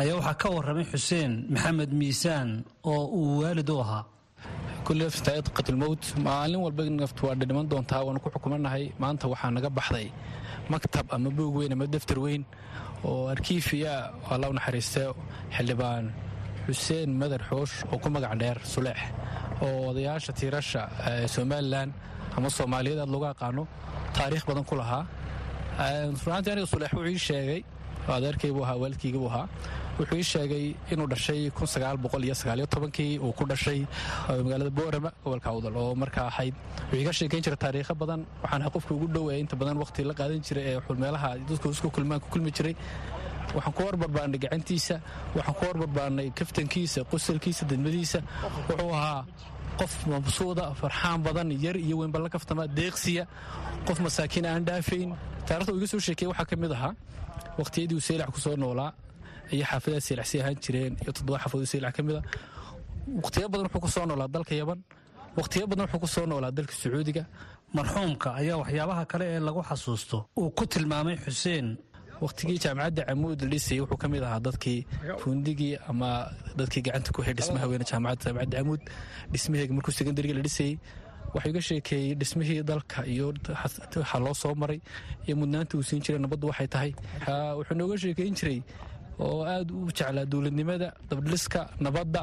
ayaa 0.00 0.16
waxaa 0.18 0.38
ka 0.42 0.48
waramay 0.56 0.86
xuseen 0.92 1.32
maxamed 1.52 1.90
miisaan 2.00 2.48
oo 2.90 3.02
uu 3.18 3.30
waalid 3.42 3.68
u 3.74 3.78
ahaa. 3.84 4.04
Qatlmowt 5.56 6.02
maalin 6.26 6.60
walba 6.64 6.82
naftu 6.90 7.26
waa 7.26 7.34
dhiman 7.40 7.66
doontaa 7.70 8.02
waanu 8.06 8.20
ku 8.24 8.28
xukumanahay 8.34 8.84
maanta 9.02 9.24
waxaa 9.32 9.50
naga 9.56 9.70
baxday 9.78 10.08
maktab 10.72 11.06
ama 11.14 11.30
buog 11.36 11.54
weyn 11.58 11.72
ama 11.72 11.86
daftar 11.86 12.18
weyn 12.24 12.42
oo 13.04 13.28
arkiifiya 13.34 13.92
alla 14.32 14.46
u 14.50 14.54
naxariistay 14.58 15.06
xildhibaan 15.56 16.04
xuseen 16.66 17.10
madar 17.22 17.42
xoosh 17.50 17.74
oo 17.92 17.98
ku 18.02 18.08
magac 18.16 18.34
dheer 18.42 18.58
suleex 18.74 19.00
oo 19.64 19.90
odayaasha 19.90 20.32
tiirasha 20.38 20.82
somalilan 21.34 21.88
ama 22.36 22.48
soomaaliyad 22.58 22.98
aad 23.04 23.10
loogu 23.14 23.26
aqaano 23.34 23.62
taariikh 24.16 24.44
badan 24.50 24.64
ku 24.70 24.74
lahaa. 24.80 25.04
Runaantii 26.24 26.52
aniga 26.54 26.66
suleex 26.74 26.92
wuxuu 26.96 27.12
ii 27.14 27.18
sheegay 27.28 27.60
adeerkaybuu 28.16 28.64
ahaa 28.66 28.76
waalidkaygabuu 28.82 29.28
ahaa 29.32 29.46
wuxuu 29.98 30.16
ii 30.22 30.26
sheegay 30.32 30.64
inuu 30.92 31.06
dhashay 31.12 31.40
kii 32.96 33.18
uu 33.24 33.32
ku 33.38 33.44
dhashay 33.50 33.80
magaalada 34.44 34.70
boorama 34.78 35.10
gobolka 35.24 35.48
awdal 35.50 35.76
oo 35.76 35.94
markaa 36.02 36.26
ahayd. 36.32 36.54
Wuxuu 36.90 37.00
iga 37.02 37.12
sheekayn 37.18 37.42
jira 37.46 37.56
taariikho 37.64 37.94
badan 38.02 38.20
waxaan 38.42 38.60
ahaa 38.62 38.74
qofka 38.76 38.92
ugu 38.94 39.06
dhoweeya 39.14 39.40
inta 39.44 39.56
badan 39.56 39.76
waqti 39.82 40.04
la 40.10 40.14
qaadan 40.20 40.40
jiray 40.46 40.64
ee 40.72 40.80
xulmeelaha 40.86 41.30
dadku 41.48 41.68
isku 41.74 41.88
kulmaan 41.96 42.20
ku 42.20 42.28
kulmi 42.34 42.50
jiray 42.56 42.74
waxaan 43.54 43.74
ku 43.76 43.82
horbarbaarnay 43.86 44.38
gacantiisa 44.44 44.96
waxaan 45.36 45.54
ku 45.58 45.62
horbarbaarnay 45.68 46.28
kaftankiisa 46.38 47.00
qosalkiisa 47.10 47.62
dadmadiisa 47.70 48.18
wuxuu 48.68 48.92
ahaa 48.98 49.20
qof 49.80 49.92
mabsuuda 50.12 50.64
farxaan 50.80 51.18
badan 51.26 51.48
yar 51.64 51.76
iyo 51.86 51.96
weynba 52.00 52.18
la 52.24 52.28
kaftama 52.34 52.64
deeqsiya. 52.78 53.24
Qof 53.86 53.98
masaakiin 54.06 54.46
aan 54.46 54.64
dhaafayn 54.68 55.10
taarikhda 55.48 55.72
iga 55.78 55.86
soo 55.92 56.00
sheekeyey 56.06 56.28
waxaa 56.32 56.44
ka 56.50 56.56
mid 56.62 56.72
ahaa. 56.76 56.92
Waqtiyadii 57.60 57.96
uu 57.98 58.04
seylac 58.08 58.28
ku 58.34 58.38
noolaa 58.62 58.90
iyo 59.54 59.64
xaafadaha 59.70 60.00
seylacsii 60.08 60.40
ahaan 60.42 60.56
jireen 60.64 60.92
iyo 61.02 61.12
toddoba 61.16 61.38
xaafadood 61.42 61.68
seylac 61.74 61.92
ka 61.96 62.02
mid 62.06 62.16
a 62.20 62.22
waqtiyo 63.22 63.46
badan 63.52 63.66
wuxuu 63.74 64.00
ku 64.02 64.06
noolaa 64.10 64.28
dalka 64.34 64.54
yaban 64.60 64.80
waqtiyo 65.38 65.64
badan 65.70 65.86
wuxuu 65.92 66.20
ku 66.22 66.26
noolaa 66.30 66.50
dalka 66.56 66.72
sacuudiga. 66.82 67.24
Marxuumka 67.76 68.28
ayaa 68.40 68.56
waxyaabaha 68.62 69.02
kale 69.12 69.24
ee 69.34 69.40
lagu 69.48 69.60
xasuusto. 69.68 70.18
Uu 70.40 70.50
ku 70.58 70.64
tilmaamay 70.72 71.16
xuseen 71.24 71.66
waqtigii 72.24 72.58
jaamacadda 72.64 73.02
camuud 73.08 73.40
dhisayay 73.52 73.80
wuxuu 73.82 73.98
ka 74.02 74.08
mid 74.12 74.22
ahaa 74.28 74.40
dadkii 74.46 74.80
fundigii 75.22 75.74
ama 75.90 76.10
dadkii 76.58 76.82
gacanta 76.86 77.10
ku 77.14 77.20
hay 77.26 77.34
dhismaha 77.38 77.66
weyne 77.70 77.84
jaamacadda 77.90 78.24
jaamacadda 78.30 78.56
camuud. 78.58 78.80
Dhismaheega 79.32 79.72
markuu 79.76 79.92
sekondariga 79.98 80.34
la 80.38 80.42
dhisayey 80.46 80.74
waxuu 81.34 81.50
iga 81.50 81.60
sheekeeyey 81.68 82.14
dhismihii 82.20 82.62
dalka 82.70 83.06
iyo 83.06 83.26
waxa 83.56 84.18
loo 84.24 84.34
soo 84.42 84.54
maray 84.54 84.80
iyo 85.26 85.34
mudnaanta 85.40 85.76
uu 85.78 85.82
siin 85.88 86.02
jiray 86.04 86.20
nabaddu 86.24 86.46
waxay 86.50 86.68
tahay. 86.74 86.92
Wuxuu 87.58 87.74
nooga 87.80 87.96
sheekeyn 88.02 88.34
jiray 88.38 88.58
oo 89.18 89.42
aad 89.54 89.68
u 89.70 89.86
jeclaa 89.98 90.24
dowladnimada 90.32 90.88
dabdhiska 91.10 91.60
nabadda 91.80 92.22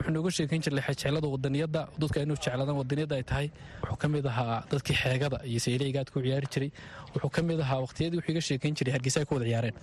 wuxuu 0.00 0.12
nooga 0.16 0.30
sheekeyn 0.36 0.62
jiray 0.64 0.82
jeclada 1.00 1.28
wadaniyadda 1.34 1.80
dadka 2.02 2.18
inuu 2.24 2.36
jeclaadaan 2.44 2.76
wadaniyadda 2.82 3.14
ay 3.20 3.24
tahay 3.30 3.46
wuxuu 3.82 3.98
ka 4.02 4.08
mid 4.14 4.26
ahaa 4.32 4.56
dadkii 4.72 4.96
xeegada 5.02 5.38
iyo 5.50 5.60
sayligaad 5.66 6.08
ku 6.14 6.18
ciyaari 6.24 6.48
jiray. 6.54 6.70
Wuxuu 7.14 7.30
ka 7.36 7.42
mid 7.48 7.60
ahaa 7.60 7.80
waqtiyadii 7.84 8.18
wuxuu 8.20 8.32
iga 8.34 8.42
sheekeyn 8.48 8.74
jiray 8.78 8.92
hargeysa 8.96 9.18
ay 9.22 9.26
ku 9.30 9.34
wada 9.36 9.46
ciyaareen. 9.50 9.74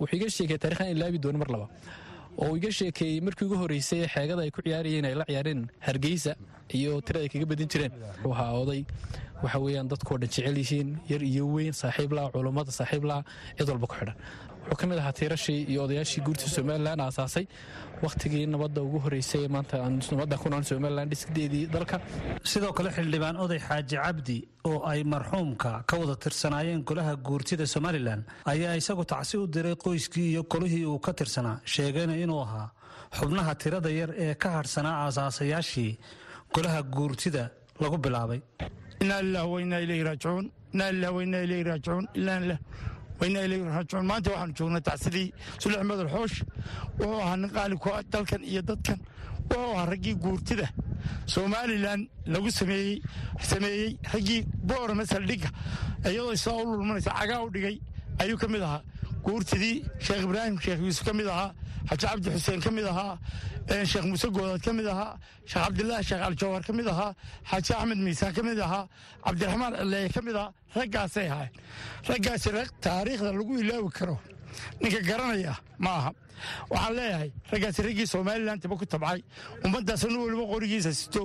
Wuxuu 0.00 0.16
iga 0.20 0.28
sheekeeyey 0.36 0.60
taarikhdan 0.64 0.88
ilaabi 0.96 1.18
doono 1.24 1.38
mar 1.42 1.50
laba 1.54 1.66
oo 2.44 2.52
iga 2.60 2.70
sheekeeyey 2.78 3.20
markii 3.26 3.46
ugu 3.48 3.56
horreysay 3.62 4.00
ee 4.04 4.08
xeegada 4.14 4.40
ay 4.46 4.50
ku 4.56 4.60
ciyaarayeen 4.66 5.04
ay 5.10 5.14
la 5.20 5.24
ciyaareen 5.30 5.60
hargeysa 5.88 6.32
iyo 6.78 7.00
tira 7.06 7.20
ay 7.24 7.28
kaga 7.34 7.46
badin 7.52 7.68
jireen. 7.74 7.92
Wuxuu 8.22 8.32
ahaa 8.36 8.52
oday 8.62 8.80
waxa 9.44 9.58
weeyaan 9.64 9.88
dadkoo 9.92 10.18
dhan 10.22 10.28
jecel 10.34 10.56
yihiin 10.62 10.88
yar 11.12 11.22
iyo 11.32 11.44
weyn 11.54 11.72
saaxiib 11.82 12.12
laa 12.18 12.28
culummada 12.34 12.70
saaxiib 12.80 13.04
laa 13.10 13.22
cid 13.58 13.68
walba 13.72 13.86
ku 13.90 13.94
xidhan 14.00 14.16
wuxuu 14.70 14.76
ka 14.80 14.86
mid 14.90 14.98
ahaa 15.02 15.12
tiirashii 15.18 15.60
iyo 15.72 15.80
odayaashii 15.86 16.22
guurta 16.26 16.46
somalilan 16.56 17.00
aasaasay. 17.00 17.46
Wakhtigii 18.04 18.46
nabadda 18.54 18.80
ugu 18.86 18.98
horreysay 19.04 19.42
ee 19.44 19.48
maanta 19.54 19.76
nabadda 20.12 20.36
ku 20.42 20.48
nool 20.52 20.64
somalilan 20.70 21.08
dhisdeedii 21.12 21.66
dalka. 21.74 21.96
Sidoo 22.50 22.72
kale 22.76 22.90
xildhibaan 22.96 23.36
oday 23.44 23.58
xaaji 23.68 23.96
cabdi 24.04 24.38
oo 24.68 24.78
ay 24.90 25.00
marxuumka 25.12 25.70
ka 25.88 25.94
wada 26.00 26.14
tirsanaayeen 26.24 26.82
golaha 26.88 27.12
guurtida 27.28 27.66
somalilan 27.74 28.20
ayaa 28.52 28.74
isagu 28.80 29.04
tacsi 29.12 29.36
u 29.42 29.46
diray 29.54 29.76
qoyskii 29.84 30.28
iyo 30.32 30.42
golihii 30.52 30.84
uu 30.92 30.98
ka 31.06 31.12
tirsanaa 31.18 31.56
sheegayna 31.74 32.14
inuu 32.24 32.40
ahaa 32.46 32.68
xubnaha 33.18 33.52
tirada 33.62 33.90
yar 34.00 34.10
ee 34.24 34.34
ka 34.42 34.48
hadhsanaa 34.56 34.96
aasaasayaashii 35.04 35.92
golaha 36.54 36.80
guurtida 36.96 37.44
lagu 37.82 37.96
bilaabay 38.04 38.40
maanta 43.20 44.30
waxaanu 44.30 44.52
joognaa 44.58 44.80
tacsidii 44.80 45.32
sulix 45.58 45.82
madal 45.90 46.08
xoosh 46.14 46.42
wuxuu 46.98 47.20
ahaa 47.22 47.36
nin 47.36 47.50
qaali 47.50 47.76
ku 47.76 47.88
dalkan 48.12 48.42
iyo 48.44 48.62
dadkan 48.62 48.98
wuxuu 49.48 49.72
ahaa 49.74 49.86
raggii 49.92 50.14
guurtida 50.14 50.68
somalilan 51.26 52.00
lagu 52.26 52.50
sameeyey 52.50 53.96
raggii 54.12 54.40
boorama 54.68 55.04
saldhigga 55.06 55.48
iyadoo 56.10 56.34
sidaa 56.36 56.62
u 56.62 56.66
lulmanaysa 56.72 57.10
cagaa 57.18 57.40
u 57.46 57.50
dhigay 57.50 57.76
ayuu 58.22 58.38
ka 58.38 58.48
mid 58.48 58.62
ahaa 58.62 58.82
guurtidii 59.24 59.76
sheekh 60.06 60.22
ibraahim 60.28 60.56
sheekh 60.64 60.80
yuusuf 60.80 61.04
ka 61.06 61.12
mid 61.12 61.26
ahaa 61.26 61.50
xaji 61.88 62.06
cabdi 62.06 62.28
xuseen 62.34 62.60
ka 62.64 62.70
mid 62.76 62.86
ahaa 62.92 63.14
sheekh 63.90 64.06
muuse 64.10 64.28
goodaad 64.36 64.60
ka 64.66 64.72
mid 64.78 64.86
ahaa 64.94 65.12
sheekh 65.50 65.62
cabdilaahi 65.64 66.04
sheekh 66.08 66.22
aljawhar 66.28 66.62
ka 66.68 66.72
mid 66.78 66.86
ahaa 66.92 67.12
xaaji 67.50 67.72
axmed 67.80 67.98
miisaan 68.06 68.32
ka 68.36 68.42
mid 68.48 68.58
ahaa 68.66 68.84
cabdiraxmaan 69.24 69.72
cileeye 69.80 70.08
ka 70.14 70.20
mid 70.28 70.36
ahaa 70.40 70.52
raggaasay 70.78 71.28
ahayn 71.34 71.52
raggaasi 72.10 72.48
taariikhda 72.86 73.30
lagu 73.38 73.52
ilaawi 73.62 73.90
karo 73.98 74.16
ninka 74.80 75.00
garanaya 75.10 75.54
ma 75.84 75.90
aha. 76.00 76.10
Waxaan 76.70 76.92
leeyahay 76.98 77.30
raggaasi 77.52 77.80
raggii 77.86 78.06
somalilan 78.12 78.58
tiba 78.60 78.76
ku 78.80 78.84
tabcay. 78.92 79.20
Ummaddaas 79.64 80.02
nin 80.08 80.16
weliba 80.24 80.44
qorigiisa 80.52 80.92
sito 81.00 81.22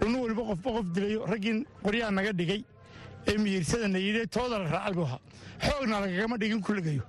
nin 0.00 0.14
weliba 0.22 0.42
qofba 0.50 0.68
qof 0.76 0.86
dilayo 0.94 1.20
raggii 1.32 1.54
qoryaha 1.84 2.10
naga 2.18 2.32
dhigay 2.40 2.60
ee 3.28 3.36
miyiirsadana 3.42 3.98
yidhi 4.06 4.26
tooda 4.34 4.56
la 4.62 4.66
raacay 4.74 4.94
buu 4.98 5.04
ahaa 5.08 5.20
xoogna 5.66 5.96
lagagama 6.02 6.36
dhigin 6.40 6.60
kulligayo. 6.66 7.02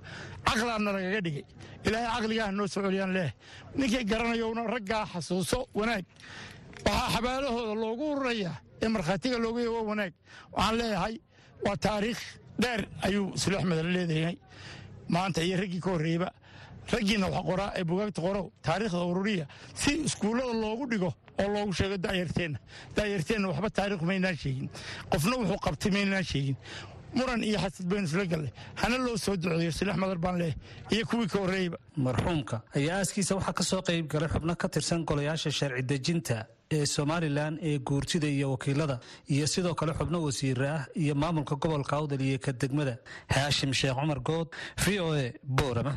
Caqlaana 0.46 0.90
lagaga 0.96 1.20
dhigay. 1.26 1.44
Ilaahay 1.86 2.10
caqligaah 2.14 2.50
noo 2.58 2.66
soo 2.66 2.82
celiyaan 2.86 3.12
leeh 3.16 3.30
ninkii 3.78 4.04
garanayowna 4.10 4.62
raggaa 4.74 5.04
xasuuso 5.12 5.58
wanaag. 5.78 6.04
Waxaa 6.86 7.08
xabaalahooda 7.14 7.74
loogu 7.82 8.04
ururayaa 8.12 8.56
ee 8.82 8.88
markhaatiga 8.94 9.38
loogu 9.44 9.58
yago 9.66 9.80
wanaag. 9.90 10.12
Waxaan 10.56 10.76
leeyahay 10.80 11.14
waa 11.64 11.76
taariikh 11.86 12.22
dheer 12.62 12.80
ayuu 13.06 13.26
sulu 13.42 13.56
axmed 13.58 13.78
la 13.86 13.90
leedahay. 13.96 14.36
Maanta 15.14 15.40
iyo 15.46 15.56
raggii 15.62 15.80
ka 15.84 15.90
horreeyba 15.94 16.28
raggiina 16.92 17.26
wax 17.34 17.44
qoraa 17.50 17.70
ee 17.78 17.84
bugaagta 17.84 18.20
qorow 18.26 18.46
taariikhda 18.66 19.04
ururiya 19.10 19.46
si 19.74 19.90
iskuullada 20.08 20.52
loogu 20.62 20.86
dhigo 20.92 21.10
oo 21.42 21.48
loogu 21.54 21.72
sheego 21.78 21.96
da'yarteenna 22.06 22.58
da'yarteenna 22.96 23.48
waxba 23.52 23.70
taarikh 23.78 24.02
maynaan 24.10 24.36
sheegin. 24.36 24.68
Qofna 25.10 25.34
wuxuu 25.40 25.58
qabtay 25.66 25.90
maynaan 25.96 26.24
sheegin. 26.24 26.56
Muran 27.14 27.42
iyo 27.46 27.58
xasad 27.62 27.86
baynu 27.90 28.06
isla 28.10 28.24
galle 28.26 28.50
hana 28.74 28.96
loo 28.98 29.16
soo 29.16 29.36
duceeyo 29.36 29.70
silax 29.72 29.96
madar 30.02 30.18
baan 30.18 30.36
leeh 30.42 30.54
iyo 30.90 31.04
kuwii 31.06 31.28
ka 31.32 31.38
horreeyba. 31.38 31.78
Marxuumka 31.96 32.56
ayaa 32.76 32.98
aaskiisa 33.00 33.34
waxaa 33.38 33.52
ka 33.58 33.62
soo 33.62 33.82
qayb 33.86 34.06
galay 34.12 34.28
xubno 34.28 34.56
ka 34.56 34.68
tirsan 34.68 35.04
golayaasha 35.08 35.50
sharci 35.50 35.82
dejinta 35.82 36.46
ee 36.70 36.86
somalilan 36.86 37.58
ee 37.62 37.78
guurtida 37.78 38.26
iyo 38.26 38.50
wakiilada 38.54 38.98
iyo 39.30 39.46
sidoo 39.46 39.74
kale 39.74 39.92
xubno 39.94 40.22
wasiire 40.26 40.68
ah 40.68 40.82
iyo 40.96 41.14
maamulka 41.14 41.54
gobolka 41.54 41.96
awdal 41.96 42.20
iyo 42.20 42.38
ka 42.38 42.52
degmada. 42.52 42.98
Haashim 43.34 43.72
sheekh 43.72 43.94
cumar 44.00 44.18
good 44.20 44.48
v 44.82 44.98
o 45.00 45.14
a 45.14 45.32
boorama 45.44 45.94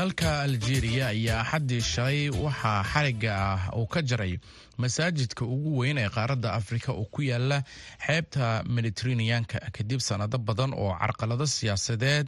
dalka 0.00 0.30
aljeeriya 0.46 1.06
ayaa 1.12 1.40
axaddii 1.44 1.80
shalay 1.92 2.20
waxaa 2.44 2.82
xarigga 2.92 3.32
ah 3.36 3.60
uu 3.78 3.86
ka 3.86 4.00
jaray 4.10 4.34
masaajidka 4.82 5.44
ugu 5.54 5.70
weyn 5.80 5.98
ee 6.02 6.08
qaaradda 6.16 6.52
afrika 6.60 6.92
oo 6.92 7.04
ku 7.14 7.20
yaalla 7.22 7.58
xeebta 8.06 8.46
mediteraneanka 8.76 9.58
kadib 9.76 10.00
sannado 10.08 10.38
badan 10.48 10.72
oo 10.82 10.92
carqalado 11.00 11.46
siyaasadeed 11.56 12.26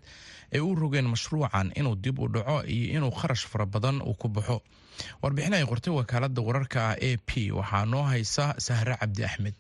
ay 0.55 0.61
u 0.61 0.75
rogeen 0.83 1.09
mashruucan 1.15 1.73
inuu 1.79 1.97
dib 2.05 2.19
u 2.19 2.29
dhaco 2.35 2.57
iyo 2.77 2.87
inuu 2.99 3.11
kharash 3.19 3.47
fara 3.53 3.67
badan 3.67 4.03
uu 4.05 4.15
ku 4.21 4.29
baxo. 4.29 4.61
Warbixin 5.23 5.55
ay 5.57 5.65
qortay 5.71 5.93
wakaaladda 5.99 6.41
wararka 6.49 6.81
ah 6.93 6.97
a 7.01 7.11
p. 7.29 7.49
Waxaa 7.59 7.85
noo 7.93 8.03
haysa 8.11 8.55
sahre 8.67 8.97
cabdi 9.01 9.25
axmed 9.25 9.55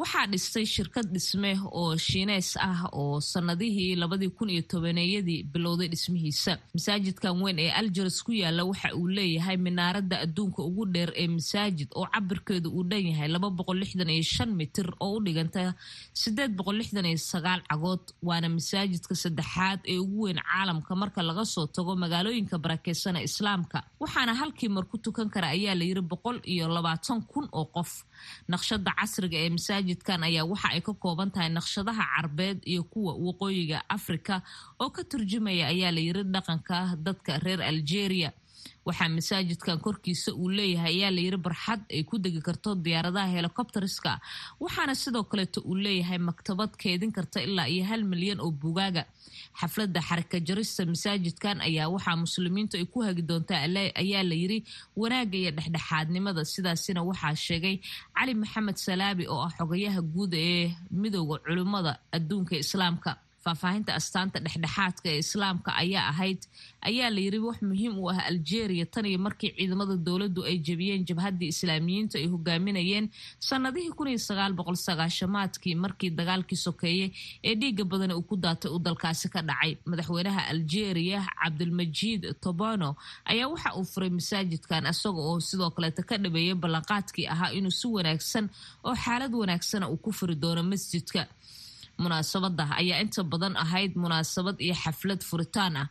waxaa 0.00 0.26
dhistay 0.32 0.64
shirkad 0.74 1.06
dhisme 1.14 1.50
oo 1.80 1.96
shiineys 2.06 2.50
ah 2.68 2.80
oo 3.00 3.20
sannadihii 3.20 3.96
labadii 4.02 4.30
kun 4.38 4.50
iyo 4.50 4.62
tobaneeyadii 4.72 5.42
bilowday 5.52 5.88
dhismihiisa. 5.92 6.52
Masaajidkan 6.74 7.36
weyn 7.42 7.58
ee 7.58 7.70
aljares 7.80 8.22
ku 8.26 8.32
yaalla 8.32 8.64
waxa 8.64 8.88
uu 8.96 9.08
leeyahay 9.08 9.56
minaaradda 9.56 10.16
adduunka 10.24 10.62
ugu 10.68 10.86
dheer 10.94 11.10
ee 11.22 11.28
masaajid 11.28 11.88
oo 11.94 12.06
cabirkeedu 12.14 12.68
uu 12.72 12.84
dhan 12.90 13.06
yahay 13.10 13.28
laba 13.28 13.50
boqol 13.58 13.78
lixdan 13.82 14.10
iyo 14.10 14.22
shan 14.34 14.50
mitir 14.60 14.88
oo 15.00 15.12
u 15.16 15.20
dhiganta 15.24 15.74
sideed 16.22 16.52
boqol 16.56 16.76
lixdan 16.80 17.06
iyo 17.06 17.18
sagaal 17.32 17.60
cagood 17.70 18.04
waana 18.28 18.48
masaajidka 18.48 19.14
saddexaad 19.22 19.80
ee 19.92 19.98
ugu 20.04 20.20
weyn 20.24 20.40
caalamka 20.50 20.92
marka 21.02 21.20
laga 21.22 21.44
soo 21.44 21.66
tago 21.66 21.92
magaalooyinka 21.96 22.56
barakeysan 22.64 23.16
ee 23.20 23.24
islaamka. 23.28 23.78
Waxaana 24.00 24.32
halkii 24.40 24.68
mar 24.76 24.84
ku 24.90 24.96
tukan 25.04 25.28
kara 25.34 25.48
ayaa 25.56 25.74
la 25.74 25.84
yiri 25.84 26.00
boqol 26.12 26.40
iyo 26.54 26.68
labaatan 26.76 27.20
kun 27.32 27.46
oo 27.52 27.64
qof 27.76 27.92
naqshada 28.52 28.90
casriga 29.00 29.38
ee 29.44 29.50
masaajidkan 29.56 30.20
ayaa 30.28 30.44
waxa 30.52 30.68
ay 30.76 30.80
ka 30.88 30.92
kooban 31.04 31.30
tahay 31.34 31.50
naqshadaha 31.58 32.04
carbeed 32.14 32.58
iyo 32.72 32.82
kuwa 32.92 33.12
waqooyiga 33.26 33.78
afrika 33.96 34.34
oo 34.82 34.90
ka 34.96 35.02
turjumaya 35.10 35.64
ayaa 35.74 35.90
la 35.96 36.00
yiri 36.06 36.22
dhaqanka 36.34 36.78
dadka 37.06 37.38
reer 37.44 37.60
algeria 37.70 38.30
waxaa 38.86 39.08
masaajidkan 39.16 39.78
korkiisa 39.84 40.30
uu 40.42 40.48
leeyahay 40.56 40.94
ayaa 40.98 41.10
layiri 41.16 41.38
barxad 41.46 41.80
ay 41.94 42.02
ku 42.10 42.16
degi 42.24 42.40
karto 42.46 42.70
diyaaradaha 42.84 43.28
helicopteriska. 43.36 44.12
Waxaana 44.62 44.94
sidoo 45.02 45.24
kaleeto 45.30 45.60
uu 45.70 45.76
leeyahay 45.84 46.18
maktabad 46.28 46.70
keedin 46.82 47.12
karta 47.16 47.38
ilaa 47.46 47.68
iyo 47.74 47.84
hal 47.90 48.02
milyan 48.12 48.40
oo 48.44 48.50
bugaaga. 48.50 49.04
Xafladda 49.60 50.00
xarika 50.08 50.36
jarista 50.48 50.82
masaajidkan 50.92 51.56
ayaa 51.68 51.88
waxaa 51.94 52.16
muslimiintu 52.24 52.74
ay 52.80 52.86
ku 52.92 52.98
hagi 53.06 53.22
doontaa 53.28 53.60
ayaa 54.02 54.22
la 54.30 54.34
yiri 54.42 54.58
wanaagga 55.00 55.36
iyo 55.42 55.50
dhexdhexaadnimada. 55.56 56.42
Sidaasina 56.52 57.00
waxaa 57.08 57.34
sheegay 57.46 57.76
cali 58.16 58.34
maxamed 58.42 58.76
salaabi 58.86 59.24
oo 59.32 59.40
ah 59.46 59.52
xogayaha 59.58 60.00
guud 60.14 60.32
ee 60.34 60.74
midooda 61.00 61.38
culimmada 61.44 61.92
adduunka 62.16 62.54
islaamka 62.64 63.10
faahfaahinta 63.44 63.90
astaanta 64.00 64.38
dhexdhexaadka 64.44 65.06
ee 65.14 65.18
islaamka 65.24 65.70
ayaa 65.82 66.04
ahayd 66.12 66.40
ayaa 66.88 67.08
la 67.14 67.20
yiri 67.26 67.38
wax 67.46 67.58
muhiim 67.70 67.94
u 68.02 68.10
ah 68.12 68.18
algeria 68.30 68.86
tan 68.94 69.06
iyo 69.10 69.18
markii 69.26 69.50
ciidamada 69.58 69.96
dowladdu 70.06 70.40
ay 70.50 70.56
jebiyeen 70.66 71.02
jabhaddii 71.08 71.50
islaamiyiintu 71.54 72.14
ay 72.20 72.26
hogaaminayeen 72.34 73.06
sannadihii 73.48 73.92
kun 73.98 74.08
iyo 74.12 74.20
sagaal 74.28 74.52
boqol 74.58 74.78
sagaashamaadkii 74.86 75.74
markii 75.84 76.10
dagaalkii 76.18 76.60
sokeeye 76.66 77.06
ee 77.48 77.54
dhiiga 77.60 77.84
badan 77.92 78.12
uu 78.18 78.22
ku 78.30 78.36
daatay 78.44 78.70
uu 78.74 78.78
dalkaasi 78.86 79.26
ka 79.34 79.40
dhacay. 79.48 79.72
Madaxweynaha 79.90 80.40
algeria 80.52 81.20
cabdulmajiid 81.42 82.22
tobano 82.44 82.90
ayaa 83.32 83.48
waxa 83.52 83.70
uu 83.78 83.84
furay 83.92 84.10
masaajidkan 84.18 84.86
isaga 84.92 85.20
oo 85.30 85.40
sidoo 85.48 85.70
kaleeta 85.76 86.02
ka 86.08 86.14
dhabeeyay 86.24 86.54
ballanqaadkii 86.62 87.26
ahaa 87.34 87.50
inuu 87.58 87.74
si 87.80 87.86
wanaagsan 87.96 88.44
oo 88.86 88.94
xaalad 89.04 89.32
wanaagsana 89.42 89.86
uu 89.92 89.96
ku 90.04 90.10
furi 90.18 90.34
doono 90.42 90.62
masjidka 90.72 91.22
munaasabada 92.02 92.64
ayaa 92.80 93.00
inta 93.04 93.22
badan 93.32 93.54
ahayd 93.64 93.92
munaasabad 94.04 94.56
iyo 94.64 94.74
xaflad 94.82 95.20
furitaan 95.28 95.76
ah 95.82 95.88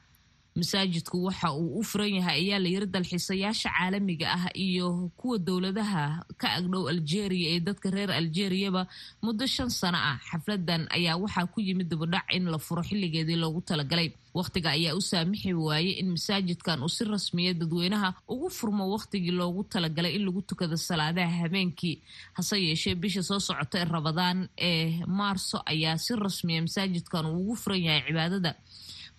masaajidku 0.56 1.18
waxa 1.28 1.50
uu 1.54 1.80
u 1.80 1.84
furan 1.84 2.12
yahay 2.18 2.40
ayaa 2.44 2.60
la 2.60 2.86
dalxiisayaasha 2.86 3.70
caalamiga 3.72 4.28
ah 4.38 4.46
iyo 4.66 5.12
kuwa 5.20 5.38
dowladaha 5.48 6.26
ka 6.42 6.48
agdhow 6.60 6.84
aljeria 6.92 7.48
ee 7.56 7.60
dadka 7.68 7.88
reer 7.96 8.12
aljeriyaba 8.12 8.88
muddo 9.24 9.46
shan 9.48 9.70
sano 9.70 9.98
ah. 9.98 10.18
Xafladan 10.30 10.88
ayaa 10.98 11.16
waxaa 11.24 11.48
ku 11.54 11.62
yimid 11.62 11.88
dibadhac 11.90 12.28
in 12.36 12.46
la 12.52 12.58
furo 12.58 12.82
xilligeedii 12.84 13.40
loogu 13.40 13.62
talagalay. 13.62 14.12
Wakhtiga 14.34 14.70
ayaa 14.78 14.96
u 14.96 15.02
saamixi 15.02 15.54
waayey 15.54 16.00
in 16.02 16.08
masaajidkan 16.16 16.84
uu 16.84 16.90
si 16.96 17.04
rasmiya 17.06 17.54
dadweynaha 17.54 18.10
ugu 18.28 18.50
furmo 18.50 18.84
wakhtigii 18.92 19.32
loogu 19.32 19.64
talagalay 19.64 20.16
in 20.16 20.24
lagu 20.28 20.42
tukado 20.42 20.76
salaadaha 20.78 21.36
habeenkii. 21.48 21.96
Hase 22.34 22.56
yeeshee 22.68 22.96
bisha 22.96 23.24
soo 23.24 23.40
socota 23.40 23.80
ee 23.80 23.86
rabadaan 23.96 24.50
ee 24.58 25.00
maarso 25.08 25.58
ayaa 25.66 25.98
si 25.98 26.16
rasmiya 26.16 26.62
masaajidkan 26.68 27.26
uu 27.26 27.40
ugu 27.42 27.56
furan 27.56 27.82
yahay 27.88 28.04
cibaadada 28.08 28.52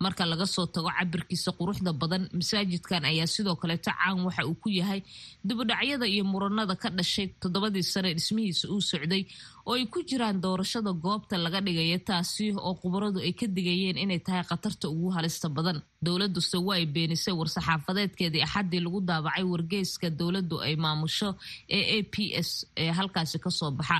marka 0.05 0.23
laga 0.31 0.45
soo 0.55 0.65
tago 0.73 0.89
cabirkiisa 0.97 1.49
quruxda 1.59 1.91
badan 2.01 2.23
masaajidkan 2.39 3.03
ayaa 3.11 3.27
sidoo 3.35 3.55
kaleeto 3.61 3.91
caan 3.97 4.17
waxa 4.27 4.43
uu 4.49 4.55
ku 4.63 4.69
yahay 4.79 4.99
dibudhacyada 5.47 6.05
iyo 6.13 6.23
muranada 6.31 6.75
ka 6.81 6.89
dhashay 6.97 7.27
toddobadii 7.41 7.83
sane 7.93 8.09
dhismihiisa 8.17 8.65
uu 8.73 8.81
socday 8.91 9.23
oo 9.69 9.73
ay 9.79 9.85
ku 9.93 9.99
jiraan 10.09 10.37
doorashada 10.43 10.91
goobta 11.05 11.35
laga 11.45 11.59
dhigaya 11.65 11.99
taasi 12.09 12.45
oo 12.67 12.73
khubaradu 12.81 13.19
ay 13.27 13.33
ka 13.39 13.45
digayeen 13.55 13.97
inay 14.03 14.19
tahay 14.25 14.43
khatarta 14.49 14.85
ugu 14.93 15.09
halista 15.15 15.47
badan. 15.57 15.77
Dowladuse 16.05 16.57
waa 16.67 16.75
ay 16.79 16.85
beenisay 16.95 17.33
war-saxaafadeedkeedii 17.39 18.43
axaddii 18.47 18.81
lagu 18.85 18.99
daabacay 19.09 19.43
wargeyska 19.51 20.07
dowladdu 20.19 20.55
ay 20.65 20.75
maamusho 20.83 21.29
ee 21.77 21.83
a 21.95 21.97
p 22.13 22.15
s 22.47 22.49
ee 22.83 22.91
halkaasi 22.97 23.37
ka 23.43 23.49
soo 23.59 23.71
baxa 23.79 23.97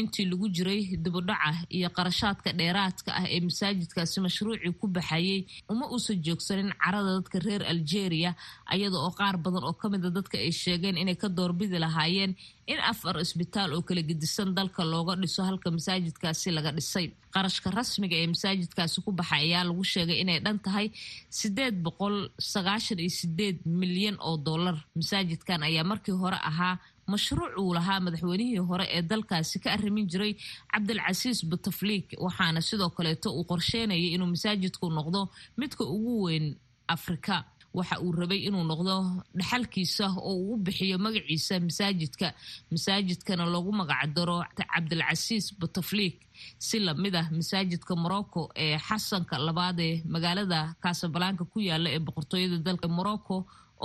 intii 0.00 0.26
lagu 0.30 0.46
jiray 0.56 0.80
dibudhaca 1.04 1.50
iyo 1.76 1.88
qarashaadka 1.96 2.48
dheeraadka 2.60 3.10
ah 3.20 3.24
ee 3.34 3.40
masaajidkaasi 3.48 4.16
mashruucii 4.26 4.72
ku 4.80 4.86
baxayay 4.96 5.40
uma 5.72 5.84
uusan 5.94 6.18
joogsanin 6.26 6.70
carada 6.82 7.10
dadka 7.18 7.38
reer 7.46 7.62
aljeria 7.72 8.30
ayada 8.74 8.96
oo 9.04 9.12
qaar 9.20 9.34
badan 9.44 9.64
oo 9.68 9.74
kamida 9.82 10.08
dadka 10.18 10.36
ay 10.44 10.52
sheegeen 10.62 10.96
inay 11.02 11.16
ka 11.22 11.28
doorbidi 11.38 11.78
lahaayeen 11.84 12.32
in 12.72 12.80
afar 12.90 13.14
isbitaal 13.24 13.70
oo 13.76 13.82
kala 13.88 14.02
gedisan 14.10 14.48
dalka 14.58 14.82
looga 14.92 15.14
dhiso 15.22 15.40
halka 15.48 15.68
masaajidkaasi 15.76 16.48
laga 16.56 16.70
dhisay. 16.76 17.06
Qarashka 17.34 17.68
rasmiga 17.78 18.16
ee 18.22 18.26
masaajidkaasi 18.34 18.98
ku 19.06 19.10
baxay 19.18 19.40
ayaa 19.46 19.64
lagu 19.68 19.84
sheegay 19.92 20.18
inay 20.22 20.38
dhan 20.44 20.58
tahay 20.66 20.86
sideed 21.38 21.74
boqol 21.86 22.16
sagaashan 22.52 22.98
iyo 23.04 23.12
sideed 23.20 23.56
milyan 23.80 24.16
oo 24.28 24.36
dollar. 24.48 24.76
Masaajidkan 25.00 25.60
ayaa 25.68 25.84
markii 25.90 26.16
hore 26.22 26.38
ahaa 26.50 26.74
mashruuc 27.12 27.52
uu 27.62 27.72
lahaa 27.76 28.00
madaxweynihii 28.06 28.62
hore 28.70 28.84
ee 28.96 29.02
dalkaasi 29.10 29.56
ka 29.64 29.68
arrimin 29.76 30.06
jiray 30.12 30.32
cabdilcasiis 30.72 31.38
butafliik 31.50 32.06
waxaana 32.26 32.60
sidoo 32.68 32.90
kaleeto 32.96 33.28
uu 33.38 33.44
qorsheynayay 33.50 34.08
inuu 34.14 34.28
masaajidku 34.34 34.86
noqdo 34.98 35.20
midka 35.60 35.84
ugu 35.94 36.14
weyn 36.26 36.46
afrika 36.94 37.34
waxa 37.76 37.96
uu 38.04 38.12
rabay 38.20 38.40
inuu 38.48 38.64
noqdo 38.70 38.94
dhaxalkiisa 39.38 40.06
oo 40.28 40.34
uu 40.42 40.52
u 40.54 40.56
bixiyo 40.64 40.96
magaciisa 41.04 41.54
masaajidka. 41.66 42.28
Masaajidkana 42.72 43.44
loogu 43.52 43.72
magacdaro 43.80 44.36
cabdilcasiis 44.56 45.46
butafliik 45.60 46.16
si 46.66 46.76
la 46.86 46.92
mid 47.02 47.14
ah 47.20 47.26
masaajidka 47.38 47.92
morocco 48.04 48.42
ee 48.64 48.76
xasanka 48.86 49.34
labaad 49.46 49.78
ee 49.88 49.94
magaalada 50.14 50.60
kasabalanka 50.84 51.44
ku 51.52 51.58
yaalla 51.68 51.88
ee 51.94 52.00
boqortooyada 52.06 52.58
dalka 52.66 52.88
morocco 52.98 53.36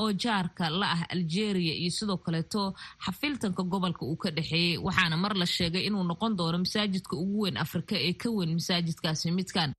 oo 0.02 0.10
jaarka 0.24 0.66
la 0.80 0.88
ah 0.96 1.02
aljeria 1.16 1.74
iyo 1.82 1.92
sidoo 1.98 2.18
kaleeto 2.26 2.62
xafiltanka 3.06 3.62
gobolka 3.72 4.04
uu 4.06 4.18
ka 4.24 4.30
dhexeeyey 4.36 4.78
waxaana 4.86 5.16
mar 5.24 5.34
la 5.42 5.46
sheegay 5.56 5.84
inuu 5.88 6.04
noqon 6.10 6.32
doono 6.38 6.58
masaajidka 6.66 7.14
ugu 7.24 7.38
weyn 7.44 7.58
afrika 7.66 7.96
ee 8.08 8.14
ka 8.22 8.28
weyn 8.38 8.52
masaajidkaasi 8.60 9.28
midkan 9.38 9.70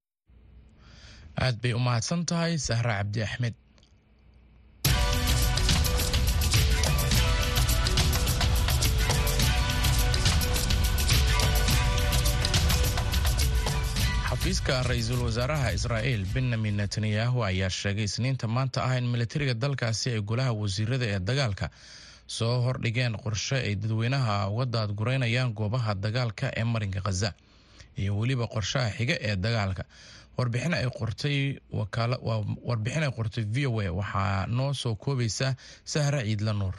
aad 1.45 1.57
bay 1.63 1.73
u 1.75 1.81
mahadsan 1.87 2.23
tahay 2.31 2.55
sahra 2.67 2.95
cabdi 2.99 3.21
axmed 3.27 3.55
xafiiska 14.45 14.83
ra'iisul 14.83 15.23
wasaaraha 15.25 15.71
israa'iil 15.73 16.25
benyamin 16.35 16.77
netanyahu 16.77 17.45
ayaa 17.45 17.71
sheegay 17.71 18.05
isniinta 18.05 18.47
maanta 18.49 18.85
ah 18.85 18.99
in 18.99 19.07
militariga 19.09 19.55
dalkaasi 19.55 20.11
ay 20.15 20.21
golaha 20.21 20.53
wasiirada 20.53 21.07
ee 21.15 21.19
dagaalka 21.29 21.67
soo 22.37 22.61
hordhigeen 22.67 23.17
qorshe 23.25 23.57
ay 23.57 23.75
dadweynaha 23.83 24.37
uga 24.53 24.67
daadgureynayaan 24.75 25.55
goobaha 25.61 25.95
dagaalka 26.05 26.53
ee 26.61 26.65
marinka 26.65 27.01
khaza 27.07 27.33
iyo 27.97 28.19
weliba 28.19 28.47
qorshaha 28.55 28.91
xiga 28.99 29.17
ee 29.29 29.37
dagaalka. 29.37 29.85
Warbixin 30.39 30.75
ay 30.75 30.87
qortay 30.99 31.37
warbixin 32.69 33.03
ay 33.07 33.13
qortay 33.19 33.45
v 33.55 33.67
o 33.67 33.81
a 33.81 33.89
waxaa 34.01 34.47
noo 34.47 34.73
soo 34.75 34.95
koobaysa 34.95 35.55
sahra 35.85 36.21
ciidla 36.27 36.53
nuur 36.53 36.75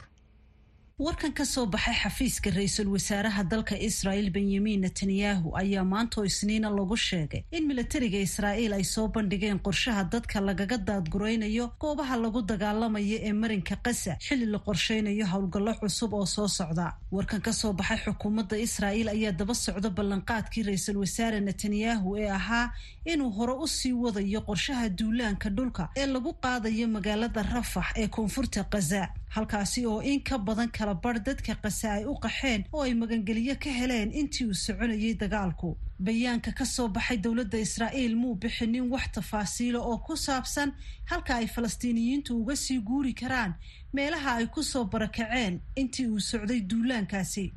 warkan 0.98 1.32
ka 1.36 1.44
soo 1.44 1.66
baxay 1.68 1.92
xafiiska 1.92 2.50
ra'iisul 2.56 2.88
wasaaraha 2.88 3.42
dalka 3.44 3.76
israa'iil 3.76 4.30
benyamin 4.32 4.80
netanyahu 4.80 5.52
ayaa 5.60 5.84
maantoo 5.84 6.24
isniina 6.24 6.70
lagu 6.72 6.96
sheegay 6.96 7.44
in 7.52 7.68
militariga 7.68 8.16
israa'iil 8.16 8.72
ay 8.72 8.80
soo 8.84 9.04
bandhigeen 9.12 9.60
qorshaha 9.60 10.08
dadka 10.08 10.40
lagaga 10.40 10.78
daadguraynayo 10.88 11.68
goobaha 11.80 12.16
lagu 12.16 12.40
dagaalamayo 12.40 13.18
ee 13.28 13.32
marinka 13.32 13.76
kasa 13.76 14.16
xilli 14.26 14.46
la 14.48 14.58
qorsheynayo 14.58 15.26
howlgallo 15.32 15.74
cusub 15.80 16.14
oo 16.14 16.24
soo 16.26 16.48
socda. 16.48 16.96
Warkan 17.12 17.40
ka 17.44 17.52
soo 17.52 17.72
baxay 17.76 17.98
xukuumadda 18.04 18.56
israa'iil 18.56 19.08
ayaa 19.12 19.32
daba 19.36 19.54
socda 19.54 19.90
ballanqaadkii 19.92 20.62
ra'iisul 20.64 20.96
wasaare 21.04 21.40
netanyahu 21.44 22.16
ee 22.24 22.30
ahaa 22.38 22.72
inuu 23.12 23.30
hore 23.30 23.52
u 23.64 23.66
sii 23.68 23.92
wadayo 23.92 24.40
qorshaha 24.48 24.88
duulaanka 24.98 25.48
dhulka 25.56 25.88
ee 25.96 26.06
lagu 26.06 26.32
qaadayo 26.42 26.86
magaalada 26.88 27.42
rafax 27.42 27.86
ee 27.96 28.08
koonfurta 28.08 28.64
khaza 28.72 29.02
halkaasi 29.34 29.86
oo 29.86 30.00
in 30.02 30.20
ka 30.28 30.38
badan 30.38 30.68
kala 30.76 30.94
bar 30.94 31.16
dadka 31.26 31.54
kasa 31.54 31.92
ay 31.92 32.04
u 32.04 32.14
qaxeen 32.24 32.64
oo 32.72 32.82
ay 32.82 32.94
magangeliyo 32.94 33.54
ka 33.64 33.70
heleen 33.70 34.10
intii 34.20 34.46
uu 34.46 34.54
soconayay 34.54 35.14
dagaalku. 35.14 35.76
Bayaanka 35.98 36.52
ka 36.52 36.64
soo 36.64 36.88
baxay 36.88 37.16
dowladda 37.24 37.58
israa'iil 37.58 38.16
muu 38.16 38.34
bixinin 38.34 38.90
wax 38.92 39.06
tafaasiilo 39.12 39.80
oo 39.90 39.98
ku 39.98 40.16
saabsan 40.16 40.72
halka 41.10 41.34
ay 41.36 41.46
falastiiniyiintu 41.46 42.36
uga 42.40 42.56
sii 42.56 42.78
guuri 42.80 43.12
karaan 43.14 43.54
meelaha 43.92 44.30
ay 44.40 44.46
ku 44.46 44.62
soo 44.62 44.84
barakaceen 44.84 45.60
intii 45.76 46.06
uu 46.06 46.20
socday 46.20 46.60
duulaankaasi 46.60 47.52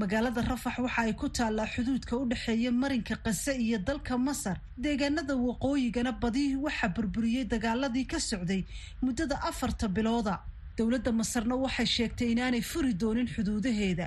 magaalada 0.00 0.42
rafax 0.50 0.78
waxa 0.78 1.02
ay 1.02 1.12
ku 1.20 1.28
taallaa 1.28 1.66
xuduudka 1.74 2.16
u 2.16 2.24
dhexeeya 2.30 2.70
marinka 2.72 3.16
kase 3.24 3.52
iyo 3.66 3.78
dalka 3.78 4.18
masar. 4.18 4.56
Deegaanada 4.84 5.34
waqooyigana 5.36 6.12
badi 6.22 6.56
waxaa 6.56 6.88
burburiyey 6.96 7.44
dagaaladii 7.52 8.06
ka 8.12 8.18
socday 8.20 8.64
muddada 9.04 9.36
afarta 9.50 9.88
bilooda. 9.88 10.34
Dowladda 10.78 11.12
masarna 11.12 11.54
waxay 11.64 11.86
sheegtay 11.96 12.28
inaanay 12.32 12.62
furi 12.70 12.92
doonin 12.94 13.28
xuduudaheeda. 13.34 14.06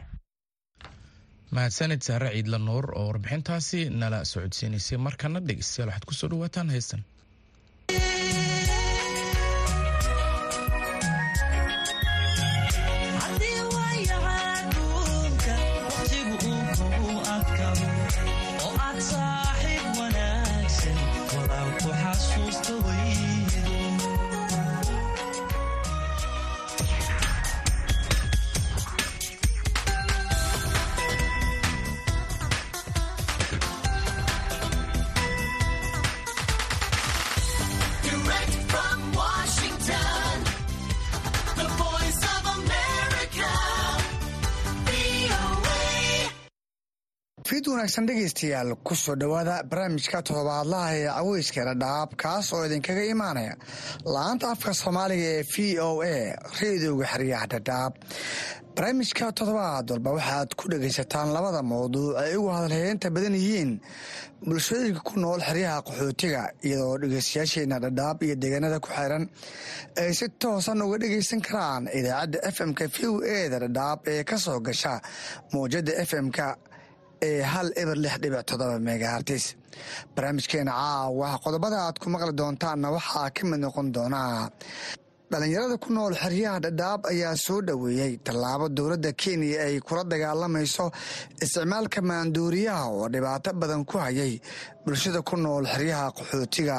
Mahadsanid 1.55 2.01
sahre 2.07 2.29
ciidla 2.33 2.57
nuur 2.57 2.85
oo 2.97 3.05
warbixintaasi 3.09 3.89
nala 4.01 4.25
socodsiinaysay 4.25 4.97
markana 4.97 5.39
dhegeystayaal 5.47 5.89
waxaad 5.91 6.05
ku 6.09 6.13
soo 6.19 6.29
dhawaataan 6.33 6.69
heystan 6.75 7.01
fiid 47.65 47.73
wanaagsan 47.73 48.05
dhegaystayaal 48.07 48.75
ku 48.83 48.95
soo 48.95 49.15
dhowaada 49.15 49.55
barnaamijka 49.69 50.21
todobaadlaha 50.27 50.89
ee 50.97 51.07
caweyska 51.17 51.61
dhadhaab 51.69 52.09
kaas 52.23 52.53
oo 52.53 52.65
idinkaga 52.67 53.03
imaanaya. 53.13 53.53
La'aanta 54.13 54.51
afka 54.53 54.73
soomaaliga 54.73 55.29
ee 55.39 55.43
v 55.53 55.79
o 55.87 56.01
a 56.01 56.35
reedooga 56.59 57.05
xeryaha 57.13 57.45
dhadhaab 57.53 57.93
barnaamijka 58.75 59.31
toddobaad 59.39 59.85
walba 59.91 60.11
waxaad 60.17 60.49
ku 60.59 60.65
dhegaysataan 60.73 61.33
labada 61.35 61.61
mawduuc 61.71 62.15
ay 62.23 62.35
ugu 62.37 62.49
hadalheynta 62.57 63.09
badan 63.15 63.33
yihiin 63.41 63.71
bulshooyinka 64.45 65.01
ku 65.09 65.13
nool 65.19 65.41
xeryaha 65.49 65.81
qaxootiga 65.87 66.41
iyadoo 66.67 66.97
dhegaystayaasheena 67.01 67.79
dhadhaab 67.85 68.17
iyo 68.23 68.35
deegaanada 68.41 68.79
ku 68.79 68.89
xiran 68.97 69.23
ay 70.01 70.13
si 70.13 70.25
toosan 70.41 70.81
uga 70.85 70.97
dhegaysan 71.03 71.41
karaan 71.41 71.83
idaacadda 71.99 72.37
f 72.55 72.57
m-ka 72.69 72.85
v 72.93 72.97
o 73.09 73.13
eda 73.39 73.57
dhadhaab 73.65 73.99
ee 74.13 74.23
ka 74.29 74.37
soo 74.45 74.59
gasha 74.67 74.93
mawjada 75.53 75.93
f 76.09 76.13
m-ka 76.27 76.47
hal 77.53 77.67
eber 77.81 77.95
lix 78.03 78.15
dhibic 78.23 78.43
toddoba 78.49 78.77
megahartis 78.87 79.45
barnaamijkeena 80.15 80.71
caawa 80.79 81.29
qodobada 81.43 81.77
aad 81.87 81.97
ku 82.01 82.07
maqli 82.13 82.33
doontaanna 82.41 82.87
waxaa 82.97 83.29
ka 83.35 83.41
mid 83.49 83.59
noqon 83.65 83.87
doonaa 83.95 84.49
dhallinyarada 85.31 85.77
ku 85.81 85.89
nool 85.93 86.13
xeryaha 86.13 86.59
dhadhaab 86.65 87.01
ayaa 87.11 87.35
soo 87.45 87.61
dhoweeyey 87.67 88.13
tallaabo 88.25 88.67
dowladda 88.77 89.11
kenya 89.21 89.57
ay 89.65 89.79
kula 89.87 90.03
dagaalamayso 90.11 90.85
isticmaalka 91.43 91.99
maanduuriyaha 92.09 92.85
oo 92.97 93.07
dhibaato 93.13 93.49
badan 93.61 93.83
ku 93.89 93.97
hayay 93.97 94.33
bulshada 94.85 95.21
ku 95.29 95.35
nool 95.37 95.65
xeryaha 95.65 96.11
qaxootiga. 96.17 96.77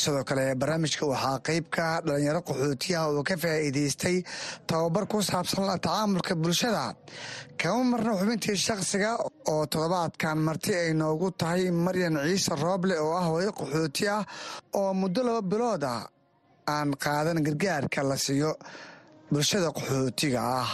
Sidoo 0.00 0.22
kale 0.28 0.54
barnaamijka 0.60 1.04
waxaa 1.12 1.38
qeyb 1.46 1.64
ka 1.74 1.86
dhalinyaro 2.06 2.40
qaxootiyaha 2.48 3.04
oo 3.10 3.22
ka 3.28 3.34
faa'iidaystay 3.42 4.16
tababar 4.68 5.04
ku 5.10 5.18
saabsan 5.22 5.66
la 5.66 5.76
tacaamulka 5.82 6.34
bulshada. 6.42 6.94
Kama 7.58 7.82
marna 7.90 8.12
xubintii 8.20 8.56
shakhsiga 8.66 9.10
oo 9.50 9.66
toddobaadkan 9.66 10.38
marti 10.46 10.72
ay 10.82 10.94
noogu 10.94 11.28
tahay 11.40 11.70
maryan 11.84 12.16
ciise 12.22 12.54
rooble 12.64 12.94
oo 13.02 13.12
ah 13.18 13.26
hooyo 13.30 13.50
qaxooti 13.58 14.04
ah 14.16 14.22
oo 14.78 14.94
muddo 14.94 15.20
laba 15.26 15.42
bilood 15.42 15.84
ah 15.84 16.06
aan 16.66 16.90
qaadan 17.04 17.38
gargaarka 17.46 18.02
la 18.10 18.16
siiyo 18.16 18.50
bulshada 19.32 19.68
qaxootiga 19.76 20.40
ah 20.62 20.70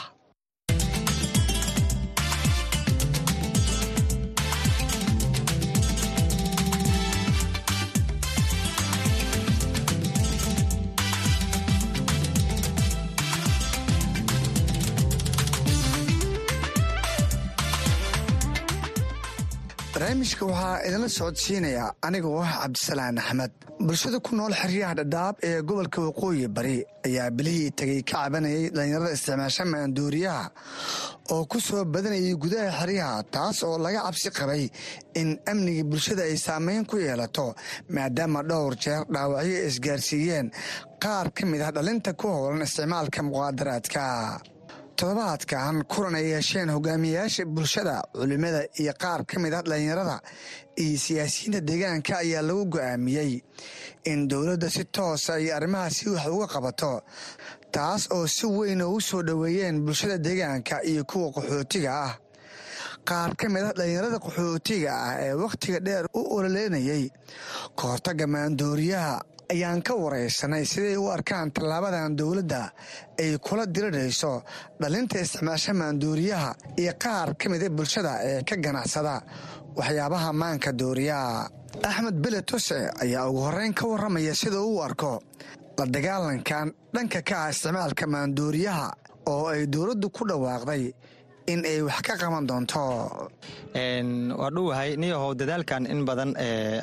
barnaamijka 19.98 20.44
waxaa 20.46 20.82
idinla 20.86 21.08
socodsiinaya 21.18 21.84
anigoo 22.06 22.38
ah 22.42 22.52
cabdisalaan 22.62 23.18
axmed. 23.18 23.50
Bulshada 23.86 24.18
ku 24.22 24.36
nool 24.36 24.52
xeryaha 24.60 24.94
dhadhaab 24.98 25.34
ee 25.48 25.60
gobolka 25.68 25.98
waqooyi 26.06 26.46
bari 26.56 26.76
ayaa 27.06 27.30
bilihii 27.36 27.70
tegay 27.78 28.02
ka 28.02 28.12
cabanayay 28.22 28.70
dhallinyarada 28.74 29.12
isticmaasha 29.16 29.64
maanduuriyaha 29.72 30.44
oo 31.34 31.44
ku 31.50 31.58
soo 31.60 31.82
badanayay 31.94 32.34
gudaha 32.42 32.70
xeryaha 32.80 33.22
taas 33.34 33.62
oo 33.66 33.76
laga 33.84 34.00
cabsi 34.06 34.30
qabay 34.38 34.62
in 35.20 35.28
amniga 35.50 35.82
bulshada 35.90 36.22
ay 36.30 36.36
saameyn 36.46 36.86
ku 36.90 36.96
yeelato 37.06 37.46
maadaama 37.94 38.40
dhowr 38.50 38.74
jeer 38.82 39.02
dhaawacyo 39.14 39.58
isgaarsiiyeen. 39.68 40.46
Qaar 41.02 41.26
ka 41.36 41.42
mid 41.50 41.60
ah 41.66 41.72
dhalinta 41.76 42.12
ku 42.20 42.26
howlan 42.36 42.62
isticmaalka 42.68 43.20
muqaadaraadka 43.28 44.02
toddobaadkan 44.98 45.84
kulan 45.92 46.14
ay 46.18 46.26
yeesheen 46.32 46.70
hogaamiyayaasha 46.74 47.44
bulshada 47.56 47.96
culimada 48.12 48.60
iyo 48.80 48.92
qaar 49.02 49.20
ka 49.30 49.38
mid 49.38 49.52
ah 49.54 49.62
dhallinyarada 49.62 50.16
iyo 50.84 50.98
siyaasiyiinta 51.04 51.60
deegaanka 51.68 52.12
ayaa 52.22 52.42
lagu 52.48 52.64
go'aamiyey 52.74 53.32
in 54.10 54.28
dowladda 54.30 54.68
si 54.76 54.84
toosa 54.84 55.32
ay 55.38 55.46
arrimahaasi 55.56 56.04
wax 56.10 56.26
uga 56.34 56.46
qabato 56.54 56.92
taas 57.76 58.02
oo 58.16 58.26
si 58.26 58.46
weyn 58.46 58.82
ugu 58.82 59.00
soo 59.00 59.22
dhoweeyeen 59.22 59.76
bulshada 59.86 60.18
deegaanka 60.26 60.82
iyo 60.90 61.04
kuwa 61.04 61.30
qaxootiga 61.36 61.90
ah. 62.06 62.14
Qaar 63.08 63.30
ka 63.40 63.46
mid 63.48 63.62
ah 63.62 63.72
dhallinyarada 63.78 64.18
qaxootiga 64.26 64.90
ah 65.06 65.14
ee 65.24 65.32
wakhtiga 65.42 65.78
dheer 65.86 66.04
u 66.18 66.20
ololeynayay 66.36 67.04
kahortagga 67.78 68.26
maandooriyaha 68.34 69.16
ayaan 69.52 69.80
ka 69.82 69.94
waraysanay 69.96 70.64
siday 70.72 70.96
u 70.96 71.08
arkaan 71.10 71.50
tallaabadan 71.52 72.16
dowladda 72.18 72.62
ay 73.18 73.38
kula 73.38 73.64
dirirayso 73.66 74.42
dhalinta 74.80 75.20
isticmaasha 75.24 75.72
maanduuriyaha 75.80 76.50
iyo 76.82 76.92
qaar 77.02 77.34
ka 77.40 77.48
mida 77.48 77.68
bulshada 77.70 78.12
ee 78.28 78.42
ka 78.48 78.56
ganacsada. 78.56 79.22
Waxyaabaha 79.78 80.32
maanka 80.32 80.72
dooriyaha 80.72 81.48
axmed 81.88 82.16
bele 82.24 82.42
tose 82.42 82.78
ayaa 83.02 83.28
ugu 83.30 83.40
horreyn 83.46 83.72
ka 83.74 83.86
warramaya 83.86 84.34
sida 84.34 84.60
uu 84.60 84.82
arko 84.82 85.22
la 85.78 85.84
dagaalankan 85.86 86.66
dhanka 86.94 87.22
ka 87.22 87.36
ah 87.46 87.50
isticmaalka 87.50 88.04
maanduuriyaha 88.14 88.86
oo 89.32 89.46
ay 89.52 89.66
dowladdu 89.66 90.10
ku 90.10 90.24
dhawaaqday 90.28 90.92
in 91.52 91.60
ay 91.70 91.78
wax 91.88 92.00
ka 92.06 92.14
qaban 92.22 92.44
doonto. 92.50 92.82
Waa 94.40 94.50
dhowahay 94.56 94.90
niyahow 95.02 95.30
dadaalkan 95.40 95.86
in 95.92 96.04
badan 96.08 96.30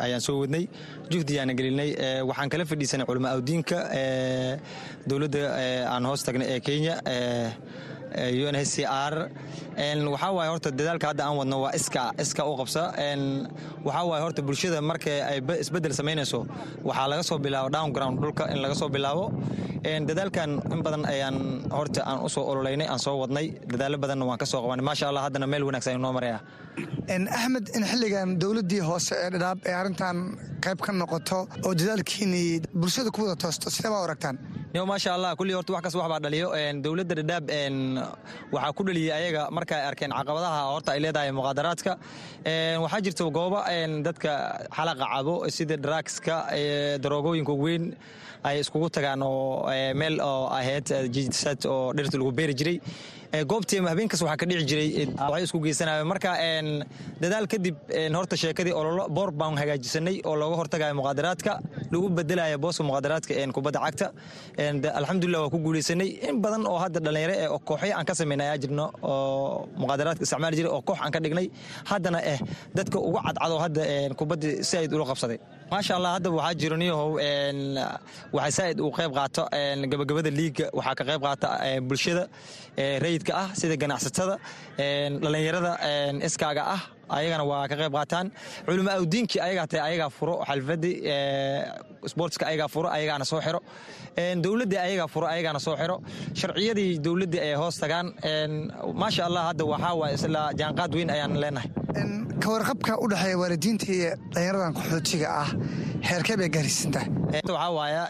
ayaan 0.05 0.21
soo 0.27 0.35
wadnay 0.41 0.63
juhdiyaana 1.11 1.53
gelinay 1.59 1.89
waxaan 2.29 2.49
kala 2.53 2.65
fadhiisanay 2.71 3.05
culama 3.09 3.29
awdiinka 3.35 3.77
dowladda 5.09 5.41
aan 5.93 6.05
hoos 6.09 6.21
tagnay 6.27 6.47
ee 6.55 6.59
kenya 6.67 6.95
un 8.49 8.55
h 8.55 8.63
c 8.73 8.85
r 8.85 9.15
waxaa 10.13 10.31
waaye 10.37 10.49
horta 10.53 10.69
dadaalka 10.79 11.07
hadda 11.11 11.23
aan 11.27 11.35
wadno 11.39 11.57
waa 11.63 11.71
iska 11.79 12.03
iska 12.23 12.41
u 12.47 12.53
qabsa. 12.61 12.83
Waxaa 13.87 14.21
horta 14.25 14.41
bulshada 14.47 14.79
marka 14.81 15.11
ay 15.31 15.37
isbeddel 15.63 15.93
samaynayso 15.99 16.39
waxaa 16.89 17.07
laga 17.11 17.23
soo 17.29 17.37
bilaabo 17.45 17.69
downground 17.77 18.15
dhulka 18.23 18.43
in 18.53 18.57
laga 18.63 18.75
soo 18.81 18.89
bilaabo. 18.95 19.25
Dadaalkan 20.09 20.49
in 20.73 20.81
badan 20.85 21.03
ayaan 21.05 21.37
horta 21.77 22.01
aan 22.09 22.19
u 22.25 22.29
soo 22.35 22.43
ololeynay 22.51 22.87
aan 22.87 22.99
soo 22.99 23.15
wadnay. 23.21 23.47
Dadaalo 23.71 23.97
badanna 24.03 24.25
waan 24.29 24.37
ka 24.41 24.45
soo 24.45 24.61
qabanay 24.63 24.83
maasha 24.89 25.05
allah 25.09 25.23
haddana 25.27 25.47
meel 25.47 25.63
wanaagsan 25.67 25.91
ayuu 25.93 26.01
noo 26.05 26.13
maraya 26.17 26.39
axmed 26.79 27.69
in 27.77 27.83
xilligan 27.91 28.29
dowladdii 28.41 28.81
hoose 28.89 29.13
ee 29.23 29.29
dhadhaab 29.33 29.59
ee 29.69 29.73
arrintan 29.81 30.17
qayb 30.65 30.79
ka 30.85 30.91
noqoto 31.01 31.39
oo 31.67 31.73
dadaalkiinii 31.79 32.61
bulshada 32.81 33.09
ku 33.15 33.21
wada 33.25 33.35
toosto 33.43 33.69
sidee 33.75 33.91
baa 33.93 34.03
aragtaan? 34.07 34.37
Maasha 34.91 35.13
allah 35.15 35.31
kullii 35.39 35.55
horta 35.57 35.71
wax 35.75 35.83
kas 35.85 35.95
wax 35.99 36.09
baa 36.13 36.19
dhaliyo. 36.25 36.47
Dowladda 36.85 37.15
dhadhaab 37.19 37.45
waxaa 38.55 38.73
ku 38.77 38.83
dhaliyey 38.87 39.11
ayaga 39.19 39.41
marka 39.57 39.75
arkeen 39.89 40.11
caqabadaha 40.19 40.61
horta 40.73 40.89
ay 40.95 40.99
leedahay 41.05 41.31
muqaadaraadka. 41.39 41.91
Waxaa 42.83 43.01
jirta 43.05 43.23
goobo 43.37 43.59
dadka 44.07 44.31
xalaqa 44.77 45.05
cabo 45.13 45.35
sida 45.57 45.75
drugska 45.85 46.35
daroogooyinka 47.03 47.53
weyn 47.63 47.85
ay 48.47 48.59
iskugu 48.61 48.89
tagaan 48.95 49.21
oo 49.23 49.65
meel 49.99 50.15
oo 50.21 50.43
ahayd 50.57 50.87
jisad 51.15 51.61
oo 51.65 51.93
dhirta 51.97 52.17
lagu 52.19 52.31
beeri 52.39 52.53
jiray 52.59 52.77
goobtii 53.51 53.79
habeenkas 53.91 54.21
waxaa 54.25 54.37
ka 54.41 54.45
dhici 54.49 54.65
jiray 54.69 54.89
waxay 55.19 55.43
isku 55.47 55.59
geysanayo 55.65 56.05
marka 56.11 56.31
dadaal 57.23 57.45
kadib 57.53 57.75
horta 58.17 58.35
sheekadii 58.41 58.73
ololo 58.81 59.03
boor 59.17 59.31
baan 59.31 59.57
hagaajisanay 59.61 60.15
oo 60.29 60.35
looga 60.41 60.55
hortagayo 60.61 60.93
muqaadaraadka 60.99 61.53
lagu 61.93 62.07
bedelaya 62.19 62.57
booska 62.63 62.83
muqaadaraadka 62.89 63.33
kubadda 63.57 63.79
cagta. 63.85 64.07
Alxamdulilah 64.99 65.39
waa 65.43 65.49
ku 65.53 65.57
guuleysanay 65.65 66.09
in 66.29 66.41
badan 66.43 66.63
oo 66.71 66.77
hadda 66.83 66.99
dhallinyaro 67.05 67.33
ee 67.43 67.47
kooxyo 67.69 67.93
aan 67.97 68.05
ka 68.09 68.13
samaynay 68.19 68.47
ayaa 68.47 68.61
jirno 68.63 68.85
oo 69.01 69.67
muqaadaraadka 69.81 70.23
isticmaali 70.27 70.55
jiray 70.59 70.71
oo 70.75 70.81
koox 70.89 70.99
aan 71.05 71.11
ka 71.15 71.19
dhignay. 71.25 71.47
Haddana 71.91 72.19
eh 72.33 72.39
dadka 72.77 72.97
ugu 73.07 73.19
cadcado 73.27 73.55
hadda 73.65 73.81
kubadda 74.19 74.47
saaid 74.71 74.93
ula 74.97 75.05
qabsaday 75.11 75.37
maasha 75.71 75.93
allah 75.97 76.11
hadda 76.15 76.29
waxaa 76.37 76.55
jiro 76.61 76.75
niyahow 76.81 77.09
waxay 78.37 78.51
saaid 78.57 78.77
uu 78.85 78.91
qayb 78.97 79.11
qaato 79.19 79.43
gabagabada 79.91 80.31
liiga 80.39 80.65
waxaa 80.77 80.95
ka 80.99 81.03
qayb 81.09 81.21
qaata 81.27 81.47
bulshada 81.89 82.23
rayidka 83.05 83.31
ah 83.43 83.47
sida 83.59 83.75
ganacsatada 83.83 84.35
dhallinyarada 85.23 85.71
iskaaga 86.27 86.63
ah 86.75 86.81
ayagana 87.17 87.43
waa 87.51 87.63
ka 87.71 87.75
qayb 87.81 87.93
qaataan. 87.97 88.27
Culimo 88.67 88.89
awdiinkii 88.97 89.39
ayagaa 89.47 89.81
ayagaa 89.87 90.09
furo 90.17 90.35
xalfadii 90.49 90.95
sportska 92.11 92.43
ayagaa 92.49 92.69
furo 92.75 92.87
ayagaana 92.97 93.25
soo 93.31 93.41
xiro. 93.45 93.59
Dowladdii 94.45 94.79
ayagaa 94.87 95.07
furo 95.13 95.25
ayagaana 95.33 95.59
soo 95.65 95.75
xiro. 95.81 95.97
Sharciyadii 96.39 96.89
dowladdii 97.05 97.41
ay 97.47 97.53
hoos 97.61 97.75
tagaan 97.83 98.07
maasha 99.01 99.21
allah 99.29 99.43
hadda 99.49 99.63
waxaa 99.73 100.13
isla 100.17 100.41
jaanqaad 100.61 100.91
weyn 100.97 101.09
ayaan 101.15 101.33
leenahay 101.43 101.69
ka 102.43 102.47
warqabka 102.53 102.93
u 103.03 103.07
dhexeeya 103.11 103.37
waalidiinta 103.41 103.85
iyo 103.97 104.09
dhallinyaradan 104.33 104.73
qaxootiga 104.77 105.27
ah 105.43 105.49
heerkee 106.09 106.37
bay 106.41 106.49
waaya 107.77 108.03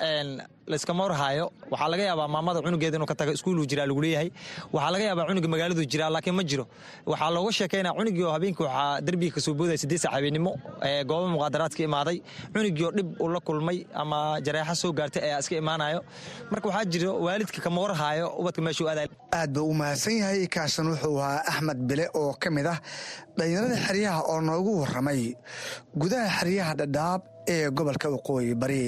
layskama 0.72 1.04
warhaayo 1.08 1.46
waxaa 1.72 1.90
laga 1.94 2.04
yaabaa 2.10 2.28
maamada 2.36 2.60
cunugeeda 2.66 2.98
inuu 2.98 3.06
ka 3.12 3.16
taga 3.20 3.32
iskuuluu 3.38 3.66
jiraa 3.72 3.86
lagu 3.90 4.02
leeyahay. 4.06 4.30
Waxaa 4.76 4.92
laga 4.94 5.04
yaabaa 5.10 5.26
cunuga 5.30 5.48
magaaladuu 5.54 5.86
jiraa 5.94 6.10
laakiin 6.16 6.36
ma 6.40 6.44
jiro. 6.50 6.66
Waxaa 7.12 7.30
looga 7.36 7.52
sheekaynaa 7.58 7.94
cunugii 7.98 8.24
oo 8.28 8.32
habeenkii 8.36 8.64
waxaa 8.68 9.02
derbiga 9.08 9.34
ka 9.36 9.42
soo 9.46 9.54
boodaya 9.60 9.78
siddeed 9.82 10.02
sac 10.04 10.12
habeenimo 10.16 10.52
gooba 11.10 11.28
muqaadaraadka 11.34 11.82
imaaday. 11.90 12.18
Cunugii 12.54 12.86
oo 12.88 12.92
dhib 12.98 13.10
uu 13.24 13.30
la 13.36 13.40
kulmay 13.48 13.78
ama 14.02 14.20
jareexa 14.46 14.76
soo 14.82 14.92
gaartay 15.00 15.24
ayaa 15.28 15.40
iska 15.44 15.56
imaanayo 15.64 16.00
marka 16.52 16.68
waxaa 16.70 16.86
jiro 16.94 17.12
waalidka 17.26 17.60
kama 17.66 17.80
warhaayo 17.86 18.28
ubadka 18.42 18.62
meeshuu 18.66 18.88
aaday 18.92 19.08
aad 19.40 19.54
buu 19.58 19.70
u 19.70 19.74
mahadsan 19.82 20.18
yahay 20.22 20.48
kaasan 20.56 20.88
wuxuu 20.92 21.20
ahaa 21.22 21.42
axmed 21.52 21.78
bile 21.90 22.06
oo 22.22 22.32
ka 22.44 22.50
mid 22.58 22.66
ah 22.74 22.80
dhallinyarada 23.38 23.78
xeryaha 23.88 24.20
oo 24.32 24.40
noogu 24.48 24.74
warramay. 24.82 25.22
Gudaha 26.02 26.28
xeryaha 26.40 26.74
dhadhaab 26.82 27.22
ee 27.54 27.70
gobolka 27.78 28.08
waqooyi 28.16 28.52
bari 28.62 28.82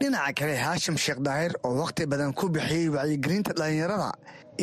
dhinaca 0.00 0.32
kale 0.38 0.54
haashim 0.64 0.96
sheekh 1.04 1.20
daahir 1.26 1.52
oo 1.66 1.72
wakhti 1.82 2.06
badan 2.12 2.32
ku 2.38 2.48
bixiyey 2.54 2.88
wacyigelinta 2.94 3.52
dhallinyarada 3.58 4.10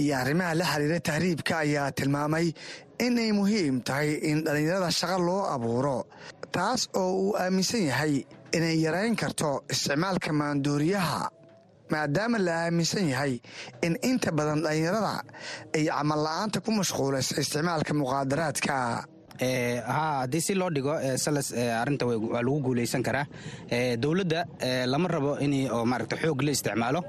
iyo 0.02 0.14
arrimaha 0.22 0.54
la 0.60 0.66
xiriira 0.72 1.00
tahriibka 1.10 1.54
ayaa 1.66 1.92
tilmaamay 1.98 2.48
inay 3.06 3.30
muhiim 3.40 3.76
tahay 3.88 4.10
in 4.30 4.38
dhallinyarada 4.46 4.90
shaqo 5.00 5.18
loo 5.28 5.42
abuuro 5.56 5.98
taas 6.56 6.82
oo 7.02 7.12
uu 7.24 7.34
aaminsan 7.44 7.84
yahay 7.92 8.14
inay 8.58 8.76
yarayn 8.86 9.16
karto 9.22 9.50
isticmaalka 9.74 10.30
maanduuriyaha 10.40 11.22
maadaama 11.94 12.38
la 12.48 12.54
aaminsan 12.66 13.06
yahay 13.14 13.34
in 13.86 13.94
inta 14.10 14.30
badan 14.38 14.60
dhallinyarada 14.66 15.14
ay 15.78 15.84
camal 15.94 16.20
la'aanta 16.28 16.58
ku 16.66 16.72
mashquulaysa 16.80 17.34
isticmaalka 17.44 17.92
muqaadaraadka 18.02 18.76
ha 19.40 20.22
haddii 20.22 20.42
si 20.42 20.54
loo 20.56 20.70
dhigo 20.70 20.94
salas 21.18 21.54
arinta 21.54 22.06
waa 22.08 22.42
lagu 22.42 22.60
guuleysan 22.66 23.04
karaa. 23.04 23.26
Dowladda 24.04 24.42
lama 24.88 25.08
rabo 25.08 25.38
in 25.40 25.54
oo 25.72 25.86
maaragta 25.86 26.16
xoog 26.18 26.42
la 26.42 26.52
isticmaalo 26.52 27.02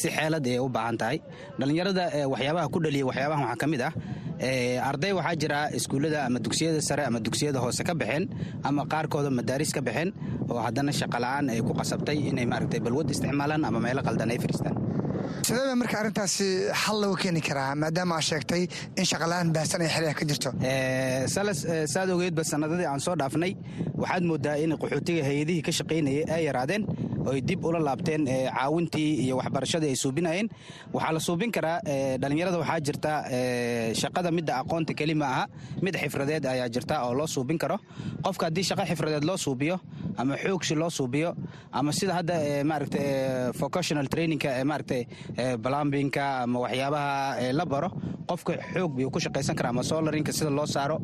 si 0.00 0.08
xeelad 0.16 0.46
ay 0.46 0.58
u 0.58 0.68
baahan 0.68 0.96
tahay. 0.98 1.18
Dhallinyarada 1.58 2.04
waxyaabaha 2.32 2.68
ku 2.74 2.78
dhaliya 2.84 3.06
waxyaabahan 3.10 3.44
waxaa 3.44 3.56
ka 3.62 3.66
mid 3.72 3.80
ah 3.88 3.92
arday 4.90 5.12
waxaa 5.18 5.36
jira 5.42 5.58
iskuullada 5.78 6.26
ama 6.26 6.38
dugsiyada 6.44 6.80
sare 6.88 7.02
ama 7.06 7.20
dugsiyada 7.26 7.58
hoose 7.64 7.82
ka 7.88 7.94
baxeen 7.94 8.24
ama 8.68 8.82
qaarkooda 8.92 9.30
madaaris 9.30 9.72
ka 9.76 9.80
baxeen 9.80 10.10
oo 10.50 10.58
haddana 10.66 10.92
shaqola'aan 11.00 11.50
ay 11.54 11.60
ku 11.62 11.72
qasabtay 11.80 12.18
inay 12.30 12.46
maaragta 12.52 12.80
balwad 12.86 13.08
isticmaalaan 13.14 13.64
ama 13.68 13.78
meelo 13.86 14.02
qaldan 14.08 14.30
ay 14.34 14.38
fadhiistaan 14.42 14.74
sidee 15.46 15.66
ba 15.70 15.74
marka 15.80 15.96
arrintaasi 16.00 16.46
xal 16.82 16.96
lagu 17.02 17.16
keeni 17.22 17.40
karaa 17.48 17.74
maadaama 17.82 18.16
aad 18.18 18.26
sheegtay 18.30 18.62
in 19.00 19.04
shaqalaan 19.10 19.52
baahsan 19.54 19.82
ay 19.84 19.88
xeryaha 19.94 20.14
ka 20.20 20.24
jirto? 20.30 20.50
Salas 21.34 21.58
saad 21.94 22.10
ogeedba 22.14 22.44
sanadadii 22.44 22.86
aan 22.90 23.00
soo 23.06 23.14
dhaafnay 23.20 23.52
waxaad 24.02 24.24
moodaa 24.30 24.56
in 24.64 24.72
qaxootiga 24.82 25.22
hay'adihii 25.28 25.62
ka 25.66 25.72
shaqaynayay 25.78 26.24
ay 26.36 26.42
yaraadeen 26.48 26.86
oy 27.30 27.40
dib 27.40 27.64
ula 27.64 27.78
laabteen 27.80 28.26
caawintii 28.28 29.10
iyo 29.24 29.36
waxbarashadii 29.40 29.88
ay 29.92 29.96
suubinayeen. 29.96 30.48
Waxaa 30.92 31.12
la 31.16 31.20
suubin 31.20 31.50
karaa 31.56 31.78
dhallinyarada 32.20 32.58
waxaa 32.62 32.80
jirta 32.86 33.12
shaqada 34.00 34.30
midda 34.36 34.58
aqoonta 34.62 34.92
keli 34.98 35.14
ma 35.14 35.26
aha 35.32 35.44
mid 35.82 35.94
xifradeed 36.02 36.44
ayaa 36.46 36.68
jirta 36.68 37.00
oo 37.06 37.14
loo 37.14 37.26
suubin 37.26 37.58
karo. 37.58 37.78
Qofka 38.24 38.46
haddii 38.48 38.64
shaqo 38.70 38.84
xifradeed 38.90 39.24
loo 39.24 39.36
suubiyo 39.36 39.80
ama 40.20 40.36
xoogshi 40.36 40.74
loo 40.76 40.90
suubiyo 40.90 41.30
ama 41.72 41.92
sida 41.92 42.12
hadda 42.20 42.34
maaragta 42.64 42.98
vocational 43.62 44.06
trainingka 44.12 44.50
maaragta 44.64 44.94
balambinka 45.64 46.42
ama 46.44 46.58
waxyaabaha 46.64 47.52
la 47.58 47.64
baro 47.72 47.88
qofka 48.30 48.52
xoog 48.74 48.90
buu 48.96 49.10
ku 49.10 49.18
shaqaysan 49.20 49.56
karaa 49.58 49.70
ama 49.74 49.82
solarinka 49.82 50.32
sida 50.32 50.50
loo 50.50 50.66
saaro 50.66 50.96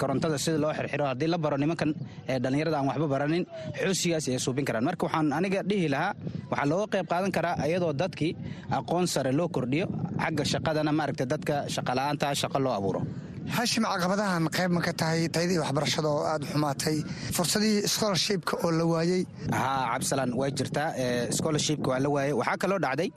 korontada 0.00 0.38
sida 0.38 0.58
loo 0.58 0.72
xirxiro. 0.78 1.04
Haddii 1.10 1.28
la 1.28 1.38
baro 1.38 1.56
nimankan 1.56 1.94
dhallinyarada 2.42 2.78
aan 2.78 2.86
waxba 2.90 3.06
baranin 3.14 3.44
xoosigaas 3.82 4.28
ay 4.28 4.38
suubin 4.38 4.64
karaan. 4.64 4.84
Marka 4.84 5.06
waxaan 5.06 5.32
aniga 5.32 5.62
dhihi 5.62 5.88
lahaa 5.94 6.12
waxaa 6.50 6.66
looga 6.70 6.86
qayb 6.94 7.06
qaadan 7.12 7.30
karaa 7.36 7.54
iyadoo 7.68 7.92
dadkii 7.92 8.32
aqoon 8.78 9.06
sare 9.06 9.32
loo 9.32 9.48
kordhiyo 9.48 9.86
xagga 10.22 10.44
shaqadana 10.52 10.92
maaragta 10.98 11.24
dadka 11.32 11.54
shaqola'aanta 11.74 12.34
shaqa 12.42 12.58
loo 12.64 12.72
abuuro 12.78 13.00
hashim 13.48 13.84
caqabadahan 13.84 14.48
qayb 14.48 14.70
ma 14.72 14.80
ka 14.80 14.92
tahay? 14.92 15.28
Taydii 15.28 15.58
waxbarashada 15.62 16.08
oo 16.08 16.24
aad 16.24 16.42
u 16.42 16.46
xumaatay. 16.46 16.96
Fursadihii 17.36 17.86
scholarshipka 17.88 18.56
oo 18.64 18.70
la 18.70 18.84
waayey 18.84 19.26
haa 19.52 19.92
cabsalan 19.92 20.32
way 20.34 20.50
jirtaa 20.50 20.88
scholarshipka 21.36 21.88
waa 21.92 21.98
la 22.00 22.08
waayey 22.14 22.32
waxaa 22.40 22.56
kaloo 22.62 22.78
dhacday 22.84 23.10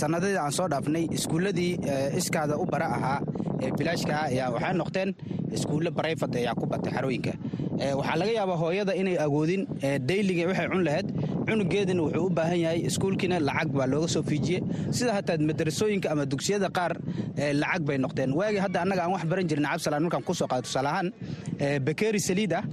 sanadadii 0.00 0.38
aan 0.38 0.52
soo 0.52 0.68
dhaafnay 0.68 1.04
iskuulladii 1.16 1.72
iskaada 2.20 2.56
u 2.56 2.66
bara 2.66 2.86
ahaa 2.96 3.20
ee 3.64 3.70
bilaashka 3.78 4.12
ah 4.20 4.26
ayaa 4.32 4.48
waxay 4.54 4.74
noqdeen 4.82 5.10
iskuulle 5.56 5.90
barayfad 5.98 6.32
ayaa 6.40 6.54
ku 6.60 6.66
batay 6.72 6.92
xarooyinka. 6.96 7.32
Waxaa 7.98 8.16
laga 8.20 8.32
yaabaa 8.38 8.56
hooyada 8.62 8.92
inay 9.00 9.16
agoodin 9.24 9.62
dayliga 10.08 10.44
waxay 10.50 10.68
cun 10.72 10.82
lahayd. 10.88 11.08
Cunugeedina 11.46 12.02
wuxuu 12.04 12.26
u 12.26 12.30
baahan 12.38 12.58
yahay 12.64 12.80
iskuulkiina 12.88 13.36
lacag 13.48 13.68
baa 13.78 13.86
looga 13.92 14.08
soo 14.14 14.22
fiijiye. 14.30 14.58
Sida 14.96 15.12
hataa 15.16 15.38
madrasooyinka 15.48 16.08
ama 16.12 16.24
dugsiyada 16.32 16.68
qaar 16.78 16.92
lacag 17.62 17.82
bay 17.88 17.98
noqdeen. 18.04 18.30
Waagii 18.38 18.62
hadda 18.64 18.78
annaga 18.84 19.02
aan 19.04 19.12
wax 19.16 19.24
baran 19.30 19.46
jirna 19.50 19.68
cabsalaan 19.72 20.02
markaan 20.06 20.24
ku 20.28 20.34
soo 20.40 20.48
qaado 20.50 20.62
tusaale 20.66 20.88
ahaan 20.92 21.08
bakeeri 21.86 22.20
saliid 22.28 22.52
ah 22.60 22.64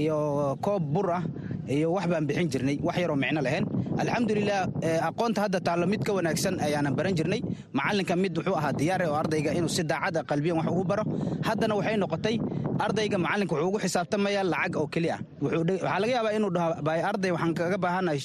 iyo 0.00 0.56
koob 0.66 0.82
bur 0.94 1.08
ah 1.18 1.22
iyo 1.68 1.92
wax 1.96 2.06
baan 2.10 2.24
bixin 2.28 2.48
jirnay 2.52 2.76
wax 2.86 2.96
yaroo 3.02 3.16
micno 3.22 3.40
lahayn. 3.46 3.64
Alxamdulilah 4.02 4.60
aqoonta 5.08 5.40
hadda 5.44 5.58
taallo 5.66 5.86
mid 5.92 6.02
ka 6.06 6.12
wanaagsan 6.16 6.54
ayaanan 6.66 6.94
baran 6.98 7.14
jirnay. 7.18 7.40
Macalinka 7.78 8.14
mid 8.22 8.32
wuxuu 8.38 8.56
ahaa 8.60 8.72
diyaare 8.80 9.06
oo 9.10 9.14
ardayga 9.22 9.50
inuu 9.58 9.68
si 9.76 9.82
daacad 9.90 10.16
a 10.16 10.22
qalbiyan 10.30 10.56
wax 10.60 10.66
ugu 10.72 10.84
baro. 10.90 11.04
Haddana 11.46 11.74
waxay 11.78 11.96
noqotay 12.02 12.36
ardayga 12.84 13.16
macalinka 13.24 13.52
wuxuu 13.54 13.68
ugu 13.68 13.78
xisaabtamaya 13.84 14.42
lacag 14.52 14.74
oo 14.80 14.86
keli 14.94 15.10
ah. 15.16 15.20
Waxaa 15.42 15.98
laga 16.02 16.12
yaabaa 16.16 16.32
inuu 16.38 16.50
dhaho 16.56 16.70
arday 17.10 17.30
waxaan 17.34 17.54
kaga 17.58 17.78
baahanahay 17.84 18.18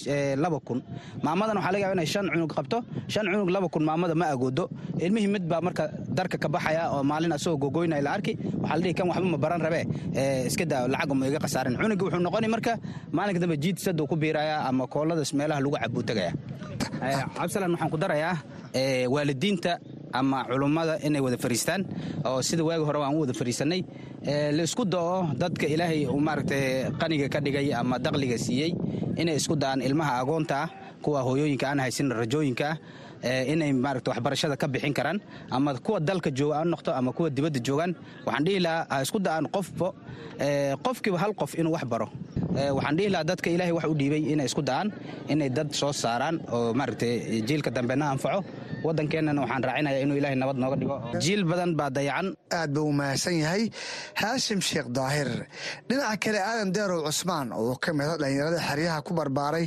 laba 0.43 0.59
kun. 0.67 0.79
Maamadan 1.25 1.57
waxaa 1.59 1.71
laga 1.73 1.83
yaba 1.85 1.93
inay 1.97 2.05
shan 2.13 2.25
cunug 2.33 2.51
qabto. 2.57 2.77
Shan 3.13 3.25
cunug 3.31 3.49
laba 3.55 3.67
kun 3.73 3.83
maamada 3.89 4.15
ma 4.21 4.25
agoodo 4.33 4.65
ilmihii 5.05 5.27
mid 5.35 5.43
marka 5.67 5.83
darka 6.17 6.37
ka 6.43 6.47
baxaya 6.55 6.83
oo 6.95 7.03
maalin 7.11 7.31
asagoo 7.37 7.57
gogoynaya 7.63 8.01
la 8.07 8.11
arki 8.17 8.33
waxaa 8.63 8.77
la 8.77 8.81
dhihi 8.83 8.93
kan 8.97 9.07
waxba 9.11 9.27
ma 9.33 9.37
baran 9.43 9.61
rabee. 9.65 9.83
Iska 10.49 10.65
daa 10.71 10.87
lacag 10.93 11.11
uma 11.13 11.25
iga 11.29 11.39
khasaarin. 11.43 11.75
Cunuga 11.81 12.03
wuxuu 12.05 12.21
noqoni 12.27 12.47
marka 12.55 12.73
maalinka 13.27 13.43
dambe 13.43 13.57
jiid 13.59 13.77
saduu 13.77 14.07
ku 14.07 14.15
biiraya 14.15 14.63
ama 14.63 14.87
kooladas 14.87 15.33
meelaha 15.35 15.59
lagu 15.59 15.75
cabuu 15.75 16.03
tegaya 16.03 16.31
cabsalan 17.35 17.71
waxaan 17.75 17.89
ku 17.91 17.97
darayaa 17.99 18.35
waalidiinta 19.11 19.79
ama 20.13 20.45
culummada 20.47 20.95
inay 21.03 21.19
wada 21.21 21.37
fariistaan 21.37 21.83
oo 22.25 22.39
sida 22.41 22.63
waagi 22.63 22.83
hore 22.87 23.03
aan 23.03 23.15
u 23.15 23.19
wada 23.27 23.33
fariisanay. 23.33 23.81
Laisku 24.57 24.85
dao 24.85 25.27
dadka 25.35 25.67
ilaahay 25.67 26.07
uu 26.07 26.19
maaragtay 26.19 26.87
qaniga 27.01 27.27
ka 27.29 27.39
dhigay 27.43 27.73
ama 27.75 27.99
daqliga 27.99 28.37
siiyey 28.39 28.71
inay 29.19 29.35
isku 29.35 29.55
da'aan 29.59 29.81
ilmaha 29.83 30.13
agoonta 30.23 30.55
ah 30.63 30.69
kuwa 31.03 31.21
hooyooyinka 31.27 31.67
aan 31.69 31.79
haysin 31.83 32.09
rajooyinka 32.11 32.77
inay 33.23 33.71
maaragta 33.73 34.11
waxbarashada 34.11 34.55
ka 34.61 34.67
bixin 34.67 34.93
karaan 34.93 35.19
ama 35.51 35.73
kuwa 35.85 35.99
dalka 35.99 36.29
jooga 36.39 36.55
ha 36.59 36.63
noqto 36.73 36.91
ama 36.99 37.11
kuwa 37.17 37.29
dibadda 37.29 37.59
joogaan 37.67 37.91
waxaan 38.25 38.43
dhihi 38.45 38.59
lahaa 38.65 38.85
ha 38.89 39.01
isku 39.05 39.19
da'aan 39.27 39.45
qofba 39.55 39.87
qofkiiba 40.85 41.17
hal 41.23 41.33
qof 41.41 41.51
inuu 41.59 41.73
wax 41.75 41.85
baro. 41.93 42.07
Waxaan 42.77 42.95
dhihi 42.97 43.09
lahaa 43.13 43.23
dadka 43.31 43.49
ilaahay 43.49 43.73
wax 43.77 43.85
u 43.85 43.95
dhiibay 43.99 44.21
inay 44.33 44.45
isku 44.49 44.61
da'aan 44.69 44.87
inay 45.33 45.49
dad 45.49 45.69
soo 45.79 45.91
saaraan 46.03 46.35
oo 46.55 46.73
maaragtay 46.79 47.41
jiilka 47.47 47.69
dambena 47.77 48.05
anfaco 48.13 48.39
waddankeennana 48.85 49.41
waxaan 49.43 49.63
raacinaya 49.67 49.99
inuu 50.03 50.17
ilaahay 50.19 50.37
nabad 50.41 50.57
nooga 50.63 50.75
dhigo. 50.81 50.95
Jiil 51.23 51.43
badan 51.49 51.71
baa 51.79 51.89
dayacan. 51.97 52.27
Aad 52.57 52.69
buu 52.75 52.85
u 52.89 52.93
mahadsan 52.99 53.35
yahay. 53.43 53.63
Haashim 54.21 54.59
sheekh 54.69 54.89
daahir. 54.97 55.29
Dhinaca 55.89 56.17
kale 56.23 56.39
aadan 56.49 56.69
deerow 56.75 56.99
cusmaan 57.07 57.47
oo 57.59 57.75
ka 57.83 57.89
mida 57.97 58.13
dhallinyarada 58.21 58.59
xeryaha 58.67 58.99
ku 59.07 59.11
barbaaray 59.19 59.65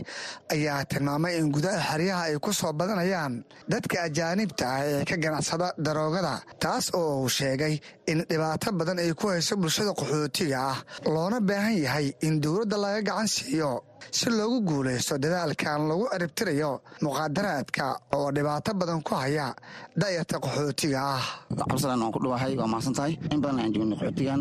ayaa 0.54 0.84
tilmaamay 0.90 1.32
in 1.40 1.50
gudaha 1.54 1.80
xeryaha 1.90 2.22
ay 2.30 2.36
ku 2.44 2.50
soo 2.52 2.72
badanayaan 2.80 3.34
dadka 3.72 3.96
ajaanibta 4.08 4.64
ah 4.76 4.80
ee 4.90 5.04
ka 5.11 5.16
ganacsada 5.24 5.68
daroogada 5.86 6.34
taas 6.62 6.84
oo 6.94 7.22
uu 7.22 7.28
sheegay 7.38 7.74
in 8.12 8.18
dhibaato 8.30 8.68
badan 8.80 8.98
ay 9.04 9.11
ku 9.20 9.26
hayso 9.32 9.54
bulshada 9.62 9.92
qaxootiga 10.00 10.58
ah 10.72 10.78
loona 11.14 11.38
baahan 11.48 11.76
yahay 11.84 12.06
in 12.26 12.34
dowladda 12.44 12.76
laga 12.84 13.00
gacan 13.08 13.28
siiyo 13.36 13.72
si 14.11 14.30
loogu 14.30 14.59
guulaysto 14.68 15.14
dadaalkan 15.18 15.88
lagu 15.88 16.05
ciribtirayo 16.12 16.80
muqaadaraadka 17.05 17.84
oo 18.16 18.28
dhibaato 18.32 18.70
badan 18.80 19.01
ku 19.03 19.14
haya 19.14 19.55
da'yarta 19.96 20.36
qaxootiga 20.44 21.01
ah. 21.16 21.24
Cabsalan 21.68 22.01
waan 22.01 22.12
ku 22.12 22.18
dhawahay 22.24 22.57
waa 22.57 22.66
mahadsan 22.66 22.94
tahay. 22.96 23.12
In 23.30 23.40
badan 23.40 23.61
aan 23.61 23.72
joogna 23.74 23.94
qaxootigan. 24.01 24.40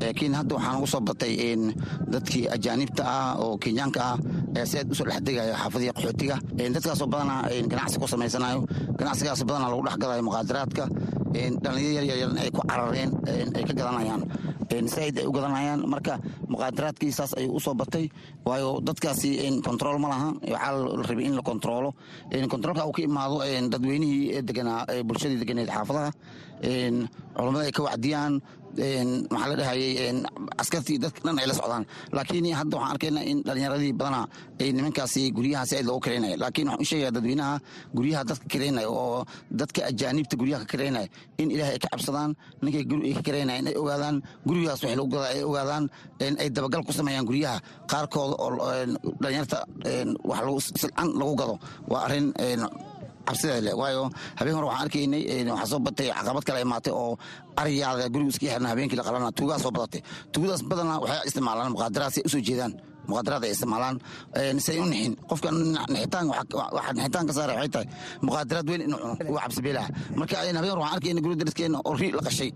Laakiin 0.00 0.34
hadda 0.34 0.52
waxaan 0.58 0.76
ugu 0.78 0.86
soo 0.86 1.00
batay 1.00 1.32
dadkii 2.12 2.44
ajaanibta 2.54 3.02
ah 3.06 3.30
oo 3.42 3.56
kenyaanka 3.62 4.00
ah 4.02 4.16
ee 4.56 4.64
si 4.66 4.78
aad 4.78 4.90
u 4.90 4.94
soo 4.94 5.06
dhexdegayo 5.08 5.54
xaafadihi 5.54 5.92
qaxootiga. 5.96 6.36
Dadkaasoo 6.74 7.06
badanaa 7.12 7.48
ganacsi 7.70 7.96
ku 8.00 8.06
samaysanayo. 8.08 8.60
Ganacsigaas 8.98 9.42
badanaa 9.48 9.70
lagu 9.72 9.82
dhexgalayo 9.86 10.22
muqaadaraadka. 10.28 10.84
Dhallinyaro 11.62 12.06
yaryarna 12.10 12.40
ay 12.44 12.50
ku 12.50 12.60
carareen 12.66 13.10
ay 13.56 13.62
ka 13.68 13.72
gadanayaan. 13.78 14.22
Saaid 14.88 15.16
ay 15.20 15.26
u 15.28 15.32
gadanayaan. 15.32 15.80
Marka 15.92 16.14
muqaadaraadkii 16.48 17.12
saas 17.12 17.32
ayuu 17.38 17.56
u 17.60 17.74
batay. 17.74 18.08
Waayo 18.46 18.80
dadkaasi 18.88 19.30
control 19.68 19.98
ma 20.02 20.08
laha. 20.12 20.28
Waxaa 20.52 20.72
la 20.72 21.02
rabay 21.08 21.24
in 21.28 21.34
la 21.36 21.42
controlo. 21.42 21.90
Controlka 22.52 22.86
uu 22.88 22.92
ka 22.96 23.02
imaado 23.02 23.36
dadweynihii 23.72 24.42
deganaa 24.48 24.86
bulshadii 25.04 25.38
deganeed 25.42 25.68
xaafadaha. 25.68 26.10
Culammada 27.36 27.64
ay 27.68 27.72
ka 27.72 27.82
wacdiyaan 27.88 28.40
maxaa 29.30 29.48
la 29.50 29.56
dhahayay 29.56 30.22
askartii 30.62 30.98
dadka 31.02 31.20
dhan 31.24 31.38
ay 31.38 31.46
la 31.50 31.54
socdaan. 31.54 31.84
Laakiin 32.12 32.46
hadda 32.54 32.76
waxaan 32.76 32.92
arkaynaa 32.94 33.24
in 33.30 33.38
dhallinyaradii 33.46 33.92
badanaa 34.00 34.26
ay 34.60 34.72
nimankaasi 34.72 35.22
guryaha 35.36 35.64
si 35.66 35.74
aad 35.76 35.86
loogu 35.88 36.00
karaynaya 36.04 36.36
laakiin 36.42 36.68
waxaan 36.68 36.82
u 36.82 36.88
sheegaya 36.90 37.10
dadweynaha 37.16 37.54
guryaha 37.96 38.22
dadka 38.28 38.46
karaynaya 38.52 38.88
oo 38.90 39.24
dadka 39.60 39.80
ajaanibta 39.90 40.34
guryaha 40.40 40.60
ka 40.64 40.68
karaynaya 40.72 41.08
in 41.42 41.50
ilaahay 41.54 41.74
ay 41.74 41.78
ka 41.84 41.88
cabsadaan 41.94 42.30
ninkay 42.62 42.84
guri 42.90 43.02
ay 43.10 43.14
ka 43.18 43.22
karaynaya 43.28 43.58
in 43.62 43.66
ay 43.70 43.76
ogaadaan 43.82 44.16
gurigaas 44.46 44.80
wax 44.84 44.92
lagu 44.98 45.08
gadaa 45.14 45.30
ay 45.34 45.42
ogaadaan 45.50 45.84
ay 46.42 46.48
dabagal 46.56 46.82
ku 46.86 46.92
sameeyaan 46.92 47.26
guryaha. 47.30 47.58
Qaarkooda 47.90 48.34
oo 48.44 48.50
dhallinyarta 49.22 49.58
wax 50.30 50.64
silcan 50.80 51.08
lagu 51.20 51.34
gado. 51.40 51.54
Waa 51.90 52.04
arrin 52.06 52.26
cabsideeda 53.28 53.60
leh. 53.66 53.74
Waayo 53.80 54.02
habeen 54.38 54.54
hore 54.56 54.66
waxaan 54.70 54.84
arkaynay 54.86 55.22
waxaa 55.52 55.70
soo 55.72 55.80
batay 55.86 56.08
caqabad 56.18 56.44
kale 56.48 56.60
imaatay 56.66 56.92
oo 57.00 57.12
ariyaada 57.60 58.04
guriga 58.12 58.30
iska 58.32 58.46
xirna 58.52 58.68
habeenkii 58.72 58.98
la 59.00 59.04
qalana 59.06 59.30
tuugaa 59.38 59.58
soo 59.64 59.70
badatay. 59.76 60.00
Tuugadaas 60.32 60.62
badanaa 60.70 60.98
waxay 61.02 61.20
isticmaalaan 61.28 61.70
muqaadaraad 61.74 62.12
si 62.14 62.20
ay 62.20 62.26
u 62.26 62.30
soo 62.34 62.42
jeedaan. 62.48 62.72
Muqaadaraad 63.08 63.42
ay 63.46 63.50
isticmaalaan 63.54 63.96
si 64.64 64.68
ay 64.72 64.78
u 64.80 64.86
nixin 64.92 65.14
qofka 65.30 65.48
waxaa 66.76 66.92
nixitaan 66.96 67.24
ka 67.28 67.32
saara 67.36 67.52
waxay 67.56 67.70
tahay. 67.74 67.86
Muqaadaraad 68.26 68.66
weyn 68.70 68.82
inuu 68.86 68.98
cuno 69.02 69.14
waa 69.34 69.42
cabsi 69.44 69.60
beelaha 69.66 69.88
marka 70.18 70.34
habeen 70.40 70.56
hore 70.56 70.80
waxaan 70.82 70.94
arkaynay 70.96 71.22
guriga 71.24 71.40
dariskeena 71.42 71.78
oo 71.88 71.94
ri 72.00 72.08
la 72.18 72.22
qashay. 72.28 72.50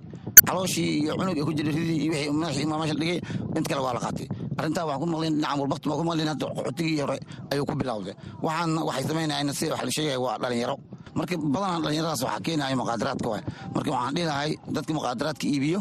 Calooshii 0.47 0.91
iyo 1.07 1.13
cunug 1.19 1.37
ay 1.39 1.45
ku 1.49 1.53
jira 1.59 1.71
ridii 1.79 1.99
iyo 2.05 2.13
wixii 2.13 2.33
madaxii 2.41 2.67
meesha 2.71 2.95
dhigay 3.01 3.19
inta 3.57 3.69
kale 3.71 3.81
waa 3.87 3.95
la 3.97 4.01
qaatay 4.05 4.27
arrintaa 4.59 4.85
waxaan 4.89 5.01
ku 5.03 5.07
maqlayn 5.13 5.35
dhinaca 5.37 5.57
walbakti 5.63 5.87
waan 5.89 5.99
ku 6.01 6.05
maqlayn 6.09 6.29
hadda 6.33 6.45
qaxootigii 6.57 7.01
hore 7.05 7.17
ayuu 7.53 7.65
ku 7.71 7.75
bilowday 7.81 8.15
waxaan 8.47 8.71
waxay 8.89 9.05
samaynayaan 9.11 9.53
si 9.59 9.65
wax 9.73 9.83
la 9.87 9.91
sheegaya 9.97 10.19
waa 10.25 10.37
dhalinyaro. 10.43 10.77
Marka 11.19 11.35
badanaa 11.55 11.81
dhalinyaradaas 11.85 12.23
waxaa 12.27 12.41
keenaya 12.47 12.77
muqaadaraadka 12.81 13.29
waay. 13.33 13.43
Marka 13.75 13.89
waxaan 13.95 14.15
dhihi 14.17 14.27
lahay 14.31 14.51
dadka 14.77 14.91
muqaadaraadka 14.99 15.45
iibiyo 15.53 15.81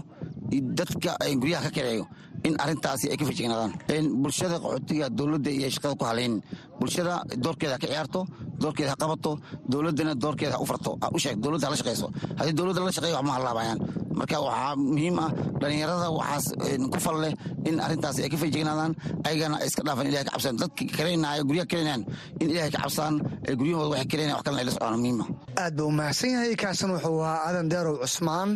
dadka 0.79 1.11
guryaha 1.41 1.63
ka 1.63 1.71
kaceeyo 1.75 2.05
in 2.47 2.55
arintaasi 2.63 3.05
ay 3.11 3.17
ka 3.17 3.25
fajignaadaan 3.29 4.05
bulshada 4.23 4.55
qaxootiga 4.63 5.05
dowladda 5.17 5.49
iyo 5.57 5.69
shaqada 5.75 5.95
ku 5.99 6.03
halayn 6.09 6.33
bulshada 6.79 7.13
doorkeeda 7.43 7.77
ka 7.81 7.87
ciyaarto 7.87 8.21
doorkeeda 8.63 8.91
ha 8.93 8.97
qabato 9.03 9.31
dowladdana 9.71 10.13
doorkeeda 10.23 10.53
ha 10.57 10.59
u 10.63 10.65
farto 10.71 10.91
u 11.15 11.19
sheeg 11.23 11.35
dowladda 11.43 11.65
hala 11.67 11.77
shaqayso 11.81 12.07
haddii 12.39 12.55
dowladda 12.59 12.81
la 12.87 12.91
shaqeeyo 12.97 13.15
wax 13.19 13.29
halaabayaan 13.37 13.79
marka 14.19 14.35
waxaa 14.47 14.73
muhiim 14.93 15.17
ah 15.25 15.29
dhallinyarada 15.61 16.07
waxaas 16.19 16.45
ku 16.93 16.97
fal 17.05 17.17
leh 17.23 17.33
in 17.69 17.75
arrintaasi 17.85 18.19
ay 18.25 18.29
ka 18.33 18.37
fajignaadaan 18.43 18.91
ayagana 19.27 19.55
ay 19.63 19.67
iska 19.69 19.81
dhaafaan 19.87 20.07
ilahay 20.09 20.25
ka 20.27 20.31
cabsaan. 20.35 20.55
Dadka 20.61 20.83
karaynaya 20.97 21.41
guryaha 21.49 21.67
karaynayaan 21.71 22.03
in 22.41 22.47
ilahay 22.53 22.71
ka 22.75 22.79
cabsaan 22.85 23.13
ee 23.47 23.53
guryahooda 23.59 23.89
waxay 23.93 24.07
karaynayan 24.11 24.35
wax 24.37 24.43
kalena 24.47 24.59
ay 24.61 24.65
la 24.67 24.71
socdaan 24.75 24.99
muhiima 25.03 25.25
aad 25.63 25.73
buu 25.77 25.87
umahadsan 25.93 26.29
yahay 26.35 26.55
kaasan 26.63 26.89
wuxuu 26.95 27.19
ahaa 27.25 27.39
aadan 27.47 27.67
deerow 27.73 27.95
cusmaan 28.03 28.49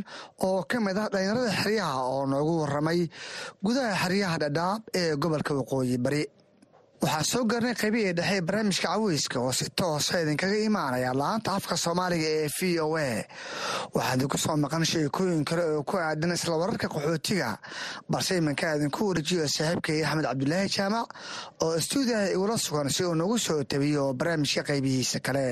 oo 0.47 0.59
ka 0.71 0.77
mid 0.85 0.97
ah 1.03 1.07
dhallinyarada 1.13 1.51
xeryaha 1.61 1.99
oo 2.13 2.21
noogu 2.31 2.53
warramay 2.61 2.99
gudaha 3.65 3.93
xeryaha 4.03 4.35
dhadhaab 4.43 4.81
ee 5.01 5.07
gobolka 5.23 5.51
waqooyi 5.59 5.97
bari 6.05 6.21
waxaa 7.05 7.23
soo 7.31 7.43
gaarnay 7.51 7.75
qaybihii 7.81 8.13
dhexe 8.17 8.41
barnaamijka 8.47 8.87
caweyska 8.93 9.37
oo 9.45 9.51
si 9.59 9.65
toosa 9.79 10.21
idinkaga 10.23 10.57
imaanaya 10.69 11.11
laanta 11.21 11.49
afka 11.57 11.75
soomaaliga 11.83 12.29
ee 12.41 12.49
v 12.57 12.79
o 12.85 12.87
a. 12.97 13.09
Waxaa 13.95 14.15
idinku 14.17 14.37
soo 14.43 14.55
maqan 14.63 14.85
sheekooyin 14.91 15.43
kale 15.49 15.63
oo 15.75 15.83
ku 15.89 15.95
aadan 15.97 16.33
isla 16.37 16.55
wararka 16.61 16.87
qaxootiga. 16.93 17.49
Balse 18.11 18.37
iminka 18.39 18.75
idinku 18.77 19.01
warejiyo 19.09 19.47
saaxiibkay 19.55 19.99
axmed 20.07 20.25
cabdulaahi 20.29 20.69
jaamac 20.77 21.07
oo 21.63 21.73
istuudiyaha 21.81 22.31
igula 22.35 22.57
sugan 22.65 22.89
si 22.95 23.03
uu 23.05 23.15
nagu 23.21 23.37
soo 23.47 23.63
tabiyo 23.71 24.03
barnaamijka 24.19 24.61
qaybihiisa 24.69 25.19
kale. 25.25 25.45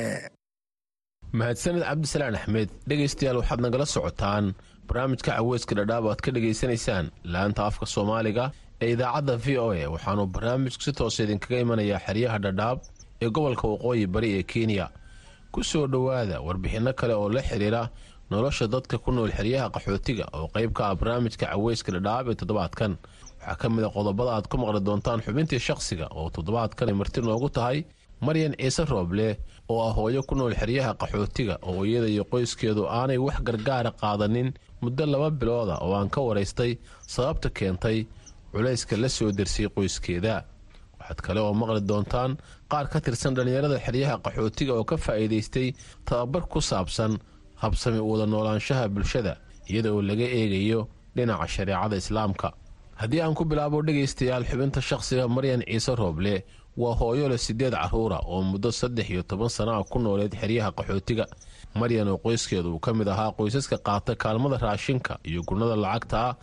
Mahadsaned 1.37 1.83
cabdisalaan 1.89 2.35
axmed 2.39 2.69
dhegaystayaal 2.89 3.37
waxaad 3.41 3.61
nagala 3.65 3.85
socotaan. 3.95 4.45
Barnaamijka 4.87 5.31
caweyska 5.37 5.73
dhadhaab 5.79 6.05
aad 6.11 6.21
ka 6.25 6.29
dhegaysanaysaan 6.35 7.05
laanta 7.33 7.61
afka 7.69 7.85
soomaaliga 7.95 8.45
ee 8.81 8.91
idaacadda 8.93 9.35
v 9.45 9.57
o 9.57 9.71
a 9.71 9.85
waxaanu 9.93 10.25
barnaamijku 10.35 10.81
si 10.83 10.91
toosa 10.93 11.23
idinkaga 11.23 11.59
imanayaa 11.65 11.99
xeryaha 12.07 12.37
dhadhaab 12.45 12.77
ee 13.23 13.29
gobolka 13.29 13.67
waqooyi 13.67 14.07
bari 14.07 14.29
ee 14.39 14.43
kenya. 14.43 14.87
Ku 15.51 15.63
soo 15.63 15.87
dhowaada 15.87 16.41
warbixinno 16.41 16.93
kale 16.93 17.13
oo 17.13 17.29
la 17.29 17.41
xidhiira 17.41 17.89
nolosha 18.31 18.67
dadka 18.67 18.97
ku 18.97 19.11
nool 19.11 19.31
xeryaha 19.31 19.69
qaxootiga 19.75 20.25
oo 20.33 20.47
qayb 20.55 20.71
ka 20.73 20.83
ah 20.89 20.95
barnaamijka 20.95 21.45
caweyska 21.51 21.91
dhadhaab 21.91 22.25
ee 22.29 22.35
toddobaadkan. 22.35 22.97
Waxaa 23.39 23.55
ka 23.61 23.69
mid 23.69 23.83
a 23.85 23.89
qodobada 23.89 24.31
aad 24.35 24.47
ku 24.51 24.57
maqli 24.57 24.79
doontaan 24.87 25.19
xubintii 25.25 25.59
shakhsiga 25.67 26.07
oo 26.11 26.29
toddobaadkan 26.35 26.93
marti 26.95 27.21
noogu 27.21 27.49
tahay 27.49 27.85
maryan 28.25 28.53
ciise 28.59 28.83
rooble 28.91 29.37
oo 29.69 29.79
ah 29.87 29.93
hooyo 29.97 30.23
ku 30.23 30.33
nool 30.35 30.53
xeryaha 30.55 30.91
qaxootiga 31.01 31.55
oo 31.69 31.85
iyada 31.85 32.07
iyo 32.07 32.23
qoyskeedu 32.31 32.87
aanay 32.89 33.17
wax 33.17 33.37
gargaara 33.47 33.91
qaadanin 34.01 34.49
muddo 34.81 35.05
laba 35.05 35.29
bilooda 35.29 35.75
oo 35.85 35.93
aan 35.99 36.09
ka 36.09 36.21
waraystay 36.27 36.71
sababta 37.07 37.49
keentay 37.57 37.97
culayska 38.53 38.95
la 39.03 39.09
soo 39.09 39.31
dersiyey 39.37 39.69
qoyskeeda. 39.75 40.35
Waxaad 40.99 41.19
kale 41.25 41.39
oo 41.41 41.53
maqli 41.61 41.81
doontaan 41.89 42.31
qaar 42.71 42.85
ka 42.91 42.99
tirsan 43.05 43.33
dhallinyarada 43.35 43.77
xeryaha 43.85 44.15
qaxootiga 44.25 44.73
oo 44.79 44.83
ka 44.89 44.95
faa'iidaystay 45.05 45.67
tababar 46.07 46.43
ku 46.51 46.59
saabsan 46.69 47.11
habsami 47.63 47.99
wada 48.09 48.25
noolaanshaha 48.25 48.85
bulshada 48.93 49.33
iyada 49.69 49.89
oo 49.95 50.01
laga 50.09 50.25
eegayo 50.39 50.81
dhinaca 51.15 51.47
shareecada 51.55 51.95
islaamka. 52.03 52.47
Haddii 53.01 53.21
aan 53.21 53.33
ku 53.37 53.43
bilaabo 53.49 53.81
dhegaystayaal 53.87 54.45
xubinta 54.49 54.79
shakhsiga 54.89 55.27
maryan 55.35 55.61
ciise 55.67 55.93
rooble 56.01 56.35
waa 56.81 56.95
hooyo 56.99 57.25
leh 57.31 57.37
siddeed 57.45 57.73
carruura 57.81 58.17
oo 58.33 58.41
muddo 58.51 58.69
saddex 58.71 59.07
iyo 59.13 59.23
toban 59.29 59.49
sana 59.49 59.71
ah 59.79 59.83
ku 59.91 59.97
nooleed 59.99 60.33
xeryaha 60.41 60.69
qaxootiga. 60.77 61.25
Maryan 61.79 62.07
oo 62.13 62.17
qoyskeedu 62.23 62.69
uu 62.73 62.79
ka 62.85 62.93
mid 62.93 63.07
ahaa 63.13 63.31
qoysaska 63.37 63.77
qaata 63.87 64.11
kaalmada 64.15 64.57
raashinka 64.65 65.13
iyo 65.29 65.41
gunnada 65.47 65.75
lacagta 65.83 66.17
ah 66.29 66.33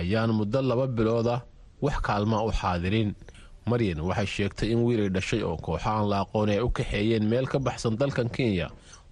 ayaan 0.00 0.30
muddo 0.38 0.58
laba 0.70 0.86
bilooda 0.96 1.34
wax 1.82 1.96
kaalmaa 2.06 2.42
u 2.48 2.52
xaadirin. 2.52 3.14
Maryan 3.66 4.00
waxay 4.00 4.26
sheegtay 4.26 4.68
in 4.72 4.80
wiilay 4.86 5.08
dhashay 5.14 5.42
oo 5.42 5.56
kooxo 5.56 5.88
aan 5.90 6.08
la 6.10 6.20
aqooni 6.24 6.52
ay 6.52 6.60
u 6.60 6.70
kaxeeyeen 6.70 7.24
meel 7.28 7.46
ka 7.46 7.58
baxsan 7.58 7.96
dalkan 8.00 8.28
kenya. 8.36 8.68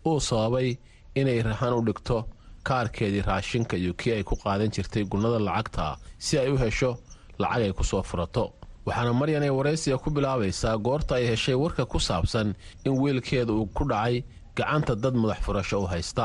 Uu 0.07 0.21
sababay 0.21 0.77
inay 1.15 1.43
rahan 1.43 1.73
u 1.79 1.81
dhigto 1.87 2.25
kaarkeedii 2.65 3.23
raashinka 3.29 3.77
iyo 3.77 3.93
kii 3.95 4.13
ay 4.13 4.23
ku 4.29 4.35
qaadan 4.37 4.71
jirtay 4.75 5.05
gunnada 5.05 5.39
lacagta 5.39 5.97
si 6.19 6.39
ay 6.39 6.49
u 6.53 6.57
hesho 6.57 6.97
lacag 7.39 7.63
ay 7.63 7.73
ku 7.73 7.85
soo 7.85 8.03
furato. 8.03 8.53
Waxaana 8.87 9.13
maryan 9.13 9.43
ay 9.43 9.51
waraysiga 9.59 9.99
ku 9.99 10.11
bilaabaysaa 10.11 10.77
goorta 10.79 11.15
ay 11.17 11.27
heshay 11.31 11.55
warka 11.55 11.85
ku 11.87 11.99
saabsan 12.01 12.55
in 12.85 12.93
wiilkeeda 13.01 13.53
uu 13.53 13.67
ku 13.77 13.85
dhacay 13.85 14.25
gacanta 14.57 14.95
dad 14.97 15.15
madax 15.15 15.39
furasho 15.45 15.81
u 15.85 15.87
haysta 15.87 16.25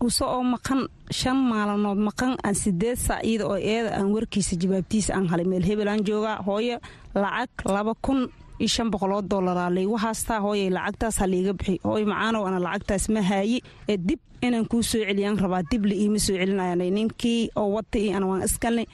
use 0.00 0.22
oo 0.24 0.42
maqan 0.54 0.80
shan 1.10 1.36
maalmood 1.50 1.98
maqan 2.08 2.32
aan 2.46 2.54
sideed 2.54 2.98
iyada 3.22 3.44
oo 3.48 3.56
eeda 3.56 3.90
aan 3.98 4.08
warkiisa 4.14 4.56
jawaabtiisa 4.62 5.14
aan 5.14 5.26
halay. 5.30 5.44
Meel 5.44 5.62
hebelaan 5.70 6.04
joogaa 6.08 6.42
hooyo 6.46 6.76
lacag 7.14 7.50
laba 7.74 7.94
kun 8.04 8.28
iyo 8.60 8.68
shan 8.68 8.90
boqoloo 8.92 9.22
dollaraa 9.30 9.70
laygu 9.76 9.96
haastaa. 10.04 10.40
Hooyay 10.40 10.70
lacagtaas 10.76 11.16
ha 11.20 11.26
liiga 11.26 11.52
bixi. 11.58 11.80
Hooy 11.84 12.04
macaanow 12.04 12.44
ana 12.48 12.58
lacagtaas 12.66 13.08
ma 13.14 13.20
haayi. 13.30 13.58
Ee 13.88 13.96
dib 13.96 14.20
inaan 14.42 14.66
kuu 14.70 14.82
soo 14.82 15.00
celiyaan 15.08 15.38
rabaa 15.44 15.62
dib 15.70 15.84
la 15.90 15.94
iima 15.94 16.18
soo 16.18 16.36
celinayanay 16.40 16.90
ninkii 16.90 17.50
oo 17.56 17.68
wata 17.76 17.98
iyo 17.98 18.16
ana 18.16 18.26
waan 18.30 18.42
iskalnay. 18.48 18.86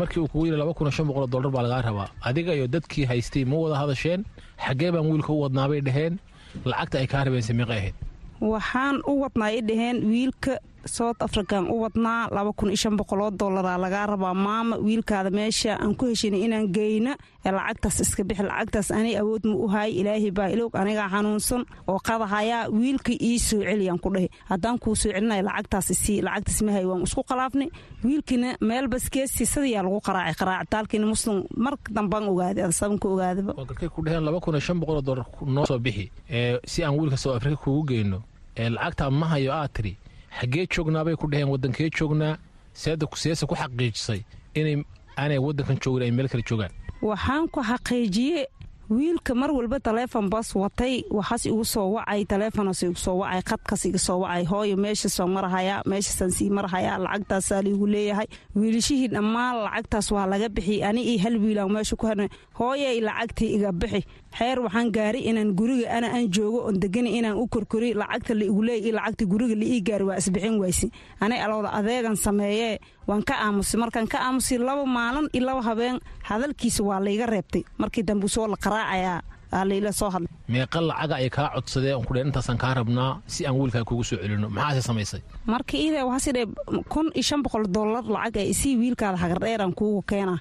Markii 0.00 0.20
uu 0.22 0.28
kugu 0.28 0.46
yidhi 0.46 0.58
laba 0.58 0.72
kun 0.74 0.90
shan 0.90 1.06
boqoloo 1.08 1.30
dollar 1.32 1.50
baa 1.52 1.62
lagaa 1.62 1.82
rabaa. 1.88 2.08
Adiga 2.28 2.52
iyo 2.54 2.66
dadkii 2.74 3.04
haystay 3.10 3.44
ma 3.44 3.56
wada 3.56 3.76
hadasheen 3.82 4.24
xaggee 4.64 4.90
baan 4.94 5.06
wiilka 5.10 5.32
u 5.32 5.40
wadnaabay 5.44 5.80
dhaheen 5.86 6.14
lacagta 6.64 6.98
ay 6.98 7.06
kaa 7.12 7.24
rabeense 7.24 7.52
meeqay 7.58 7.78
ahayd 7.78 7.94
waxaan 8.40 8.96
u 9.10 9.12
wadnaa 9.22 9.50
i 9.52 9.60
dhaheen 9.68 9.98
wiilka 10.10 10.58
south 10.86 11.22
african 11.22 11.64
u 11.70 11.80
wadnaa 11.82 12.28
boqoloo 12.98 13.30
dollaraa 13.30 13.78
lagaa 13.78 14.06
rabaa. 14.06 14.34
Maama 14.34 14.76
wiilkaada 14.76 15.30
meesha 15.30 15.78
aan 15.80 15.94
ku 15.96 16.06
heshinay 16.06 16.40
inaan 16.46 16.66
geyna 16.72 17.16
ee 17.44 17.50
lacagtaas 17.52 18.00
iska 18.00 18.24
bixi 18.24 18.42
lacagtaas 18.42 18.90
anay 18.90 19.16
awood 19.18 19.44
ma 19.44 19.54
u 19.54 19.66
haay 19.68 19.90
ilaahay 20.00 20.30
baa 20.30 20.48
ilowg 20.54 20.74
anigaa 20.76 21.08
xanuunsan 21.12 21.62
oo 21.88 21.98
qadahayaa 22.08 22.68
wiilka 22.70 23.12
ii 23.28 23.38
soo 23.38 23.62
celiyaan 23.62 23.98
ku 23.98 24.10
dhahi 24.14 24.28
haddaan 24.50 24.78
kuu 24.78 24.94
soo 24.96 25.12
celinaya 25.12 25.42
lacagtaas 25.42 25.90
isii 25.90 26.22
lacagtaas 26.26 26.62
ma 26.66 26.72
hay 26.72 26.84
waan 26.84 27.02
isku 27.02 27.22
qalaafnay. 27.30 27.68
Wiilkiina 28.04 28.56
meel 28.60 28.88
baskeesi 28.88 29.46
sadayaa 29.46 29.82
lagu 29.86 30.00
qaraacay 30.06 30.34
qaraacitaalkiina 30.40 31.06
muslim 31.06 31.36
mar 31.64 31.74
dambaan 31.96 32.24
ogaaday 32.32 32.64
adasabanka 32.64 33.06
ogaadaba 33.08 33.52
garkay 33.68 33.88
ku 33.88 34.00
dhaheen 34.04 34.24
laba 34.26 34.40
kun 34.40 34.54
iyo 34.58 34.74
boqoloo 34.80 35.02
dollar 35.08 35.26
noo 35.46 35.66
soo 35.66 35.78
bixi 35.78 36.10
si 36.72 36.84
aan 36.84 36.94
wiilka 36.98 37.16
south 37.16 37.36
africa 37.36 37.56
kugu 37.64 37.82
geyno 37.90 38.18
ee 38.56 38.68
lacagtaa 38.70 39.10
ma 39.10 39.26
hayo 39.32 39.52
aad 39.52 39.70
tiri 39.76 39.92
xaggee 40.40 40.66
joognaabay 40.74 41.16
ku 41.16 41.26
dhaheen 41.30 41.48
waddankee 41.52 41.90
joognaa 41.98 42.36
seese 43.22 43.46
ku 43.46 43.54
xaqiijisay 43.54 44.20
inay 44.54 44.76
aanay 45.16 45.38
waddankan 45.38 45.78
joogin 45.82 46.02
ay 46.02 46.10
meel 46.10 46.28
kale 46.28 46.42
joogaan. 46.48 46.72
Waxaan 47.02 47.48
ku 47.48 47.60
xaqiijiye 47.62 48.46
wiilka 48.90 49.34
mar 49.34 49.50
walba 49.50 49.80
taleefon 49.80 50.28
bas 50.30 50.54
watay 50.54 51.02
waxaas 51.10 51.46
igu 51.50 51.64
soo 51.64 51.88
wacay 51.98 52.22
taleefonaas 52.24 52.82
igu 52.82 52.94
soo 52.94 53.18
wacay 53.18 53.42
khadkaas 53.42 53.82
iga 53.88 53.98
soo 53.98 54.18
wacay 54.22 54.44
hooyo 54.46 54.76
meeshasoo 54.76 55.26
marhayaa 55.26 55.82
meeshasaan 55.90 56.30
sii 56.30 56.50
marhayaa 56.50 56.98
lacagtaasaa 57.04 57.62
liigu 57.66 57.86
leeyahay 57.86 58.26
wiilashihii 58.54 59.08
dhammaan 59.08 59.56
lacagtaas 59.64 60.10
waa 60.14 60.26
laga 60.26 60.48
bixi 60.48 60.82
ani 60.84 61.02
iyo 61.02 61.18
hal 61.22 61.36
wiilaan 61.42 61.72
meesha 61.72 61.96
ku 61.96 62.06
hana 62.06 62.28
hooyay 62.58 63.00
lacagtii 63.00 63.50
iga 63.58 63.72
bixi 63.72 64.04
xeer 64.38 64.58
waxaan 64.64 64.90
gaaray 64.96 65.22
inaan 65.30 65.50
guriga 65.58 65.86
ana 65.96 66.08
aan 66.16 66.26
joogo 66.34 66.58
oon 66.66 66.76
degani 66.82 67.10
inaan 67.18 67.36
u 67.42 67.46
korkori 67.48 67.94
lacagta 68.00 68.34
laigu 68.40 68.62
leey 68.68 68.92
lacagta 68.92 69.24
guriga 69.32 69.54
laii 69.62 69.80
gaari 69.88 70.04
waa 70.08 70.16
isbixin 70.20 70.58
waysi. 70.62 70.86
Anay 71.20 71.40
alowda 71.44 71.70
adeegan 71.78 72.16
sameeyee 72.16 72.78
waan 73.08 73.22
ka 73.28 73.34
aamusay 73.44 73.78
markaan 73.80 74.08
ka 74.12 74.18
aamusay 74.26 74.58
laba 74.58 74.84
maalin 74.86 75.28
iyo 75.32 75.44
laba 75.46 75.62
habeen 75.62 75.96
hadalkiisa 76.28 76.82
waa 76.84 77.00
layga 77.00 77.26
reebtay. 77.26 77.62
Markii 77.78 78.02
dambe 78.08 78.28
soo 78.28 78.46
la 78.46 78.56
qaraacayaa 78.56 79.20
layla 79.64 79.92
soo 79.92 80.10
hadlay. 80.10 80.28
Meeqa 80.52 80.80
lacaga 80.80 81.14
ay 81.16 81.30
kaa 81.30 81.48
codsadeen 81.54 82.04
ku 82.04 82.12
dheen 82.14 82.26
intaasaan 82.28 82.58
kaa 82.58 82.74
rabnaa 82.74 83.22
si 83.26 83.46
aan 83.46 83.56
wiilkaa 83.56 83.84
kugu 83.88 84.04
soo 84.04 84.18
celino. 84.22 84.48
Maxaase 84.50 84.82
samaysay? 84.82 85.20
Marka 85.46 85.76
ida 85.78 86.04
waxaas 86.06 86.26
idhe 86.30 86.42
kun 86.92 87.08
iyo 87.14 87.22
shan 87.22 87.40
boqol 87.42 87.64
dollar 87.76 88.04
lacag 88.04 88.36
ee 88.42 88.48
isii 88.52 88.76
wiilkaada 88.76 89.16
hagardheeraan 89.16 89.72
kuugu 89.78 90.02
keenaa 90.10 90.38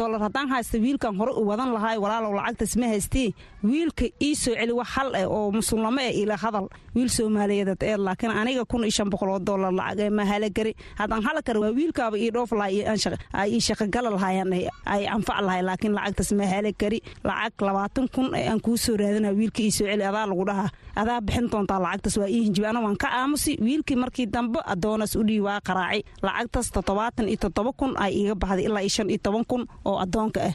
dollar. 0.00 0.20
Haddaan 0.20 0.48
haysta 0.48 0.78
wiilkan 0.78 1.16
hore 1.16 1.32
u 1.32 1.44
wadan 1.46 1.72
lahaay 1.74 1.98
walaalow 1.98 2.32
lacagtaas 2.34 2.76
ma 2.76 2.86
haystii 2.92 3.34
wiilka 3.64 4.04
ii 4.22 4.34
soo 4.34 4.54
celi 4.54 4.72
wax 4.72 4.88
hal 4.96 5.14
eh 5.14 5.26
oo 5.26 5.50
musulnamo 5.52 6.00
eh 6.00 6.14
ila 6.22 6.36
hadal. 6.36 6.68
Wiil 6.94 7.08
soomaaliyeedad 7.08 7.82
ee 7.82 7.96
laakiin 7.96 8.32
aniga 8.32 8.64
oo 8.64 9.38
dollar 9.38 9.72
lacag 9.72 10.00
ee 10.00 10.10
ma 10.10 10.24
halagari 10.24 10.72
haddaan 10.98 11.22
hala 11.26 11.42
kara 11.42 11.60
waa 11.60 11.70
wiilkaaba 11.78 12.16
ii 12.18 12.30
dhoof 12.34 12.52
lahaa 12.52 13.46
ii 13.46 13.60
shaqagala 13.60 14.10
lahaayaan 14.10 14.52
ay 14.94 15.06
anfac 15.14 15.40
lahay 15.46 15.62
laakiin 15.62 15.92
lacagtaas 15.94 16.32
ma 16.32 16.46
halagari 16.46 16.98
lacag 17.24 17.60
labaatan 17.66 18.06
kun 18.14 18.34
ee 18.34 18.48
aan 18.50 18.60
kuu 18.60 18.76
soo 18.76 18.96
raadina 18.96 19.30
wiilka 19.38 19.62
ii 19.62 19.70
soo 19.70 19.86
celi 19.86 20.04
adaa 20.10 20.26
lagu 20.30 20.44
dhahaa 20.48 20.68
adaa 21.00 21.20
bixin 21.26 21.46
doontaa 21.52 21.78
lacagtaas 21.84 22.16
waa 22.20 22.28
ii 22.34 22.42
hinjibi 22.46 22.66
ana 22.70 22.80
waan 22.84 22.96
ka 23.02 23.08
aamusi 23.20 23.52
wiilkii 23.64 23.96
markii 24.02 24.26
dambe 24.34 24.58
adoonaas 24.72 25.12
u 25.20 25.22
dhihi 25.28 25.40
waa 25.48 25.60
qaraacay. 25.68 26.00
Lacagtaas 26.26 26.68
toddobaatan 26.74 27.26
iyo 27.28 27.38
toddoba 27.44 27.70
kun 27.78 27.92
ay 28.04 28.12
iiga 28.20 28.34
baxday 28.42 28.64
ilaa 28.68 28.82
iyo 28.86 28.92
shan 28.96 29.08
iyo 29.10 29.20
toban 29.24 29.44
kun 29.50 29.62
oo 29.88 29.96
adoonka 30.04 30.40
ah. 30.48 30.54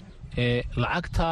Lacagta 0.81 1.25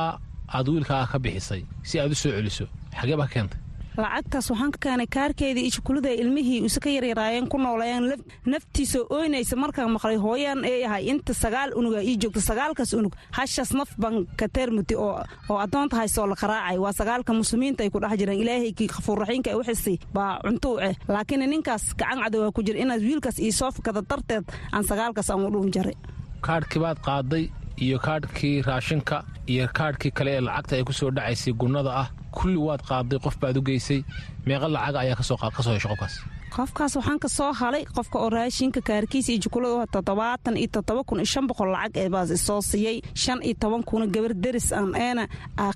aad 0.55 0.68
wiilkaa 0.74 1.05
ka 1.11 1.18
bixisay 1.24 1.61
si 1.89 1.99
aad 1.99 2.11
u 2.11 2.16
soo 2.16 2.32
celiso 2.38 2.66
xagee 2.99 3.18
baa 3.20 3.28
ka 3.28 3.34
keentay 3.34 3.59
lacagtaas 3.98 4.50
waxaan 4.52 4.72
ka 4.74 4.80
keenay 4.84 5.08
kaarkeedii 5.16 5.62
iyo 5.64 5.72
jukulada 5.76 6.10
ilmihii 6.10 6.62
use 6.66 6.80
ka 6.80 6.89
yaryaraayeen 6.89 7.48
ku 7.48 7.58
noolayeen 7.58 8.06
naftiisa 8.46 9.00
ooynaysa 9.10 9.56
markaan 9.56 9.91
maqlay 9.96 10.16
hooyaan 10.18 10.66
ee 10.66 10.86
ahay. 10.86 11.04
Inta 11.12 11.34
sagaal 11.34 11.70
unuga 11.76 12.02
ii 12.04 12.18
joogta 12.18 12.41
sagaalkaas 12.41 12.94
unug 12.94 13.14
hashaas 13.32 13.72
naf 13.74 13.89
baan 14.02 14.26
ka 14.39 14.48
teermuti 14.56 14.96
oo 14.96 15.58
addoonta 15.66 15.96
haysoo 15.96 16.28
la 16.28 16.36
qaraacay. 16.36 16.78
Waa 16.78 16.94
sagaalka 16.94 17.34
muslimiinta 17.34 17.84
ay 17.84 17.89
ku 17.89 18.00
dhex 18.02 18.18
jiraan 18.20 18.39
ilaahaykii 18.44 18.88
khafuurraxiinka 18.96 19.50
ay 19.52 19.56
u 19.60 19.64
xisay 19.64 19.98
baa 20.14 20.39
cunto 20.44 20.74
u 20.74 20.80
eh. 20.80 20.96
Laakiin 21.08 21.46
ninkaas 21.50 21.94
gacan 22.00 22.24
cadowaa 22.24 22.52
ku 22.52 22.64
jira 22.64 22.80
inaad 22.80 23.02
wiilkaas 23.02 23.39
ii 23.39 23.52
soo 23.52 23.72
fakada 23.72 24.02
darteed 24.10 24.44
aan 24.72 24.84
sagaalkaas 24.84 25.30
aan 25.30 25.46
u 25.46 25.52
dhuun 25.54 25.72
jaray. 25.76 25.96
Kaadhkii 26.41 26.82
baad 26.82 26.98
qaaday 27.06 27.46
iyo 27.78 28.00
kaadhkii 28.00 28.62
raashinka 28.62 29.24
iyo 29.48 29.68
kaadhkii 29.74 30.12
kale 30.12 30.32
ee 30.38 30.41
lacagta 30.41 30.76
ay 30.76 30.84
ku 30.84 30.94
soo 30.94 31.12
dhacaysay 31.12 31.54
gunnada 31.54 31.91
ah 32.02 32.08
kulli 32.38 32.58
waad 32.68 32.82
qaaday 32.90 33.20
qof 33.26 33.36
baad 33.42 33.58
u 33.58 33.62
geysay 33.68 34.00
meeqa 34.48 34.68
lacaga 34.76 35.00
ayaa 35.04 35.16
ka 35.20 35.24
soo 35.24 35.38
heshay 35.76 35.80
qofkaas. 35.92 36.16
Qofkaas 36.56 36.94
waxaan 36.98 37.20
ka 37.24 37.30
soo 37.38 37.52
halay 37.60 37.84
qofka 37.96 38.18
oo 38.20 38.30
raashinka 38.30 38.82
kaarkiisa 38.88 39.32
iyo 39.32 39.42
jukulada 39.44 39.88
toddobaatan 39.94 40.56
iyo 40.58 40.68
toddoba 40.76 41.02
kun 41.08 41.20
iyo 41.20 41.26
shan 41.34 41.48
boqol 41.50 41.70
lacag 41.74 41.98
ee 41.98 42.10
baas 42.14 42.30
isoo 42.38 42.62
siiyey 42.62 43.02
shan 43.24 43.40
iyo 43.48 43.56
toban 43.62 43.84
kuna 43.90 44.06
gabar 44.14 44.34
deris 44.44 44.70
aan 44.74 44.94
eena 44.96 45.24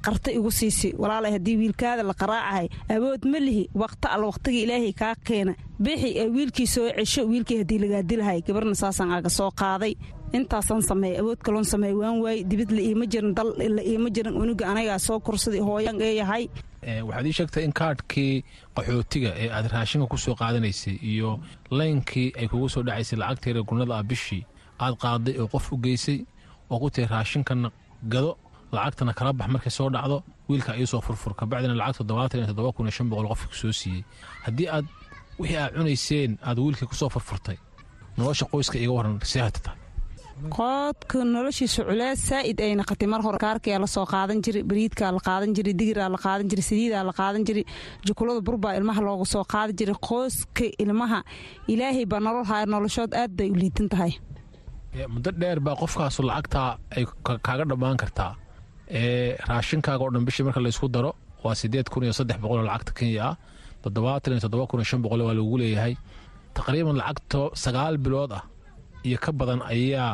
qarta 0.06 0.30
igu 0.38 0.52
siisay 0.60 0.94
walaalay 1.02 1.32
haddii 1.36 1.58
wiilkaada 1.62 2.04
la 2.10 2.14
qaraacahay 2.22 2.68
awood 2.96 3.22
ma 3.32 3.40
lihi 3.48 3.64
waqta 3.82 4.08
alla 4.14 4.26
waqtiga 4.30 4.60
ilaahay 4.66 4.94
kaa 5.02 5.16
keena. 5.28 5.54
Bixi 5.84 6.10
ee 6.22 6.28
wiilkii 6.36 6.68
soo 6.68 6.86
cesho 6.98 7.22
wiilkii 7.32 7.58
haddii 7.62 7.80
lagaa 7.84 8.04
dilahay 8.10 8.40
gabarna 8.48 8.76
saasaan 8.82 9.12
aaga 9.16 9.30
soo 9.30 9.50
qaaday 9.62 9.94
intaasaan 10.34 10.82
sameeyey 10.84 11.20
awood 11.22 11.40
kaloon 11.46 11.66
sameey 11.66 11.94
waan 11.94 12.20
waayey. 12.24 12.44
Dibid 12.50 12.72
la 12.72 12.82
iima 12.82 13.06
jirin 13.12 13.34
dal 13.38 13.50
la 13.58 13.82
iima 13.92 14.10
jirin 14.16 14.36
unuga 14.42 14.66
anagaa 14.72 15.00
soo 15.00 15.20
korsaday 15.20 15.60
hooyan 15.68 16.02
ee 16.02 16.14
yahay 16.22 16.44
waxaad 17.08 17.26
ii 17.30 17.36
sheegtay 17.38 17.64
in 17.68 17.74
kaadhkii 17.80 18.44
qaxootiga 18.76 19.32
ee 19.44 19.50
aad 19.58 19.66
raashinka 19.74 20.08
ku 20.12 20.18
soo 20.18 20.36
qaadanaysay 20.42 20.96
iyo 21.12 21.40
laynkii 21.72 22.34
ay 22.40 22.48
kugu 22.52 22.70
soo 22.70 22.84
dhacaysay 22.88 23.18
lacagteeda 23.20 23.62
gunnada 23.70 23.94
ah 24.00 24.04
bishii 24.10 24.44
aad 24.84 24.96
qaaday 25.04 25.36
oo 25.42 25.48
qof 25.54 25.72
u 25.74 25.78
geysay 25.86 26.20
oo 26.72 26.80
ku 26.82 26.88
tiri 26.94 27.08
raashinkana 27.14 27.70
gado 28.14 28.32
lacagtana 28.76 29.14
kala 29.18 29.34
bax 29.34 29.48
markay 29.54 29.72
soo 29.78 29.90
dhacdo 29.96 30.18
wiilka 30.50 30.72
iisoo 30.80 31.02
furfur 31.08 31.34
kabacdina 31.40 31.74
lacag 31.82 31.96
toddobaatan 32.00 32.38
iyo 32.40 32.48
toddoba 32.52 32.72
kun 32.76 32.86
iyo 32.88 32.92
shan 32.98 33.08
boqol 33.10 33.28
qofki 33.32 33.56
soo 33.62 33.72
siiyey. 33.80 34.04
Haddii 34.46 34.68
aad 34.76 34.86
wixii 35.40 35.58
aad 35.64 35.74
cunayseen 35.78 36.32
aad 36.48 36.58
wiilkii 36.66 36.88
ku 36.92 36.96
soo 37.02 37.10
furfurtay 37.16 37.58
nolosha 38.18 38.46
qoyska 38.52 38.78
iiga 38.80 38.94
waran 38.98 39.20
see 39.32 39.42
hata 39.48 39.60
tahay 39.66 39.80
qoodka 40.46 41.24
noloshiisa 41.26 41.82
culees 41.88 42.20
saa'id 42.30 42.60
ay 42.62 42.76
naqatay 42.78 43.08
mar 43.10 43.22
hore 43.26 43.40
kaarkaa 43.42 43.80
la 43.82 43.88
soo 43.88 44.06
qaadan 44.06 44.42
jiray 44.46 44.64
bariidkaa 44.70 45.10
la 45.16 45.20
qaadan 45.28 45.54
jiray 45.58 45.74
digiraa 45.80 46.10
la 46.14 46.18
qaadan 46.26 46.48
jiray 46.52 46.66
saliidaa 46.70 47.04
la 47.10 47.14
qaadan 47.20 47.44
jiray 47.48 47.66
jukulada 48.08 48.42
burbaa 48.48 48.74
ilmaha 48.80 49.02
looga 49.08 49.26
soo 49.34 49.44
qaadi 49.54 49.74
jiray 49.80 49.98
qoyska 50.10 50.66
ilmaha. 50.84 51.20
Ilaahay 51.74 52.06
baa 52.12 52.20
nolol 52.26 52.46
haya 52.52 52.66
noloshood 52.74 53.12
aad 53.22 53.32
bay 53.38 53.50
u 53.54 53.56
liitan 53.62 53.88
tahay. 53.90 54.12
Muddo 55.14 55.32
dheer 55.42 55.60
baa 55.60 55.76
qofkaasu 55.82 56.22
lacagtaa 56.30 56.70
ay 56.96 57.04
kaaga 57.46 57.64
dhammaan 57.70 57.98
kartaa. 58.02 58.32
Ee 59.00 59.36
raashinkaaga 59.50 60.04
oo 60.06 60.12
dhan 60.14 60.26
bishii 60.28 60.46
marka 60.48 60.62
laysku 60.66 60.88
daro 60.96 61.12
waa 61.44 61.56
siddeed 61.62 61.88
kun 61.92 62.04
iyo 62.06 62.14
saddex 62.20 62.38
boqol 62.44 62.60
oo 62.62 62.68
lacagta 62.70 62.92
kenya. 62.98 63.24
Ah 63.30 63.36
toddobaatan 63.84 64.32
iyo 64.34 64.42
toddoba 64.46 64.66
kun 64.70 64.80
iyo 64.82 64.88
shan 64.92 65.02
boqol 65.06 65.22
waa 65.28 65.34
lagu 65.40 65.58
leeyahay. 65.62 65.94
Taqriiban 66.58 66.96
lacagto 67.02 67.42
sagaal 67.64 67.98
bilood 68.06 68.32
ah 68.38 68.44
iyo 69.08 69.18
ka 69.26 69.32
badan 69.40 69.62
ayaa 69.74 70.12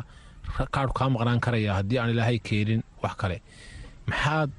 kaadhu 0.73 0.93
kaa 0.99 1.09
maqnaan 1.13 1.39
karaya 1.45 1.71
haddii 1.79 1.97
aan 1.99 2.09
ilaahay 2.13 2.37
keenin 2.47 2.81
wax 3.03 3.13
kale. 3.21 3.37
Maxaad 4.09 4.49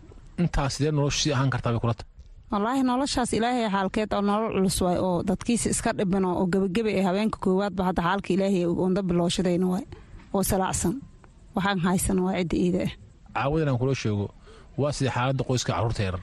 intaas 0.41 0.73
sidee 0.77 0.93
noloshu 0.97 1.19
sii 1.23 1.33
ahaan 1.37 1.51
kartaa 1.55 1.73
bay 1.75 1.81
kula 1.85 1.95
tahay 1.99 2.11
wallaahi 2.53 2.83
noloshaas 2.91 3.31
ilaahay 3.39 3.67
xaalkeed 3.75 4.11
oo 4.17 4.21
nolol 4.29 4.51
culus 4.57 4.79
waay 4.85 4.99
oo 5.07 5.23
dadkiisa 5.29 5.69
iska 5.75 5.91
dhibano 5.99 6.29
oo 6.41 6.47
gebagebe 6.53 6.91
ee 6.99 7.03
habeenka 7.09 7.39
koowaadba 7.45 7.83
hadda 7.89 8.03
xaalka 8.07 8.29
ilaahay 8.35 8.65
onda 8.87 9.01
bilooshadayna 9.09 9.67
waay 9.73 9.85
oo 10.35 10.43
salaacsan. 10.51 10.95
Waxaan 11.57 11.79
haysan 11.87 12.19
waa 12.25 12.35
cidda 12.41 12.57
iida 12.65 12.81
ah 12.87 12.93
caawadan 13.35 13.69
aan 13.71 13.79
kula 13.83 13.95
sheego 14.03 14.27
waa 14.81 14.93
sidii 14.97 15.13
xaaladda 15.17 15.43
qoyska 15.49 15.71
carruurta 15.77 16.03
yarar 16.07 16.23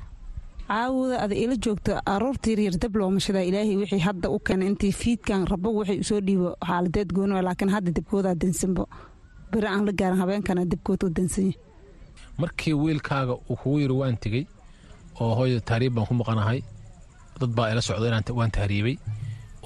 caawada 0.71 1.15
ada 1.25 1.35
ila 1.43 1.55
joogta 1.65 1.93
aroorta 2.13 2.47
yaryar 2.51 2.75
dab 2.83 2.93
loomashadaa 2.99 3.43
ilaahay 3.49 3.75
wixii 3.81 4.01
hadda 4.07 4.27
u 4.35 4.39
keenay 4.47 4.67
intii 4.71 4.91
fiidkan 5.01 5.41
rabo 5.53 5.69
waxay 5.79 5.97
u 6.03 6.05
soo 6.09 6.19
dhiibo 6.27 6.49
xaaladeed 6.69 7.09
gooni 7.15 7.41
laakiin 7.47 7.69
hadda 7.75 7.91
debkoodaa 7.97 8.35
dansanbo. 8.41 8.83
Beri 9.51 9.67
aan 9.67 9.85
la 9.87 9.91
gaarin 9.99 10.19
habeenkana 10.23 10.63
debkood 10.71 11.01
u 11.05 11.09
dansanya 11.17 11.53
markii 12.41 12.73
wiilkaaga 12.83 13.33
uu 13.49 13.55
kugu 13.61 13.79
yiri 13.83 13.93
waan 14.01 14.17
tegey 14.23 14.43
oo 15.21 15.31
hooyada 15.39 15.61
tahriib 15.69 15.93
baan 15.95 16.07
ku 16.09 16.13
maqanahay 16.21 16.59
dad 17.41 17.51
baa 17.57 17.67
ila 17.71 17.81
socdo 17.87 18.05
inaan 18.07 18.23
waan 18.39 18.51
tahriibay 18.57 18.95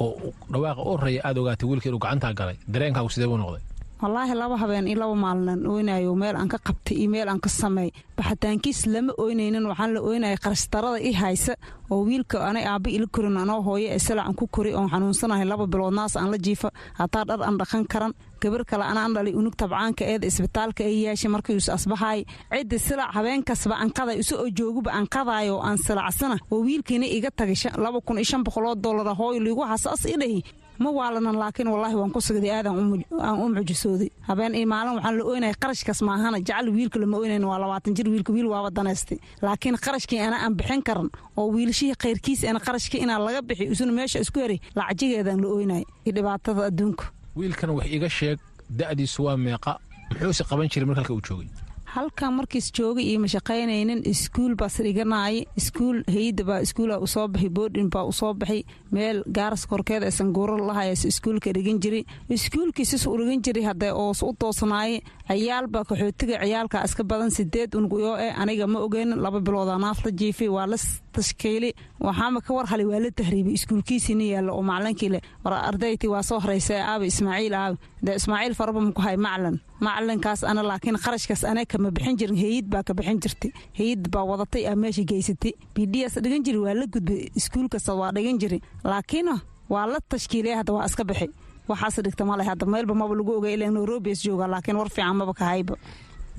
oo 0.01 0.33
dhawaaqa 0.53 0.81
u 0.81 0.89
horreeya 0.91 1.21
aad 1.27 1.37
ogaatay 1.41 1.67
wiilka 1.69 1.87
inuu 1.89 1.99
gacantaa 2.05 2.33
galay. 2.39 2.57
Dareenkaagu 2.73 3.09
sidee 3.13 3.27
buu 3.31 3.37
noqday 3.43 3.61
wallaahi 4.05 4.33
laba 4.37 4.55
habeen 4.61 4.87
iyo 4.87 4.99
laba 5.01 5.15
maalin 5.15 5.65
oynayo 5.73 6.13
meel 6.21 6.35
aan 6.37 6.47
ka 6.53 6.57
qabtay 6.67 6.95
iyo 7.01 7.09
meel 7.09 7.29
aan 7.29 7.39
ka 7.45 7.49
sameey 7.49 7.89
baxitaankiis 8.17 8.85
lama 8.93 9.13
oynaynin 9.17 9.65
waxaan 9.69 9.93
la 9.95 10.01
oynaya 10.09 10.37
qarashtarada 10.43 10.99
i 11.01 11.11
haysa 11.21 11.53
oo 11.91 12.05
wiilka 12.07 12.37
anay 12.49 12.65
aabba 12.69 12.89
ila 12.95 13.07
korin 13.15 13.37
anoo 13.43 13.61
hooyo 13.67 13.87
ee 13.95 13.99
silacan 13.99 14.35
ku 14.39 14.45
kori 14.55 14.71
oon 14.77 14.89
xanuunsanahay 14.93 15.45
laba 15.51 15.65
bilood 15.73 15.93
naas 15.97 16.13
aan 16.17 16.29
la 16.33 16.37
jiifa. 16.45 16.69
Hataa 16.99 17.23
dhar 17.29 17.39
aan 17.47 17.57
dhaqan 17.59 17.83
karan 17.91 18.13
gabar 18.41 18.61
kale 18.69 18.83
anaan 18.91 19.13
dhalay 19.15 19.33
unug 19.39 19.55
tabcaanka 19.59 20.03
eeda 20.11 20.25
isbitaalka 20.31 20.81
ay 20.89 20.95
yeeshay 21.05 21.29
markii 21.33 21.55
is 21.61 21.69
asbahaay 21.75 22.19
ciddi 22.53 22.77
silac 22.87 23.09
habeenkasba 23.17 23.73
aan 23.81 23.89
qaday 23.97 24.17
isu 24.21 24.33
oo 24.41 24.47
jooguba 24.57 24.91
aan 24.97 25.07
qadaayo 25.15 25.55
aan 25.67 25.77
silacsana 25.85 26.35
oo 26.53 26.59
wiilkiina 26.67 27.05
iga 27.17 27.29
tagay 27.39 27.57
laba 27.83 27.99
kun 28.05 28.17
iyo 28.21 28.25
shan 28.29 28.41
boqoloo 28.45 28.75
dollara 28.85 29.13
hooyo 29.19 29.39
liigu 29.45 29.61
hasaas 29.71 30.01
i 30.05 30.15
dhahi 30.21 30.39
ma 30.79 30.89
waalanan 30.97 31.35
laakiin 31.41 31.67
wallaahi 31.73 31.95
waan 31.99 32.11
ku 32.15 32.19
sigday 32.21 32.51
aad 32.57 32.67
aan 32.67 33.37
u 33.43 33.49
mucjisooday 33.55 34.09
habeen 34.27 34.55
iyo 34.55 34.67
maalin 34.73 34.93
waxaan 34.97 35.17
la 35.17 35.23
oynaya 35.31 35.53
qarashkaas 35.63 36.01
maahana 36.07 36.39
jacel 36.47 36.69
wiilka 36.75 36.99
lama 36.99 37.17
oynayn 37.17 37.43
waa 37.49 37.59
labaatan 37.63 37.93
jir 37.97 38.07
wiilka 38.09 38.31
wiil 38.33 38.47
waaba 38.53 38.69
danaystay. 38.77 39.17
Laakiin 39.41 39.77
qarashkii 39.85 40.19
ana 40.27 40.37
aan 40.43 40.53
bixin 40.59 40.81
karan 40.87 41.09
oo 41.37 41.47
wiilashihii 41.55 41.95
khayrkiisa 42.03 42.49
ana 42.49 42.59
qarashkii 42.59 43.01
inaa 43.05 43.19
laga 43.19 43.41
bixi 43.41 43.63
isuna 43.73 43.91
meesha 43.91 44.19
isku 44.19 44.39
heray 44.39 44.59
lacajigeedaan 44.75 45.41
la 45.43 45.47
oynaya 45.57 45.85
iyo 46.05 46.13
dhibaatada 46.15 46.61
adduunka. 46.69 47.05
Wiilkan 47.35 47.69
wax 47.77 47.85
iga 47.97 48.09
sheeg 48.09 48.39
da'diisu 48.79 49.19
waa 49.27 49.37
meeqa. 49.37 49.73
Muxuuse 50.11 50.43
qaban 50.49 50.67
jiray 50.71 50.85
marka 50.87 51.01
halka 51.01 51.13
uu 51.13 51.21
joogay 51.27 51.47
halkan 51.95 52.33
markiis 52.37 52.67
joogay 52.77 53.05
iyo 53.09 53.19
mashaqaynaynin 53.23 54.01
iskuul 54.11 54.53
baas 54.59 54.75
dhiganaaya 54.85 55.45
iskuul 55.59 55.97
hayda 56.15 56.43
baa 56.49 56.59
iskuula 56.65 56.95
u 56.99 57.07
soo 57.07 57.27
baxay 57.33 57.49
boodhin 57.57 57.89
baa 57.93 58.03
u 58.03 58.11
soo 58.19 58.33
baxay 58.33 58.61
meel 58.91 59.23
gaaras 59.37 59.63
korkeeda 59.71 60.05
aysan 60.09 60.33
guuro 60.35 60.57
lahayas 60.67 61.05
iskuulka 61.11 61.53
dhigan 61.55 61.79
jiray. 61.83 62.03
Iskuulkiisis 62.29 63.05
u 63.07 63.13
dhigan 63.19 63.41
jiray 63.45 63.63
hadee 63.69 63.91
oos 64.03 64.19
u 64.23 64.33
toosnaaye 64.39 64.97
ciyaalbaa 65.29 65.83
qaxootiga 65.89 66.35
ciyaalka 66.43 66.83
iska 66.87 67.03
badan 67.03 67.31
sideed 67.31 67.75
unugyo 67.79 68.17
e 68.25 68.27
aniga 68.41 68.67
ma 68.67 68.79
ogeynin 68.85 69.21
laba 69.25 69.39
biloodaa 69.45 69.79
naaf 69.79 70.03
la 70.05 70.11
jiifay 70.19 70.49
waa 70.55 70.67
la 70.67 70.77
tashkiili 71.15 71.69
waxaama 72.07 72.39
ka 72.45 72.51
war 72.57 72.65
waa 72.91 72.99
la 73.05 73.11
tahriibay 73.19 73.53
iskuulkiisiina 73.59 74.23
yaalla 74.33 74.51
oo 74.57 74.63
macalinkii 74.69 75.09
le 75.15 75.19
war 75.43 75.53
ardayti 75.69 76.07
waa 76.13 76.23
soo 76.29 76.39
horeysa 76.43 76.75
aabi 76.91 77.05
ismaaciil 77.13 77.53
aabi 77.61 77.77
dee 78.05 78.15
ismaaciil 78.21 78.53
faraba 78.59 78.79
muku 78.87 79.01
hay 79.07 79.17
macalin 79.25 79.57
macalinkaas 79.85 80.41
ana 80.51 80.61
laakiin 80.69 80.97
qarashkaas 81.05 81.43
ana 81.51 81.61
kama 81.71 81.89
bixin 81.95 82.15
jirin. 82.19 82.37
Hayid 82.43 82.65
baa 82.73 82.83
ka 82.87 82.93
bixin 82.97 83.19
jirtay. 83.23 83.51
Hayid 83.77 84.01
baa 84.13 84.23
wadatay 84.29 84.63
aa 84.71 84.75
meesha 84.81 85.03
geysatay. 85.09 85.51
Bds 85.75 86.13
dhigan 86.23 86.43
jiri 86.45 86.59
waa 86.65 86.73
la 86.79 86.85
gudbay. 86.93 87.21
Iskuul 87.39 87.67
kasta 87.73 87.91
waa 88.01 88.11
dhigan 88.15 88.37
jiri. 88.41 88.59
Laakiin 88.91 89.29
waa 89.73 89.85
la 89.91 89.99
tashkiilaya 90.11 90.55
hadda 90.61 90.73
waa 90.77 90.85
iska 90.89 91.03
bixi. 91.09 91.27
Waxaas 91.69 91.95
dhigta 92.05 92.23
male 92.29 92.43
hadda 92.49 92.65
meelba 92.73 92.93
maba 93.01 93.13
lagu 93.19 93.31
ogay 93.37 93.53
ilaa 93.57 93.71
nairobias 93.75 94.19
jooga 94.25 94.47
laakiin 94.53 94.77
war 94.79 94.89
fiican 94.95 95.15
maba 95.21 95.33
ka 95.39 95.45
hayba. 95.51 95.75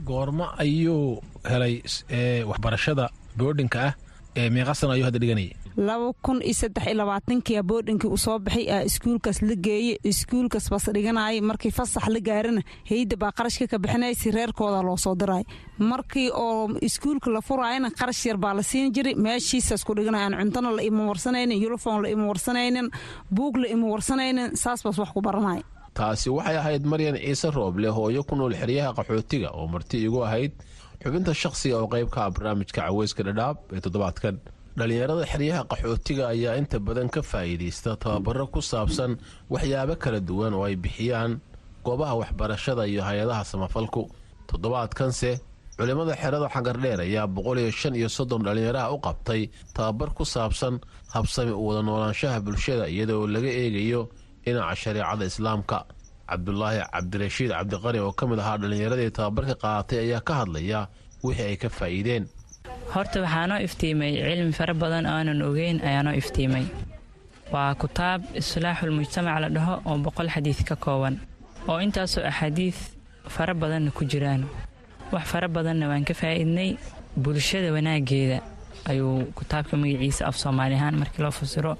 Goormo 0.09 0.47
ayuu 0.63 1.21
helay 1.51 1.75
waxbarashada 2.51 3.05
boodhinka 3.39 3.79
ah 3.89 3.93
ee 4.41 4.51
meeqasan 4.57 4.91
ayuu 4.95 5.05
hadda 5.09 5.19
dhiganayay. 5.23 5.53
Laba 5.89 6.13
kun 6.25 6.39
iyo 6.43 6.55
saddex 6.61 6.85
iyo 6.87 6.95
labaatankia 7.01 7.63
boodhinkii 7.71 8.09
uu 8.09 8.17
soo 8.25 8.39
baxay 8.39 8.67
aa 8.75 8.83
iskuulkaas 8.89 9.39
la 9.49 9.55
geeye 9.67 9.95
iskuulkaas 10.11 10.67
bas 10.73 10.85
dhiganayay 10.97 11.41
markii 11.51 11.71
fasax 11.79 12.07
la 12.15 12.21
gaarana 12.29 12.63
hayda 12.91 13.17
baa 13.23 13.33
qarashka 13.39 13.67
ka 13.73 13.79
bixinaysa 13.85 14.31
reerkooda 14.37 14.81
loo 14.89 14.97
soo 14.97 15.15
diray. 15.21 15.45
Markii 15.79 16.31
oo 16.45 16.71
iskuulka 16.89 17.31
la 17.31 17.41
furaayana 17.49 17.91
qarash 17.99 18.27
yar 18.27 18.37
baa 18.45 18.55
la 18.55 18.63
siin 18.63 18.93
jiray 18.95 19.15
meeshiisaas 19.15 19.85
ku 19.85 19.95
dhiganayaan 19.95 20.35
cuntona 20.41 20.71
la 20.77 20.83
ima 20.83 21.03
warsanaynin 21.11 21.61
yulifon 21.63 22.03
la 22.03 22.09
ima 22.09 22.27
warsanaynin 22.31 22.89
buug 23.31 23.57
la 23.63 23.69
ima 23.69 23.87
warsanaynin 23.95 24.57
saas 24.57 24.81
baas 24.85 24.99
wax 24.99 25.11
ku 25.13 25.21
baranaya 25.21 25.63
taasi 25.97 26.29
waxay 26.31 26.57
ahayd 26.61 26.85
maryan 26.93 27.17
ciise 27.17 27.51
rooble 27.57 27.89
hooyo 27.89 28.23
ku 28.29 28.35
nool 28.37 28.55
xeryaha 28.61 28.93
qaxootiga 28.99 29.49
oo 29.59 29.67
marti 29.75 29.97
igu 30.07 30.21
ahayd 30.25 30.53
xubinta 31.03 31.33
shakhsiga 31.43 31.77
oo 31.83 31.89
qayb 31.95 32.09
ka 32.15 32.21
ah 32.27 32.31
barnaamijka 32.35 32.81
caweyska 32.87 33.23
dhadhaab 33.29 33.57
ee 33.75 33.81
toddobaadkan 33.85 34.35
dhallinyarada 34.79 35.25
xeryaha 35.33 35.63
qaxootiga 35.73 36.25
ayaa 36.35 36.55
inta 36.61 36.79
badan 36.87 37.09
ka 37.15 37.21
faa'iidaysta 37.31 37.91
tababaro 38.03 38.47
ku 38.55 38.61
saabsan 38.71 39.13
waxyaabo 39.55 39.95
kala 40.03 40.21
duwan 40.29 40.53
oo 40.59 40.65
ay 40.69 40.77
bixiyaan 40.85 41.33
goobaha 41.87 42.15
waxbarashada 42.21 42.83
iyo 42.91 43.03
hay'adaha 43.09 43.43
samafalku. 43.53 44.03
Toddobaadkanse 44.51 45.31
culimmada 45.79 46.15
xerada 46.23 46.49
xagardheer 46.55 47.01
ayaa 47.07 47.27
boqol 47.37 47.59
iyo 47.63 47.71
shan 47.81 47.95
iyo 48.01 48.09
soddon 48.17 48.43
dhallinyaraha 48.47 48.89
u 48.97 48.99
qabtay 49.07 49.43
tababar 49.77 50.11
ku 50.17 50.25
saabsan 50.25 50.75
habsami 51.15 51.53
u 51.61 51.63
wada 51.69 51.83
noolaanshaha 51.89 52.39
bulshada 52.47 52.85
iyadoo 52.95 53.27
laga 53.35 53.51
eegayo 53.63 54.03
dhinaca 54.45 54.75
shareecada 54.83 55.25
islaamka 55.31 55.79
cabdulaahi 56.31 56.81
cabdirashiid 56.95 57.51
cabdiqani 57.59 57.99
oo 58.05 58.13
ka 58.19 58.25
mid 58.31 58.39
ahaa 58.43 58.59
dhallinyaradii 58.63 59.11
tababarka 59.17 59.55
qaadatay 59.63 59.99
ayaa 60.07 60.21
ka 60.29 60.33
hadlaya 60.41 60.81
wixii 61.25 61.47
ay 61.51 61.57
ka 61.57 61.69
faa'iideen. 61.79 62.25
Horta 62.95 63.19
waxaanoo 63.25 63.61
iftiimay 63.67 64.13
cilmi 64.27 64.53
fara 64.59 64.75
badan 64.75 65.07
aanan 65.07 65.43
ogeyn 65.49 65.79
ayaanoo 65.89 66.15
iftiimay. 66.21 66.67
Waa 67.53 67.75
kutaab 67.83 68.21
islaaxulmujtamac 68.41 69.37
la 69.43 69.49
dhaho 69.57 69.75
oo 69.89 69.97
boqol 70.05 70.29
xadiid 70.35 70.61
ka 70.69 70.77
kooban 70.77 71.15
oo 71.69 71.79
intaasoo 71.85 72.25
axaadiid 72.31 72.75
fara 73.35 73.55
badanna 73.55 73.91
ku 73.91 74.03
jiraan. 74.05 74.43
Wax 75.13 75.25
fara 75.33 75.49
badanna 75.49 75.89
waan 75.91 76.05
ka 76.05 76.15
faa'iidnay 76.15 76.71
bulshada 77.23 77.71
wanaaggeeda 77.77 78.39
ayuu 78.91 79.31
kutaabka 79.39 79.75
magaciisa 79.77 80.27
af 80.31 80.37
soomaali 80.43 80.75
ahaan 80.75 80.97
markii 81.03 81.23
loo 81.23 81.31
fasiro. 81.39 81.73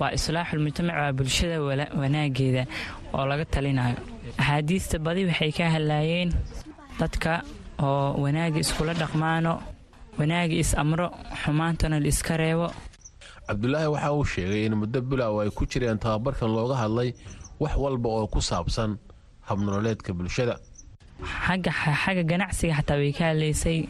Waa 0.00 0.12
islaaxulmujtamac 0.16 0.96
waa 1.02 1.12
bulshada 1.12 1.56
wanaaggeeda 2.00 2.62
oo 3.14 3.24
laga 3.30 3.44
talinayo. 3.44 3.96
Axaadiista 4.38 4.98
badi 4.98 5.24
waxay 5.30 5.52
ka 5.52 5.64
hadlaayeen 5.74 6.30
dadka 7.00 7.42
oo 7.82 8.14
wanaagga 8.22 8.58
iskula 8.64 8.92
dhaqmaano 8.94 9.52
wanaagga 10.18 10.54
is 10.62 10.74
amro 10.82 11.06
xumaantana 11.42 11.96
la 12.02 12.08
iska 12.08 12.36
reebo. 12.36 12.68
Cabdulaahi 13.48 13.88
waxa 13.94 14.12
uu 14.14 14.24
sheegay 14.24 14.62
in 14.66 14.74
muddo 14.80 15.00
bilow 15.02 15.40
ay 15.42 15.50
ku 15.50 15.66
jireen 15.66 15.98
tababarkan 15.98 16.50
looga 16.56 16.76
hadlay 16.82 17.10
wax 17.62 17.74
walba 17.76 18.08
oo 18.08 18.26
ku 18.26 18.40
saabsan 18.40 18.98
habnololeedka 19.48 20.12
bulshada. 20.12 20.54
Xagga 21.24 22.22
ganacsiga 22.30 22.74
xataa 22.78 22.96
way 23.00 23.12
ka 23.12 23.24
hadlaysay. 23.30 23.88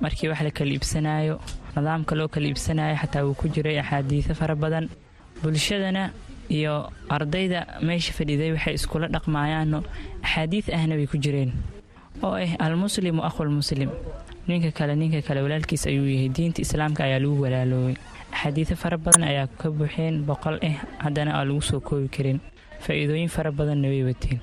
Markii 0.00 0.28
wax 0.30 0.40
la 0.46 0.50
kala 0.50 0.70
iibsanaayo 0.74 1.34
nidaamka 1.76 2.14
loo 2.18 2.28
kala 2.28 2.46
iibsanaayo 2.48 2.96
xataa 3.02 3.22
wuu 3.26 3.34
ku 3.34 3.48
jiray 3.48 3.78
axaadiiso 3.78 4.34
fara 4.34 4.54
badan. 4.54 4.88
Bulshadana 5.42 6.10
iyo 6.56 6.74
ardayda 7.16 7.60
meesha 7.88 8.12
fadhiday 8.18 8.50
waxay 8.56 8.74
iskula 8.78 9.06
dhaqmaayaano 9.14 9.78
axaadiid 10.26 10.66
ahna 10.78 10.94
way 11.00 11.06
ku 11.12 11.16
jireen 11.24 11.52
oo 12.24 12.34
ah 12.44 12.52
almuslimu 12.66 13.20
akhulmuslim 13.28 13.90
ninka 14.48 14.70
kale 14.78 14.94
ninka 14.96 15.20
kale 15.26 15.40
walaalkiis 15.44 15.86
ayuu 15.90 16.08
yahay. 16.14 16.28
Diinta 16.36 16.60
islaamka 16.64 17.04
ayaa 17.04 17.20
lagu 17.24 17.36
walaaloobay. 17.44 17.96
Axaadiiso 18.32 18.76
fara 18.82 18.96
badan 19.04 19.24
ayaa 19.30 19.46
ka 19.60 19.68
buuxeen 19.70 20.24
boqol 20.28 20.56
ah 20.68 20.76
haddana 21.04 21.30
aan 21.36 21.48
lagu 21.48 21.60
soo 21.70 21.80
koobi 21.88 22.08
karin. 22.08 22.38
Faa'iidooyin 22.84 23.28
fara 23.28 23.52
badanna 23.52 23.88
way 23.92 24.02
wateen. 24.08 24.40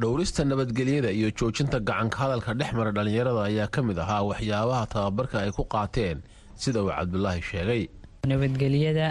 Dhowrista 0.00 0.44
nabadgelyada 0.44 1.10
iyo 1.10 1.28
joojinta 1.38 1.80
gacanka 1.88 2.16
hadalka 2.22 2.54
dhex 2.54 2.70
mara 2.78 2.92
dhallinyarada 2.96 3.42
ayaa 3.50 3.66
ka 3.74 3.82
mid 3.82 3.98
ahaa 4.04 4.22
waxyaabaha 4.30 4.86
tababarka 4.94 5.36
ay 5.42 5.50
ku 5.58 5.64
qaateen 5.74 6.22
sida 6.62 6.78
uu 6.84 6.90
cabdulaahi 6.94 7.42
sheegay. 7.50 7.82
Nabadgelyada 8.32 9.06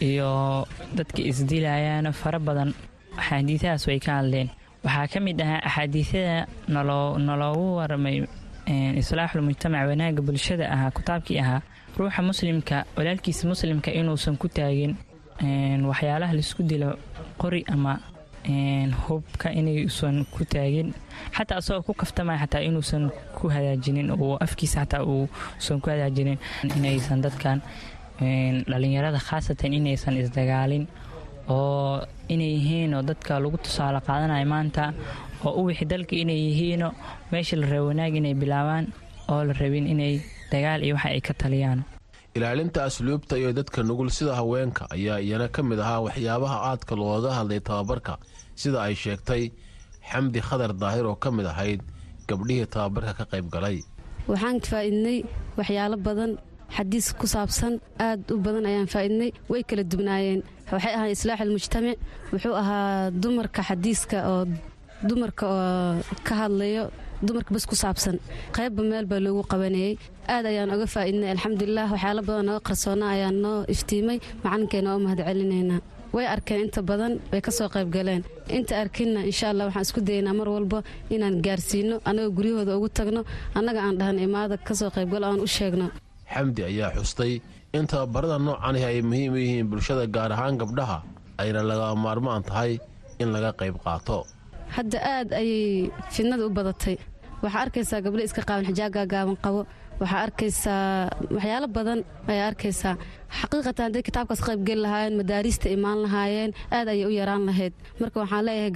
iyo 0.00 0.66
dadka 0.94 1.22
isdilayaana 1.22 2.12
fara 2.12 2.38
badan. 2.38 2.74
Axaadiisahaas 3.18 3.86
way 3.86 3.98
ka 4.00 4.12
hadleen. 4.20 4.48
Waxaa 4.84 5.06
ka 5.12 5.20
mid 5.20 5.40
ahaa 5.40 5.60
axaadiisyada 5.68 6.46
naloogu 7.18 7.76
waramay 7.76 8.26
islaaxulmujtamac 9.00 9.86
wanaagga 9.88 10.22
bulshada 10.22 10.70
ahaa 10.74 10.90
kutaabkii 10.90 11.38
ahaa 11.38 11.60
ruuxa 11.98 12.22
muslimka 12.22 12.84
walaalkiisa 12.96 13.48
muslimka 13.48 13.90
inuusan 13.92 14.36
ku 14.36 14.48
taagin 14.48 14.96
waxyaalaha 15.90 16.32
la 16.32 16.40
isku 16.40 16.62
dilo 16.62 16.96
qori 17.38 17.64
ama 17.68 17.98
hubka 19.06 19.52
inaysan 19.52 20.24
ku 20.34 20.44
taagin. 20.44 20.94
Xataa 21.36 21.56
asagoo 21.62 21.82
ku 21.82 21.94
kaftamaya 21.94 22.38
xataa 22.42 22.60
inuusan 22.66 23.10
ku 23.38 23.48
hagaajinin 23.48 24.10
oo 24.10 24.36
afkiisa 24.40 24.80
xataa 24.82 25.04
uusan 25.06 25.80
ku 25.80 25.90
hagaajinin 25.90 26.38
inaysan 26.76 27.22
dadkan 27.22 27.62
dhallinyarada 28.70 29.18
khaasatan 29.28 29.72
inaysan 29.78 30.16
isdagaalin 30.22 30.84
oo 31.48 32.00
inay 32.28 32.50
yihiinoo 32.56 33.02
dadka 33.10 33.40
lagu 33.44 33.56
tusaale 33.64 34.00
qaadanayo 34.08 34.46
maanta 34.54 34.84
oo 35.46 35.52
u 35.60 35.64
wixi 35.68 35.84
dalka 35.92 36.14
inay 36.22 36.38
yihiino 36.46 36.88
meesha 37.32 37.56
la 37.60 37.66
rabo 37.72 37.86
wanaag 37.90 38.14
inay 38.20 38.34
bilaabaan 38.42 38.84
oo 39.32 39.40
la 39.48 39.52
rabin 39.60 39.86
inay 39.94 40.14
dagaal 40.52 40.80
iyo 40.86 40.94
waxa 40.94 41.08
ay 41.16 41.20
ka 41.20 41.34
taliyaan. 41.34 41.80
Ilaalinta 42.36 42.84
asluubta 42.88 43.34
iyo 43.38 43.52
dadka 43.52 43.82
nugul 43.82 44.10
sida 44.10 44.34
haweenka 44.40 44.86
ayaa 44.94 45.18
iyana 45.20 45.48
ka 45.48 45.60
mid 45.62 45.78
ahaa 45.84 46.00
waxyaabaha 46.06 46.56
aadka 46.70 46.94
looga 47.00 47.30
hadlay 47.38 47.60
tababarka 47.60 48.14
sida 48.54 48.78
ay 48.86 48.94
sheegtay 48.94 49.42
xamdi 50.10 50.40
khadar 50.48 50.72
daahir 50.82 51.04
oo 51.10 51.16
ka 51.24 51.28
mid 51.30 51.46
ahayd 51.52 51.80
gabdhihii 52.28 52.66
tababarka 52.74 53.12
ka 53.18 53.24
qayb 53.32 53.46
galay. 53.54 53.78
Waxaan 54.30 54.60
faa'iidnay 54.70 55.18
waxyaalo 55.58 55.96
badan 56.06 56.32
xadiis 56.76 57.06
ku 57.20 57.26
saabsan 57.34 57.74
aad 58.06 58.20
u 58.34 58.36
badan 58.44 58.64
ayaan 58.70 58.88
faa'iidnay 58.94 59.30
way 59.52 59.62
kala 59.68 59.82
dubnaayeen. 59.92 60.40
Waxay 60.72 60.92
ahaa 60.98 61.10
islaaxulmujtamac 61.16 61.98
wuxuu 62.32 62.54
ahaa 62.62 63.10
dumarka 63.22 63.60
xadiiska 63.68 64.18
oo 64.32 64.44
dumarka 65.08 65.44
oo 65.56 66.00
ka 66.26 66.34
hadlayo 66.40 66.84
dumarka 67.26 67.50
bas 67.54 67.66
ku 67.70 67.74
saabsan. 67.82 68.16
Qaybba 68.56 68.82
meel 68.90 69.06
baa 69.10 69.20
loogu 69.24 69.42
qabanayey 69.52 69.94
aad 70.34 70.44
ayaan 70.50 70.70
oga 70.74 70.86
faa'iidnay 70.94 71.30
alxamdulilah 71.34 71.86
waxyaalo 71.94 72.22
badan 72.28 72.44
nooga 72.48 72.60
qarsoona 72.68 73.04
ayaan 73.14 73.36
noo 73.44 73.58
iftiimay 73.74 74.18
macalinkeena 74.44 74.88
oo 74.94 74.98
mahad 75.04 75.20
celinaynaa 75.28 75.80
way 76.16 76.26
arkeen 76.34 76.60
inta 76.66 76.80
badan 76.90 77.12
way 77.32 77.40
ka 77.46 77.50
soo 77.58 77.68
qayb 77.74 77.88
galeen. 77.96 78.22
Inta 78.56 78.72
arkinna 78.82 79.20
insha 79.30 79.46
allah 79.52 79.64
waxaan 79.68 79.86
isku 79.88 80.00
dayaynaa 80.08 80.34
mar 80.40 80.48
walba 80.54 80.78
inaan 81.14 81.36
gaarsiino 81.46 81.96
annagoo 82.08 82.32
guryahooda 82.36 82.72
ugu 82.78 82.88
tagno 82.98 83.20
annaga 83.58 83.80
aan 83.86 83.96
dhahan 84.00 84.18
imaada 84.26 84.54
ka 84.66 84.72
soo 84.80 84.90
qaybgalo 84.96 85.24
aan 85.30 85.40
u 85.46 85.48
sheegno 85.56 85.86
xamdi 86.36 86.62
ayaa 86.70 86.90
xustay. 86.96 87.32
In 87.76 87.84
tababarada 87.90 88.36
noocanih 88.46 88.84
ay 88.90 88.98
muhiim 89.10 89.32
u 89.32 89.38
yihiin 89.44 89.66
bulshada 89.70 90.04
gaar 90.14 90.30
ahaan 90.36 90.58
gabdhaha 90.60 90.98
ayna 91.42 91.60
laga 91.70 91.86
maarmaan 92.04 92.42
tahay 92.48 92.72
in 93.22 93.28
laga 93.34 93.50
qayb 93.60 93.76
qaato. 93.84 94.18
Hadda 94.76 94.98
aad 95.14 95.28
ayay 95.40 95.90
fidnada 96.14 96.44
u 96.48 96.50
badatay. 96.58 96.96
Waxaa 97.42 97.62
arkaysaa 97.66 98.00
gabdho 98.04 98.22
iska 98.28 98.42
qaaban 98.48 98.64
xijaab 98.70 98.92
gaagaaban 98.96 99.36
qabo. 99.44 99.60
Waxaa 100.00 100.20
arkaysaa 100.26 101.10
waxyaalo 101.36 101.68
badan 101.76 101.98
ayaa 102.32 102.46
arkaysaa. 102.52 102.94
Xaqiiqatan 103.38 103.84
hadday 103.86 104.02
kitaabkaas 104.08 104.40
qaybgeli 104.48 104.80
lahaayeen 104.86 105.14
madaariista 105.20 105.66
imaan 105.76 105.98
lahaayeen 106.04 106.50
aad 106.76 106.88
ayay 106.92 107.06
u 107.10 107.12
yaraan 107.20 107.42
lahayd. 107.48 107.72
Marka 108.00 108.16
waxaan 108.22 108.44
leeyahay 108.48 108.70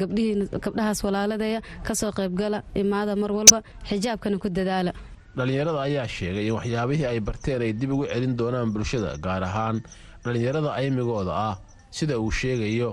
gabdhahaas 0.65 1.01
walaaladaya 1.07 1.61
ka 1.87 1.93
soo 2.01 2.13
qaybgala 2.19 2.59
imaada 2.83 3.13
mar 3.23 3.31
walba 3.39 3.59
xijaabkana 3.89 4.37
ku 4.43 4.49
dadaala 4.59 4.93
dhallinyarada 5.37 5.81
ayaa 5.89 6.09
sheegay 6.17 6.47
in 6.49 6.55
waxyaabihii 6.59 7.07
ay 7.13 7.21
barteen 7.29 7.61
ay 7.67 7.73
dib 7.81 7.91
ugu 7.95 8.05
celin 8.13 8.35
doonaan 8.39 8.69
bulshada 8.75 9.11
gaar 9.25 9.43
ahaan 9.49 9.77
dhallinyarada 10.25 10.71
aymigooda 10.81 11.33
ah 11.49 11.55
sida 11.97 12.15
uu 12.23 12.31
sheegayo 12.41 12.89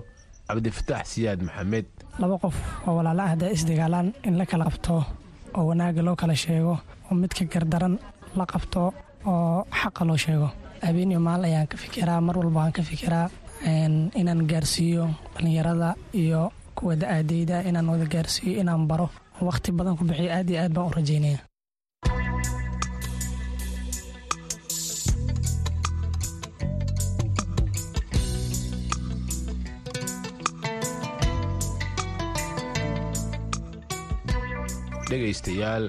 cabdifataax 0.47 1.05
siyaad 1.13 1.39
maxamed. 1.47 1.85
Laba 2.21 2.35
qof 2.43 2.55
oo 2.87 2.93
walaala 2.97 3.21
ah 3.25 3.29
hadday 3.33 3.51
isdagaalaan 3.57 4.07
in 4.27 4.35
la 4.39 4.45
kala 4.51 4.63
qabto 4.69 4.95
oo 5.57 5.63
wanaagga 5.69 6.01
loo 6.07 6.15
kala 6.21 6.35
sheego 6.43 6.73
oo 7.09 7.13
midka 7.21 7.43
gardaran 7.53 7.95
la 8.39 8.45
qabto 8.51 8.81
oo 9.31 9.65
xaqa 9.79 10.01
loo 10.09 10.17
sheego. 10.25 10.47
Habeen 10.85 11.11
iyo 11.13 11.19
maal 11.27 11.41
ayaan 11.47 11.67
ka 11.71 11.77
fikiraa 11.83 12.19
mar 12.27 12.35
walba 12.39 12.59
waan 12.59 12.73
ka 12.77 12.81
fikiraa 12.89 13.27
inaan 14.19 14.41
gaarsiiyo 14.51 15.03
dhallinyarada 15.33 15.89
iyo 16.21 16.41
kuwa 16.77 16.93
da'aadeyda 17.01 17.63
inaan 17.69 17.87
wada 17.93 18.05
gaarsiiyo 18.13 18.59
inaan 18.61 18.83
baro. 18.89 19.07
Wakhti 19.47 19.71
badan 19.77 19.95
ku 19.97 20.03
bixiyo 20.09 20.29
aad 20.37 20.47
iyo 20.51 20.59
aad 20.63 20.73
baan 20.75 20.87
u 20.89 20.93
rajaynaya 20.99 21.39
dhegaystayaal. 35.09 35.85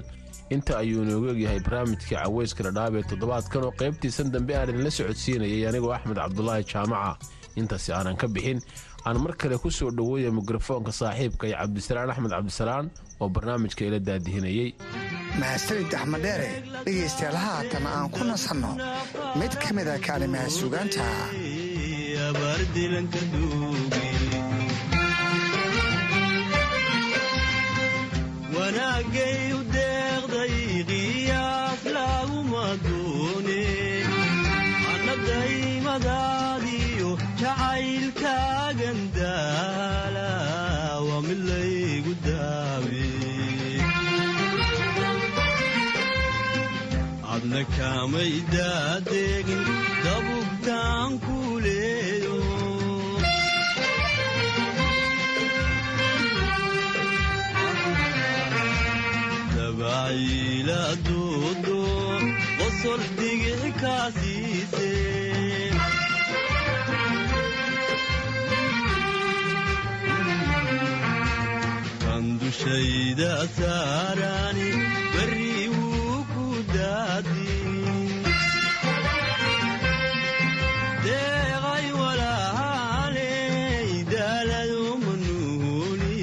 Inta 0.55 0.73
ayuu 0.83 1.03
inoogu 1.05 1.29
egyahay 1.35 1.61
barnaamijkii 1.67 2.17
caweyska 2.17 2.63
dhadhaab 2.67 2.95
ee 3.01 3.05
toddobaadkan 3.11 3.63
oo 3.69 3.73
qaybtiisan 3.81 4.29
dambe 4.35 4.53
aan 4.59 4.69
idinla 4.73 4.91
socodsiinayay 4.99 5.63
anigoo 5.71 5.93
axmed 5.97 6.19
cabdulaahi 6.23 6.65
jaamaca. 6.73 7.13
Intaasi 7.61 7.91
aanan 7.97 8.17
ka 8.23 8.27
bixin. 8.35 8.61
Aan 9.07 9.19
mar 9.25 9.33
kale 9.41 9.57
ku 9.63 9.71
soo 9.71 9.91
dhoweeya 9.99 10.31
mikrofoonka 10.39 10.93
saaxiibka 11.01 11.45
iyo 11.49 11.57
cabdisalaan 11.61 12.11
axmed 12.13 12.33
cabdisalaan 12.37 12.87
oo 13.21 13.29
barnaamijka 13.35 13.83
ila 13.89 13.99
daadihinayey 14.09 14.69
mahadsanid 15.41 15.93
axmed 16.01 16.23
dheere 16.27 16.49
dhegaystayaal 16.85 17.39
haatan 17.47 17.85
aan 17.95 18.09
ku 18.15 18.21
nasanno. 18.31 18.71
Mid 19.41 19.53
ka 19.63 19.69
mida 19.77 19.95
kaalimaha 20.07 20.49
suugaanta 20.59 21.05
wanaagay 28.57 29.41
u 29.59 29.61
deeqday 29.77 30.57
qiyaas 30.91 31.83
laguma 31.97 32.67
doone 32.87 33.63
annadaymadaadiyo 34.93 37.11
jacaylkaagan 37.43 39.01
daala 39.19 40.29
waa 41.09 41.23
mid 41.29 41.41
laygu 41.51 42.13
daawe. 42.27 43.03
Dadna 47.35 47.63
kamay 47.77 48.33
daadegin 48.55 49.63
digic 63.19 63.75
kaa 63.81 64.07
siise 64.19 64.91
kan 72.05 72.25
dushayda 72.41 73.33
saarani 73.59 74.71
berri 75.15 75.57
wuu 75.77 76.19
ku 76.33 76.47
daadin 76.75 78.23
deeqay 81.07 81.87
walaaley 82.01 83.89
daalado 84.13 84.85
manuuni 85.05 86.23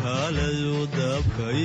kaalado 0.00 0.76
dabkay 0.98 1.64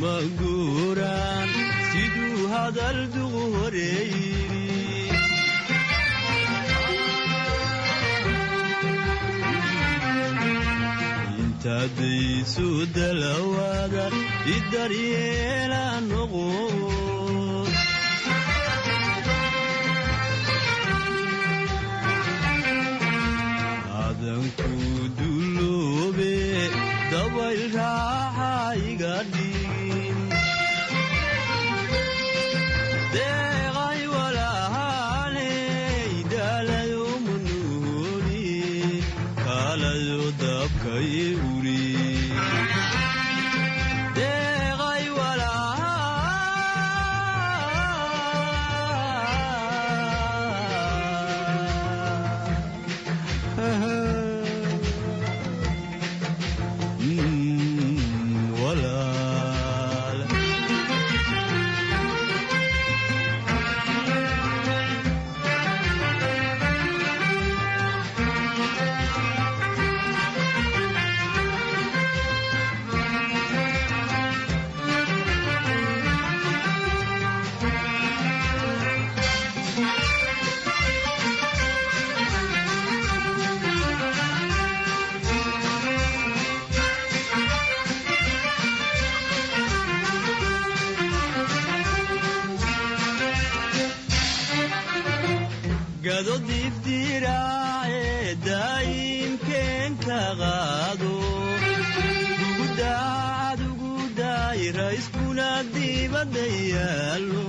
ma 0.00 0.14
guuraan 0.40 1.50
siduu 1.90 2.42
hadal 2.52 2.98
duqu 3.14 3.42
horeeyiri 3.54 4.66
intaadaysu 11.42 12.66
dalawaada 12.96 14.04
idaryeela 14.56 15.82
noqo 16.10 16.44
adanku 16.86 17.07
dibadda 106.18 106.44
yaallo 106.74 107.46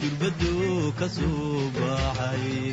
durbado 0.00 0.56
ka 0.98 1.06
soo 1.08 1.68
baxay. 1.76 2.72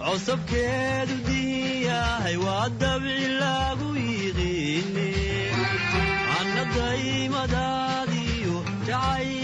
Cosabkeedu 0.00 1.16
diyahay 1.28 2.36
waa 2.44 2.68
dabci 2.80 3.26
lagu 3.42 3.88
yiqiine 4.06 5.08
annadaymadaadiyo 6.38 8.56
jacaylkaagan 8.88 9.35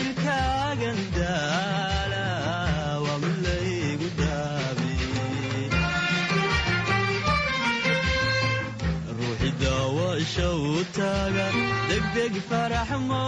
degdeg 12.15 12.43
farax 12.49 12.91
ma 13.09 13.23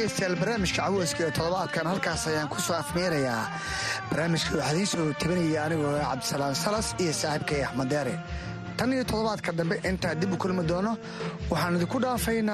dhegaystayaal 0.00 0.36
barnaamijka 0.40 0.82
caweyska 0.82 1.22
ee 1.26 1.30
toddobaadkan 1.38 1.86
halkaas 1.92 2.26
ayaan 2.30 2.48
ku 2.48 2.60
soo 2.66 2.74
afmeerayaa 2.82 3.42
barnaamijka 4.10 4.50
waxaa 4.56 4.72
idiin 4.72 4.86
soo 4.92 5.12
tabinaya 5.20 5.64
anigoo 5.66 5.92
cabdisalaam 6.10 6.54
salas 6.64 6.88
iyo 7.02 7.12
saaxiibkay 7.12 7.60
axmed 7.64 7.88
deere 7.92 8.14
tan 8.76 8.92
iyo 8.92 9.04
toddobaadka 9.10 9.52
dambe 9.58 9.76
intaa 9.90 10.14
dib 10.20 10.32
u 10.32 10.36
kulmi 10.42 10.62
doono 10.70 10.92
waxaan 11.50 11.76
idinku 11.76 11.98
dhaafaynaa 12.04 12.48